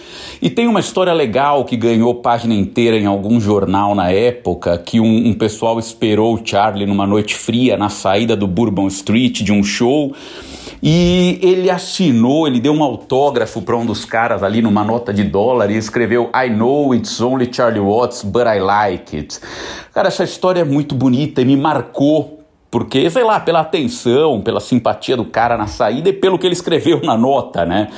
[0.41, 4.99] E tem uma história legal que ganhou página inteira em algum jornal na época, que
[4.99, 9.51] um, um pessoal esperou o Charlie numa noite fria na saída do Bourbon Street de
[9.51, 10.15] um show.
[10.83, 15.23] E ele assinou, ele deu um autógrafo para um dos caras ali numa nota de
[15.23, 19.39] dólar e escreveu I know it's only Charlie Watts, but I like it.
[19.93, 22.39] Cara, essa história é muito bonita e me marcou
[22.71, 26.53] porque, sei lá, pela atenção, pela simpatia do cara na saída e pelo que ele
[26.53, 27.89] escreveu na nota, né?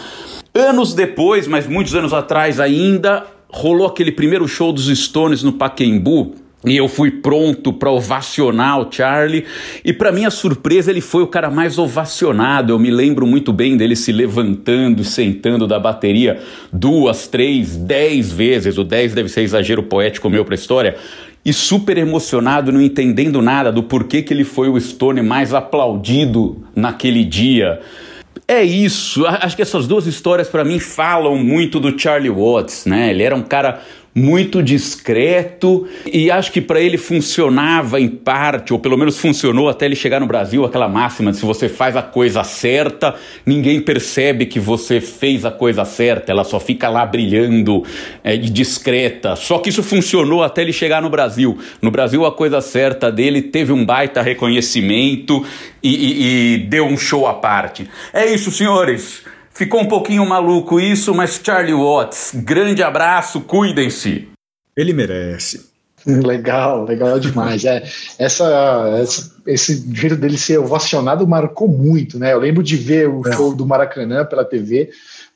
[0.53, 6.33] Anos depois, mas muitos anos atrás ainda, rolou aquele primeiro show dos Stones no Paquembu.
[6.65, 9.45] E eu fui pronto para ovacionar o Charlie,
[9.83, 12.71] e para minha surpresa ele foi o cara mais ovacionado.
[12.71, 16.39] Eu me lembro muito bem dele se levantando e sentando da bateria
[16.71, 18.77] duas, três, dez vezes.
[18.77, 20.95] O dez deve ser exagero poético meu para a história
[21.45, 26.63] e super emocionado, não entendendo nada do porquê que ele foi o Stone mais aplaudido
[26.73, 27.81] naquele dia.
[28.47, 33.09] É isso, acho que essas duas histórias para mim falam muito do Charlie Watts, né?
[33.11, 33.81] Ele era um cara
[34.15, 39.85] muito discreto e acho que para ele funcionava em parte, ou pelo menos funcionou até
[39.85, 43.15] ele chegar no Brasil, aquela máxima de se você faz a coisa certa,
[43.45, 47.83] ninguém percebe que você fez a coisa certa, ela só fica lá brilhando
[48.23, 49.35] é, discreta.
[49.35, 51.57] Só que isso funcionou até ele chegar no Brasil.
[51.81, 55.43] No Brasil, a coisa certa dele teve um baita reconhecimento
[55.81, 57.89] e, e, e deu um show à parte.
[58.13, 59.23] É isso, senhores.
[59.53, 64.27] Ficou um pouquinho maluco isso, mas Charlie Watts, grande abraço, cuidem-se.
[64.75, 65.71] Ele merece.
[66.05, 67.63] Legal, legal demais.
[67.63, 67.81] É,
[68.19, 72.33] essa, essa, esse jeito dele ser ovacionado marcou muito, né?
[72.33, 73.31] Eu lembro de ver o é.
[73.31, 74.89] show do Maracanã pela TV.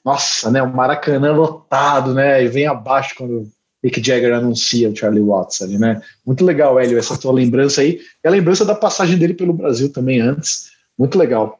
[0.03, 0.61] Nossa, né?
[0.61, 2.43] O Maracanã lotado, né?
[2.43, 3.47] E vem abaixo quando
[3.81, 6.01] Mick Jagger anuncia o Charlie Watts ali, né?
[6.25, 8.01] Muito legal, Hélio, essa tua lembrança aí.
[8.21, 10.71] E a lembrança da passagem dele pelo Brasil também antes.
[10.99, 11.57] Muito legal.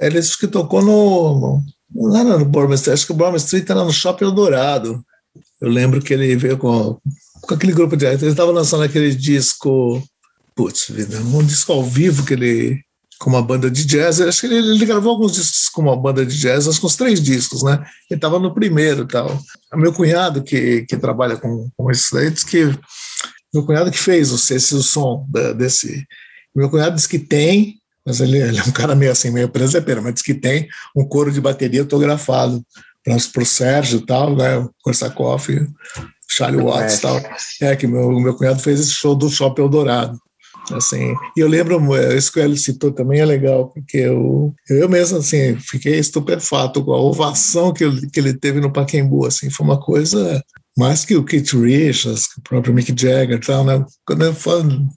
[0.00, 1.60] Ele disse que tocou no,
[2.14, 5.04] era no Bourbon Street, acho que o Bourbon Street era no Shopping Eldorado.
[5.60, 6.98] Eu lembro que ele veio com,
[7.42, 8.06] com aquele grupo de.
[8.06, 10.02] Ele estava lançando aquele disco.
[10.54, 12.80] Putz, vida, um disco ao vivo que ele.
[13.18, 14.20] com uma banda de jazz.
[14.20, 16.96] Acho que ele, ele gravou alguns discos com uma banda de jazz, acho que uns
[16.96, 17.84] três discos, né?
[18.10, 19.38] Ele estava no primeiro tal.
[19.72, 22.64] O meu cunhado, que, que trabalha com, com esses daí, disse que.
[23.54, 26.04] Meu cunhado que fez o, esse, o som da, desse.
[26.54, 27.76] Meu cunhado disse que tem,
[28.06, 31.04] mas ele, ele, é um cara meio assim, meio presepeiro, mas diz que tem um
[31.04, 32.64] coro de bateria autografado
[33.04, 34.58] para o Sérgio e tal, né?
[34.58, 35.52] O Korsakoff,
[36.28, 37.20] Charlie Watts e tal.
[37.60, 40.18] É, que meu, meu cunhado fez esse show do Shopping Eldorado.
[40.72, 41.80] Assim, e eu lembro,
[42.16, 46.92] isso que ele citou também é legal, porque eu, eu mesmo, assim, fiquei estupefato com
[46.92, 50.42] a ovação que que ele teve no Pacaembu, assim, foi uma coisa
[50.76, 53.84] mais que o Keith Richards, que o próprio Mick Jagger e tal, né?
[54.04, 54.88] Quando eu falo,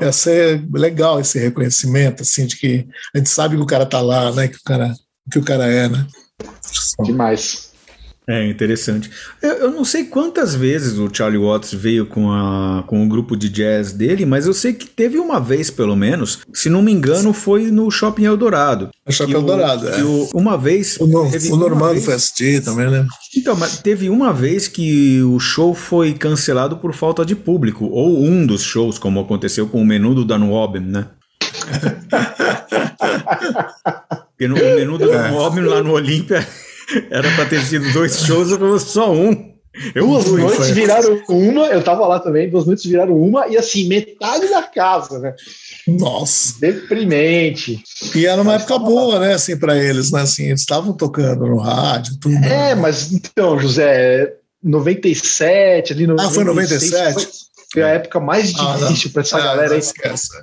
[0.00, 4.00] ia ser legal esse reconhecimento, assim, de que a gente sabe que o cara tá
[4.00, 4.48] lá, né?
[4.48, 4.94] Que o cara,
[5.30, 6.06] que o cara é, né?
[7.04, 7.67] Demais.
[8.28, 9.10] É interessante.
[9.40, 13.34] Eu, eu, não sei quantas vezes o Charlie Watts veio com, a, com o grupo
[13.34, 16.92] de jazz dele, mas eu sei que teve uma vez, pelo menos, se não me
[16.92, 18.90] engano, foi no Shopping Eldorado.
[19.06, 20.02] O Shopping Eldorado, é.
[20.02, 20.98] O, uma vez.
[21.00, 23.06] O, no, o Normando foi assistir também, né?
[23.34, 28.22] Então, mas teve uma vez que o show foi cancelado por falta de público, ou
[28.22, 30.40] um dos shows, como aconteceu com o menu do Dan
[30.82, 31.06] né?
[34.30, 36.46] Porque no menu do Dan Wobben lá no Olímpia.
[37.10, 39.56] Era pra ter sido dois shows, ou só um.
[39.94, 40.72] Eu duas fui, noites foi.
[40.72, 45.18] viraram uma, eu tava lá também, duas noites viraram uma, e assim, metade da casa,
[45.18, 45.34] né?
[45.86, 46.58] Nossa.
[46.60, 47.82] Deprimente.
[48.14, 49.20] E era uma época boa, lá.
[49.20, 52.34] né, assim, para eles, né, assim, eles estavam tocando no rádio, tudo.
[52.44, 56.16] É, mas então, José, 97, ali no.
[56.18, 57.14] Ah, foi 97?
[57.14, 57.26] Foi,
[57.72, 59.80] foi a época mais difícil ah, para essa ah, galera aí.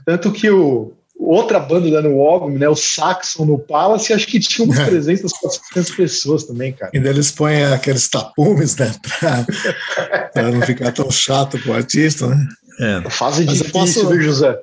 [0.06, 2.68] Tanto que o, outra banda dando Ogm, né?
[2.68, 6.92] O Saxon no Palace, acho que tinha umas 300, 400 pessoas também, cara.
[6.94, 8.94] E eles põem aqueles tapumes, né?
[10.34, 12.48] Pra, não ficar tão chato pro artista, né?
[12.80, 13.10] É.
[13.10, 14.10] Fase Mas difícil, posso...
[14.10, 14.60] viu, José?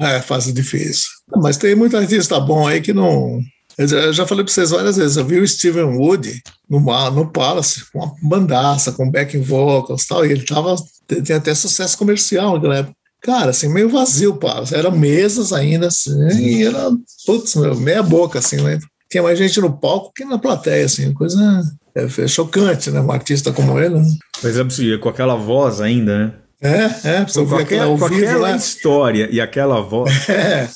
[0.00, 1.08] É, fase difícil.
[1.36, 3.40] Mas tem muito artista bom aí que não.
[3.78, 6.80] Eu já falei para vocês várias vezes, eu vi o Steven Wood no,
[7.10, 10.76] no Palace, com uma bandaça, com backing vocals e tal, e ele tava,
[11.22, 12.96] tinha até sucesso comercial naquela época.
[13.22, 14.62] Cara, assim, meio vazio, pá.
[14.72, 16.90] Eram mesas ainda, assim, e era,
[17.26, 18.78] putz, meia boca, assim, né?
[19.10, 21.62] Tinha mais gente no palco que na plateia, assim, coisa
[21.94, 23.00] é, é chocante, né?
[23.00, 23.94] Um artista como ele.
[23.94, 24.06] Né?
[24.42, 26.32] Mas é com aquela voz ainda, né?
[26.60, 30.12] É, é, com, aquela, aquela, com aquela história e aquela voz.
[30.28, 30.68] É.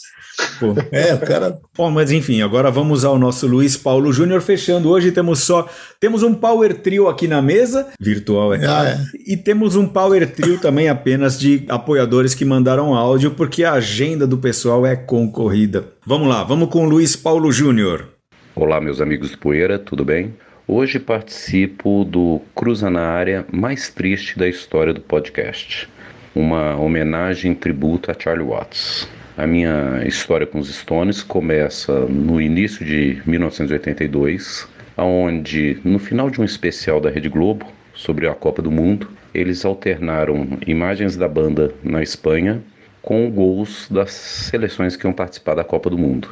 [0.58, 0.74] Pô.
[0.92, 1.58] É, o cara.
[1.76, 4.90] Bom, mas enfim, agora vamos ao nosso Luiz Paulo Júnior fechando.
[4.90, 5.66] Hoje temos só.
[5.98, 8.88] Temos um Power Trio aqui na mesa, virtual, é ah, claro.
[8.88, 9.32] Ah, é.
[9.32, 14.26] E temos um Power Trio também apenas de apoiadores que mandaram áudio, porque a agenda
[14.26, 15.86] do pessoal é concorrida.
[16.04, 18.08] Vamos lá, vamos com o Luiz Paulo Júnior.
[18.54, 20.34] Olá, meus amigos do Poeira, tudo bem?
[20.66, 25.88] Hoje participo do Cruza na Área mais triste da história do podcast.
[26.34, 29.08] Uma homenagem tributo a Charlie Watts.
[29.40, 34.68] A minha história com os Stones começa no início de 1982,
[34.98, 37.64] onde no final de um especial da Rede Globo
[37.94, 42.62] sobre a Copa do Mundo, eles alternaram imagens da banda na Espanha
[43.00, 46.28] com gols das seleções que iam participar da Copa do Mundo,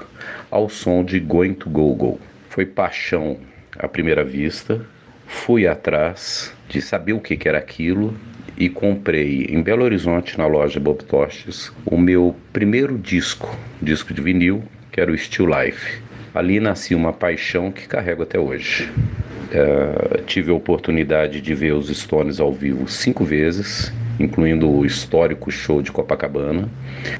[0.50, 2.20] ao som de Going to Go Go.
[2.50, 3.38] Foi paixão
[3.78, 4.84] à primeira vista,
[5.28, 8.14] fui atrás de saber o que era aquilo
[8.56, 14.20] e comprei em Belo Horizonte, na loja Bob Tostes, o meu primeiro disco, disco de
[14.20, 16.02] vinil, que era o Still Life.
[16.34, 18.90] Ali nasci uma paixão que carrego até hoje.
[19.50, 25.50] Uh, tive a oportunidade de ver os Stones ao vivo cinco vezes, incluindo o histórico
[25.50, 26.68] show de Copacabana.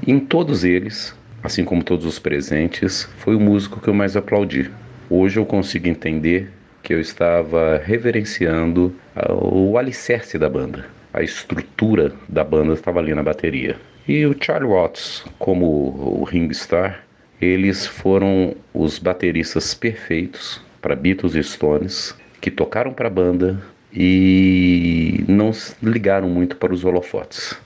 [0.07, 4.71] Em todos eles, assim como todos os presentes, foi o músico que eu mais aplaudi.
[5.09, 6.51] Hoje eu consigo entender
[6.83, 13.15] que eu estava reverenciando uh, o alicerce da banda a estrutura da banda estava ali
[13.15, 13.77] na bateria.
[14.07, 17.03] E o Charlie Watts, como o Ring Star,
[17.41, 23.61] eles foram os bateristas perfeitos para Beatles e Stones, que tocaram para a banda
[23.93, 25.51] e não
[25.83, 27.59] ligaram muito para os holofotes.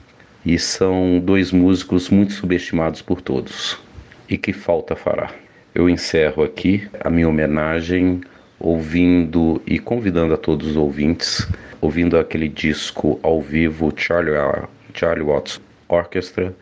[0.45, 3.79] E são dois músicos muito subestimados por todos.
[4.27, 5.31] E que falta fará.
[5.75, 8.21] Eu encerro aqui a minha homenagem
[8.59, 11.47] ouvindo e convidando a todos os ouvintes
[11.83, 14.37] ouvindo aquele disco ao vivo Charlie,
[14.93, 15.59] Charlie Watts
[15.89, 16.55] Orchestra,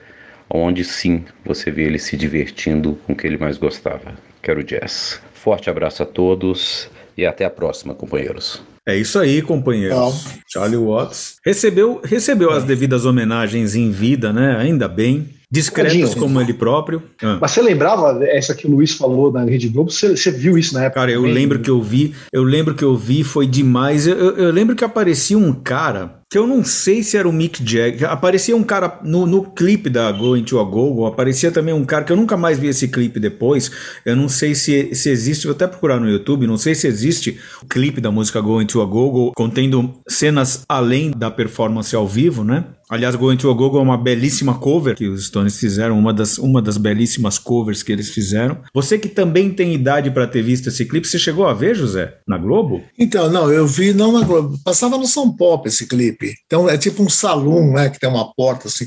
[0.49, 4.59] onde sim você vê ele se divertindo com o que ele mais gostava, que era
[4.59, 5.21] o jazz.
[5.35, 8.63] Forte abraço a todos e até a próxima, companheiros.
[8.83, 10.39] É isso aí, companheiros.
[10.51, 14.57] Charlie Watts recebeu, recebeu as devidas homenagens em vida, né?
[14.57, 17.03] Ainda bem discretos como ele próprio.
[17.21, 17.37] Ah.
[17.41, 19.91] Mas você lembrava essa que o Luiz falou na Rede Globo?
[19.91, 21.01] Você, você viu isso na época?
[21.01, 24.07] Cara, eu lembro que eu vi, eu lembro que eu vi, foi demais.
[24.07, 27.33] Eu, eu, eu lembro que aparecia um cara que eu não sei se era o
[27.33, 28.09] Mick Jagger.
[28.09, 32.05] Aparecia um cara no, no clipe da Going to a Go, aparecia também um cara
[32.05, 33.69] que eu nunca mais vi esse clipe depois.
[34.05, 37.37] Eu não sei se, se existe, vou até procurar no YouTube, não sei se existe
[37.61, 42.45] o clipe da música Going to a Go contendo cenas além da performance ao vivo,
[42.45, 42.63] né?
[42.91, 46.37] Aliás, Going to a Go é uma belíssima cover que os Stones fizeram, uma das,
[46.37, 48.57] uma das belíssimas covers que eles fizeram.
[48.73, 52.15] Você que também tem idade para ter visto esse clipe, você chegou a ver, José,
[52.27, 52.83] na Globo?
[52.99, 56.33] Então, não, eu vi não na Globo, passava no São Pop esse clipe.
[56.45, 58.85] Então é tipo um salão, né, que tem uma porta assim,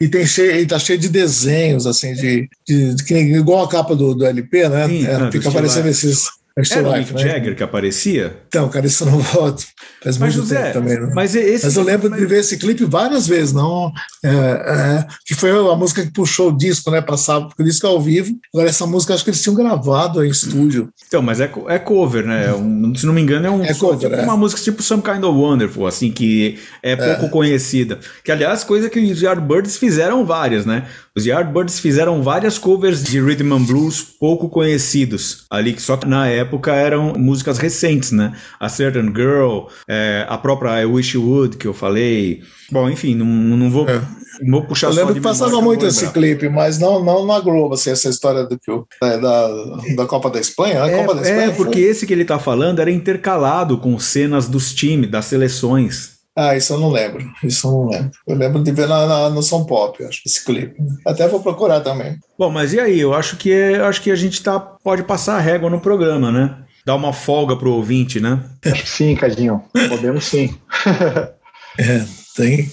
[0.00, 3.96] e tem cheio, e tá cheio de desenhos assim de, de, de igual a capa
[3.96, 4.86] do, do LP, né?
[4.86, 6.28] Sim, é, não, fica aparecendo esses
[6.70, 7.20] era o Mick né?
[7.20, 8.36] Jagger que aparecia?
[8.48, 9.62] Então, cara, isso não volta.
[10.02, 10.98] Faz mas, muito José, também.
[10.98, 11.12] Né?
[11.14, 12.18] Mas, esse, mas eu lembro mas...
[12.18, 13.92] de ver esse clipe várias vezes, não?
[14.24, 17.00] É, é, que foi a música que puxou o disco, né?
[17.00, 18.34] Passava, porque o disco é ao vivo.
[18.52, 20.88] Agora, essa música acho que eles tinham gravado em estúdio.
[21.06, 22.46] Então, mas é, é cover, né?
[22.46, 24.22] É um, se não me engano, é, um, é cover, tipo, é.
[24.22, 27.98] uma música tipo Some Kind of Wonderful, assim, que é pouco conhecida.
[28.24, 30.86] Que, aliás, coisa que os Yardbirds fizeram várias, né?
[31.16, 36.06] Os Yardbirds fizeram várias covers de rhythm and blues pouco conhecidos, ali que só que
[36.06, 38.32] na época eram músicas recentes, né?
[38.60, 42.42] A Certain Girl, é, a própria I Wish You Would que eu falei.
[42.70, 44.00] Bom, enfim, não, não vou, é.
[44.48, 47.90] vou puxar eu lembro que passava muito esse clipe, mas não, não na Globo, assim,
[47.90, 48.70] essa história do que
[49.00, 49.48] da, da,
[49.96, 50.78] da Copa da Espanha.
[50.78, 54.46] É, Copa da Espanha é porque esse que ele está falando era intercalado com cenas
[54.46, 56.19] dos times, das seleções.
[56.40, 57.30] Ah, isso eu não lembro.
[57.44, 58.10] Isso eu não lembro.
[58.26, 60.74] Eu lembro de ver na, na, no São Pop, acho, esse clipe.
[61.06, 62.18] Até vou procurar também.
[62.38, 62.98] Bom, mas e aí?
[62.98, 66.32] Eu acho que, é, acho que a gente tá, pode passar a régua no programa,
[66.32, 66.56] né?
[66.86, 68.42] Dar uma folga pro ouvinte, né?
[68.64, 69.62] Acho que sim, Cadinho.
[69.90, 70.56] Podemos sim.
[71.78, 72.04] é,
[72.34, 72.70] tem.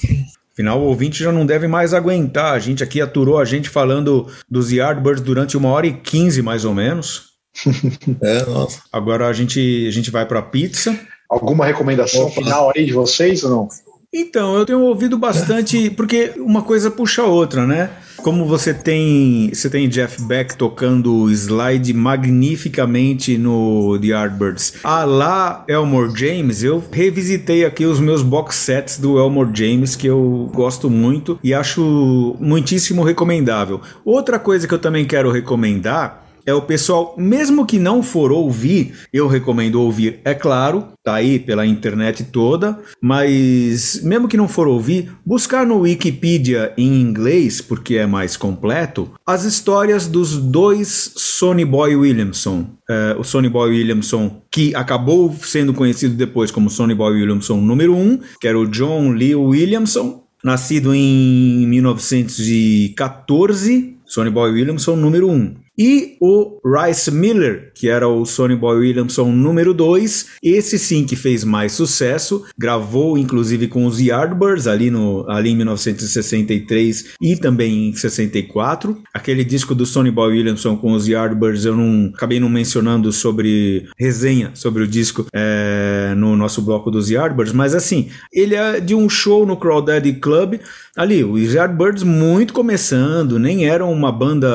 [0.53, 2.53] Afinal, o ouvinte já não deve mais aguentar.
[2.53, 6.64] A gente aqui aturou a gente falando dos Yardbirds durante uma hora e quinze, mais
[6.64, 7.34] ou menos.
[8.23, 8.81] é, nossa.
[8.94, 10.98] Agora a gente, a gente vai pra pizza.
[11.29, 13.69] Alguma recomendação final aí de vocês ou não?
[14.13, 17.89] Então, eu tenho ouvido bastante, porque uma coisa puxa a outra, né?
[18.17, 24.75] Como você tem, você tem Jeff Beck tocando slide magnificamente no The Yardbirds.
[24.83, 30.07] A lá Elmore James, eu revisitei aqui os meus box sets do Elmore James que
[30.07, 33.81] eu gosto muito e acho muitíssimo recomendável.
[34.03, 38.93] Outra coisa que eu também quero recomendar é o pessoal, mesmo que não for ouvir,
[39.11, 44.65] eu recomendo ouvir, é claro, tá aí pela internet toda, mas mesmo que não for
[44.65, 51.65] ouvir, buscar no Wikipedia em inglês, porque é mais completo, as histórias dos dois Sonny
[51.65, 52.77] Boy Williamson.
[52.89, 57.93] É, o Sonny Boy Williamson, que acabou sendo conhecido depois como Sonny Boy Williamson número
[57.93, 65.29] 1, um, que era o John Lee Williamson, nascido em 1914, Sonny Boy Williamson número
[65.29, 65.33] 1.
[65.33, 65.66] Um.
[65.77, 71.15] E o Rice Miller, que era o Sonny Boy Williamson número 2, esse sim que
[71.15, 77.89] fez mais sucesso, gravou inclusive com os Yardbirds ali, no, ali em 1963 e também
[77.89, 79.01] em 64.
[79.13, 83.87] Aquele disco do Sonny Boy Williamson com os Yardbirds eu não acabei não mencionando sobre
[83.97, 88.95] resenha sobre o disco é, no nosso bloco dos Yardbirds, mas assim, ele é de
[88.95, 90.55] um show no Crawdaddy Club,
[90.97, 94.47] ali, os Yardbirds muito começando, nem eram uma banda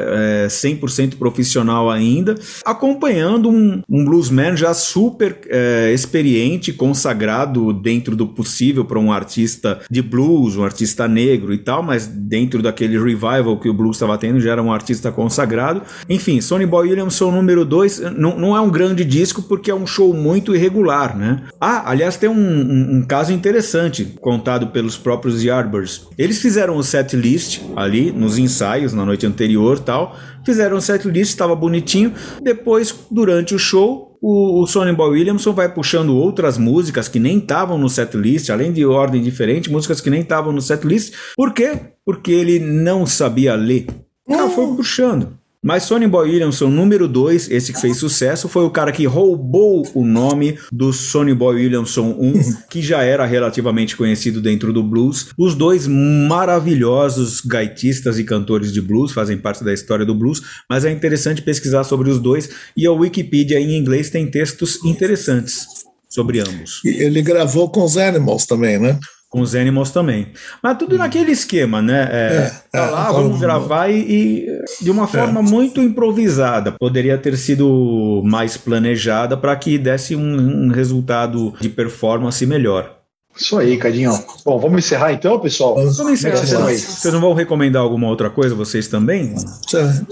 [0.00, 8.28] é, 100% profissional ainda, acompanhando um, um bluesman já super é, experiente, consagrado dentro do
[8.28, 13.58] possível para um artista de blues, um artista negro e tal, mas dentro daquele revival
[13.58, 15.82] que o blues estava tendo, já era um artista consagrado.
[16.08, 19.86] Enfim, Sonny Boy Williamson número 2 não, não é um grande disco porque é um
[19.86, 21.42] show muito irregular, né?
[21.60, 25.87] Ah, aliás, tem um, um, um caso interessante contado pelos próprios Yardbirds.
[26.16, 30.16] Eles fizeram o set list ali nos ensaios na noite anterior tal,
[30.48, 32.14] Fizeram um setlist, estava bonitinho.
[32.42, 37.36] Depois, durante o show, o, o Sonny Boy Williamson vai puxando outras músicas que nem
[37.36, 41.12] estavam no setlist, além de ordem diferente, músicas que nem estavam no setlist.
[41.36, 41.78] Por quê?
[42.02, 43.86] Porque ele não sabia ler.
[44.26, 45.37] O cara foi puxando.
[45.62, 49.84] Mas Sonny Boy Williamson, número 2, esse que fez sucesso, foi o cara que roubou
[49.92, 55.30] o nome do Sonny Boy Williamson 1, que já era relativamente conhecido dentro do blues.
[55.36, 60.40] Os dois maravilhosos gaitistas e cantores de blues fazem parte da história do blues,
[60.70, 65.66] mas é interessante pesquisar sobre os dois e a Wikipedia em inglês tem textos interessantes
[66.08, 66.80] sobre ambos.
[66.84, 68.96] E ele gravou com os Animals também, né?
[69.28, 70.32] Com os Animals também.
[70.62, 70.98] Mas tudo hum.
[70.98, 72.08] naquele esquema, né?
[72.10, 75.42] É, é, tá é, lá, vamos gravar e, e, de uma forma é.
[75.42, 76.72] muito improvisada.
[76.72, 82.98] Poderia ter sido mais planejada para que desse um, um resultado de performance melhor.
[83.38, 84.12] Isso aí, Cadinho.
[84.44, 85.76] Bom, vamos encerrar então, pessoal?
[85.76, 86.38] Vamos encerrar.
[86.38, 89.34] Vocês não vão recomendar alguma outra coisa, vocês também?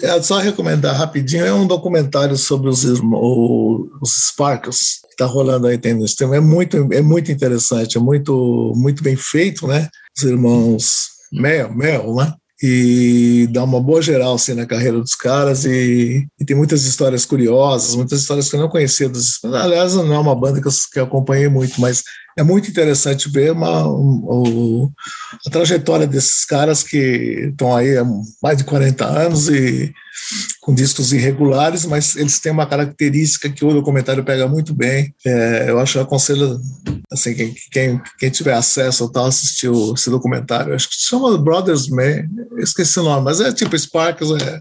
[0.01, 1.45] É só recomendar rapidinho.
[1.45, 6.37] É um documentário sobre os, os Sparkles que está rolando aí tem esse tema.
[6.37, 9.89] É muito, é muito interessante, é muito, muito bem feito, né?
[10.17, 12.35] Os irmãos Mel, Mel, né?
[12.63, 17.27] e dá uma boa geral assim, na carreira dos caras e, e, tem muitas histórias
[17.27, 19.09] curiosas, muitas histórias que eu não conhecia.
[19.09, 22.03] Dos, aliás, não é uma banda que eu, que eu acompanhei muito, mas
[22.37, 24.93] é muito interessante ver uma, um,
[25.47, 28.05] a trajetória desses caras que estão aí há
[28.43, 29.93] mais de 40 anos e
[30.61, 35.15] com discos irregulares, mas eles têm uma característica que o documentário pega muito bem.
[35.25, 36.61] É, eu acho, eu aconselho
[37.11, 40.75] assim, quem, quem, quem tiver acesso ou tal, assistir esse documentário.
[40.75, 44.61] Acho que se chama Brothers Man, esqueci o nome, mas é tipo Sparks, é,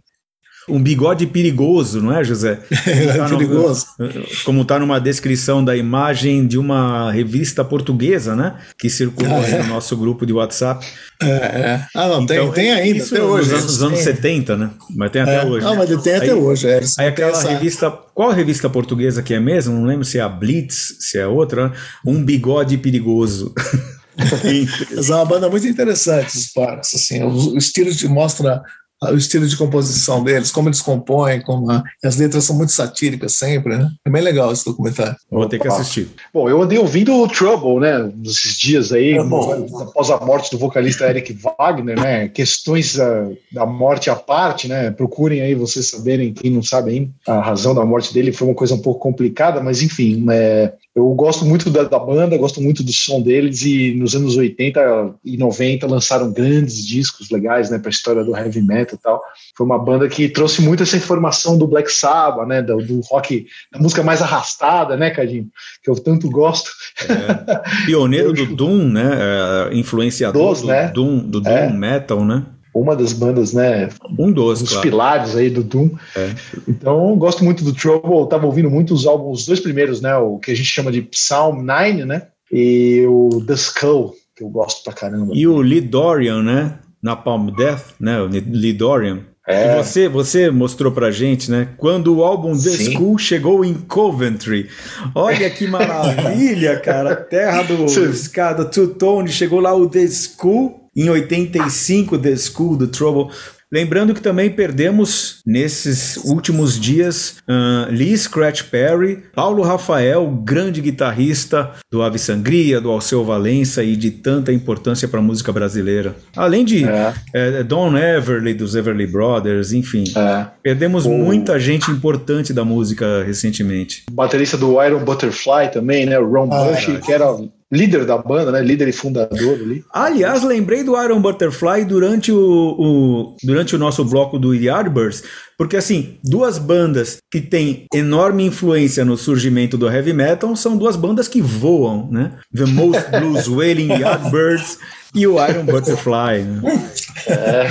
[0.68, 2.60] um bigode perigoso, não é, José?
[2.88, 3.86] é tá perigoso.
[4.00, 4.10] No,
[4.44, 8.56] como está numa descrição da imagem de uma revista portuguesa, né?
[8.78, 9.62] Que circulou ah, é.
[9.62, 10.86] no nosso grupo de WhatsApp.
[11.22, 11.86] É, é.
[11.94, 13.52] Ah, não, então, tem, tem ainda, isso até hoje.
[13.52, 14.70] Nos anos, anos 70, né?
[14.96, 15.46] Mas tem até é.
[15.46, 15.66] hoje.
[15.66, 16.68] Não, mas tem até aí, hoje.
[16.68, 17.50] É, aí aquela essa...
[17.50, 17.92] revista.
[17.92, 19.76] Qual revista portuguesa que é mesmo?
[19.76, 21.70] Não lembro se é a Blitz, se é outra.
[21.70, 21.76] Né?
[22.06, 23.54] Um bigode perigoso.
[24.18, 26.96] É uma banda muito interessante, os Sparks.
[26.96, 28.64] Assim, o estilo de mostra
[29.12, 33.34] o estilo de composição deles, como eles compõem, como a, as letras são muito satíricas
[33.34, 33.90] sempre, né?
[34.06, 35.16] É bem legal esse documentário.
[35.30, 36.10] Vou ter que assistir.
[36.34, 40.58] Bom, eu andei ouvindo o Trouble, né, nesses dias aí, é após a morte do
[40.58, 42.28] vocalista Eric Wagner, né?
[42.28, 44.92] Questões da, da morte à parte, né?
[44.92, 48.56] Procurem aí vocês saberem, quem não sabe ainda, a razão da morte dele foi uma
[48.56, 52.82] coisa um pouco complicada, mas enfim, é, eu gosto muito da, da, banda, gosto muito
[52.82, 57.90] do som deles e nos anos 80 e 90 lançaram grandes discos legais, né, para
[57.90, 59.22] a história do heavy metal e tal.
[59.58, 63.46] Foi uma banda que trouxe muito essa informação do Black Sabbath, né, do, do rock,
[63.74, 65.50] da música mais arrastada, né, Cadinho,
[65.84, 66.72] que eu tanto gosto.
[67.10, 67.86] É.
[67.86, 70.88] Pioneiro do Doom, né, é, influenciador dos, do, né?
[70.88, 71.74] Doom, do Doom é.
[71.74, 72.46] metal, né?
[72.82, 73.88] Uma das bandas, né?
[74.20, 74.82] Um dos, dos claro.
[74.82, 75.92] pilares aí do Doom.
[76.16, 76.36] É.
[76.68, 78.28] Então, gosto muito do Trouble.
[78.30, 80.16] Tava ouvindo muito os álbuns, os dois primeiros, né?
[80.18, 82.24] O que a gente chama de Psalm 9, né?
[82.52, 85.32] E o The Skull, que eu gosto pra caramba.
[85.34, 86.80] E o Lee Dorian, né?
[87.02, 88.22] Na Palm Death, né?
[88.22, 89.22] O Lee Dorian.
[89.48, 89.82] É.
[89.82, 91.70] você, você mostrou pra gente, né?
[91.78, 92.94] Quando o álbum The Sim.
[92.94, 94.68] School chegou em Coventry.
[95.14, 97.16] Olha que maravilha, cara.
[97.16, 99.30] Terra do escada Two Tone.
[99.30, 100.85] Chegou lá o The School.
[100.96, 103.34] Em 85, The School do Trouble.
[103.76, 111.72] Lembrando que também perdemos nesses últimos dias uh, Lee Scratch Perry, Paulo Rafael, grande guitarrista
[111.92, 116.16] do Ave Sangria, do Alceu Valença e de tanta importância para a música brasileira.
[116.36, 117.14] Além de é.
[117.34, 120.06] é, Don Everly, dos Everly Brothers, enfim.
[120.16, 120.46] É.
[120.64, 121.10] Perdemos o...
[121.10, 124.04] muita gente importante da música recentemente.
[124.10, 126.20] O baterista do Iron Butterfly também, né?
[126.20, 127.26] O Ron ah, Bush, que era
[127.72, 128.62] líder da banda, né?
[128.62, 129.84] Líder e fundador ali.
[129.92, 135.24] Aliás, lembrei do Iron Butterfly durante o, o, durante o nosso bloco do Yardbirds,
[135.58, 140.96] porque assim, duas bandas que têm enorme influência no surgimento do heavy metal são duas
[140.96, 142.38] bandas que voam, né?
[142.56, 144.78] The Most Blues Wailing Yardbirds
[145.16, 146.44] e o Iron Butterfly.
[146.44, 146.90] Né?
[147.28, 147.68] É.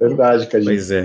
[0.00, 0.64] Verdade, cara.
[0.64, 1.04] Pois é.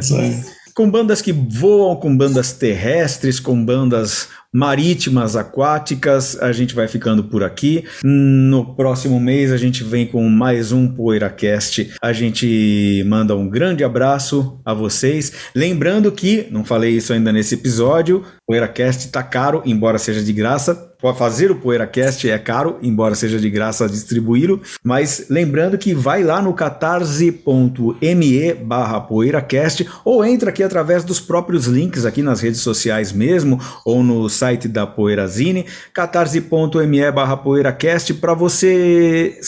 [0.73, 6.39] Com bandas que voam, com bandas terrestres, com bandas marítimas, aquáticas.
[6.41, 7.83] A gente vai ficando por aqui.
[8.03, 11.93] No próximo mês a gente vem com mais um PoeiraCast.
[12.01, 15.31] A gente manda um grande abraço a vocês.
[15.55, 20.87] Lembrando que, não falei isso ainda nesse episódio, PoeiraCast tá caro, embora seja de graça.
[21.17, 26.41] Fazer o PoeiraCast é caro, embora seja de graça distribuí-lo, mas lembrando que vai lá
[26.41, 33.13] no catarse.me barra PoeiraCast ou entra aqui através dos próprios links aqui nas redes sociais
[33.13, 39.39] mesmo, ou no site da Poeirazine, catarse.me barra PoeiraCast para você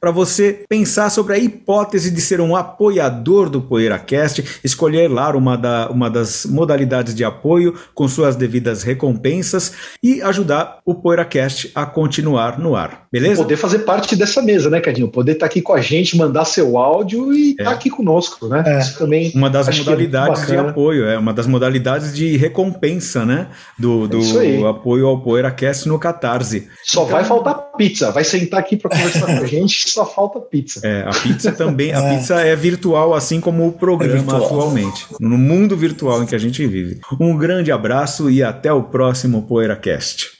[0.00, 5.56] para você pensar sobre a hipótese de ser um apoiador do PoeiraCast, escolher lá uma,
[5.56, 9.72] da, uma das modalidades de apoio com suas devidas recompensas
[10.02, 13.06] e ajudar o PoeiraCast a continuar no ar.
[13.10, 13.42] Beleza?
[13.42, 15.08] Poder fazer parte dessa mesa, né, Cadinho?
[15.08, 17.66] Poder estar tá aqui com a gente, mandar seu áudio e estar é.
[17.66, 18.62] tá aqui conosco, né?
[18.66, 18.78] É.
[18.78, 19.32] Isso também.
[19.34, 23.48] Uma das modalidades é de apoio, é uma das modalidades de recompensa, né?
[23.78, 26.68] Do, do é apoio ao PoeiraCast no Catarse.
[26.84, 27.12] Só então...
[27.12, 28.10] vai faltar pizza.
[28.10, 30.80] Vai sentar aqui para conversar com a gente, só falta pizza.
[30.84, 31.94] É, a pizza também.
[31.94, 32.16] A é.
[32.16, 35.06] pizza é virtual, assim como o programa é atualmente.
[35.18, 37.00] No mundo virtual em que a gente vive.
[37.18, 37.72] Um grande
[38.18, 40.30] abraço e até o próximo PoeiraCast.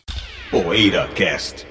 [0.50, 1.67] PoeiraCast.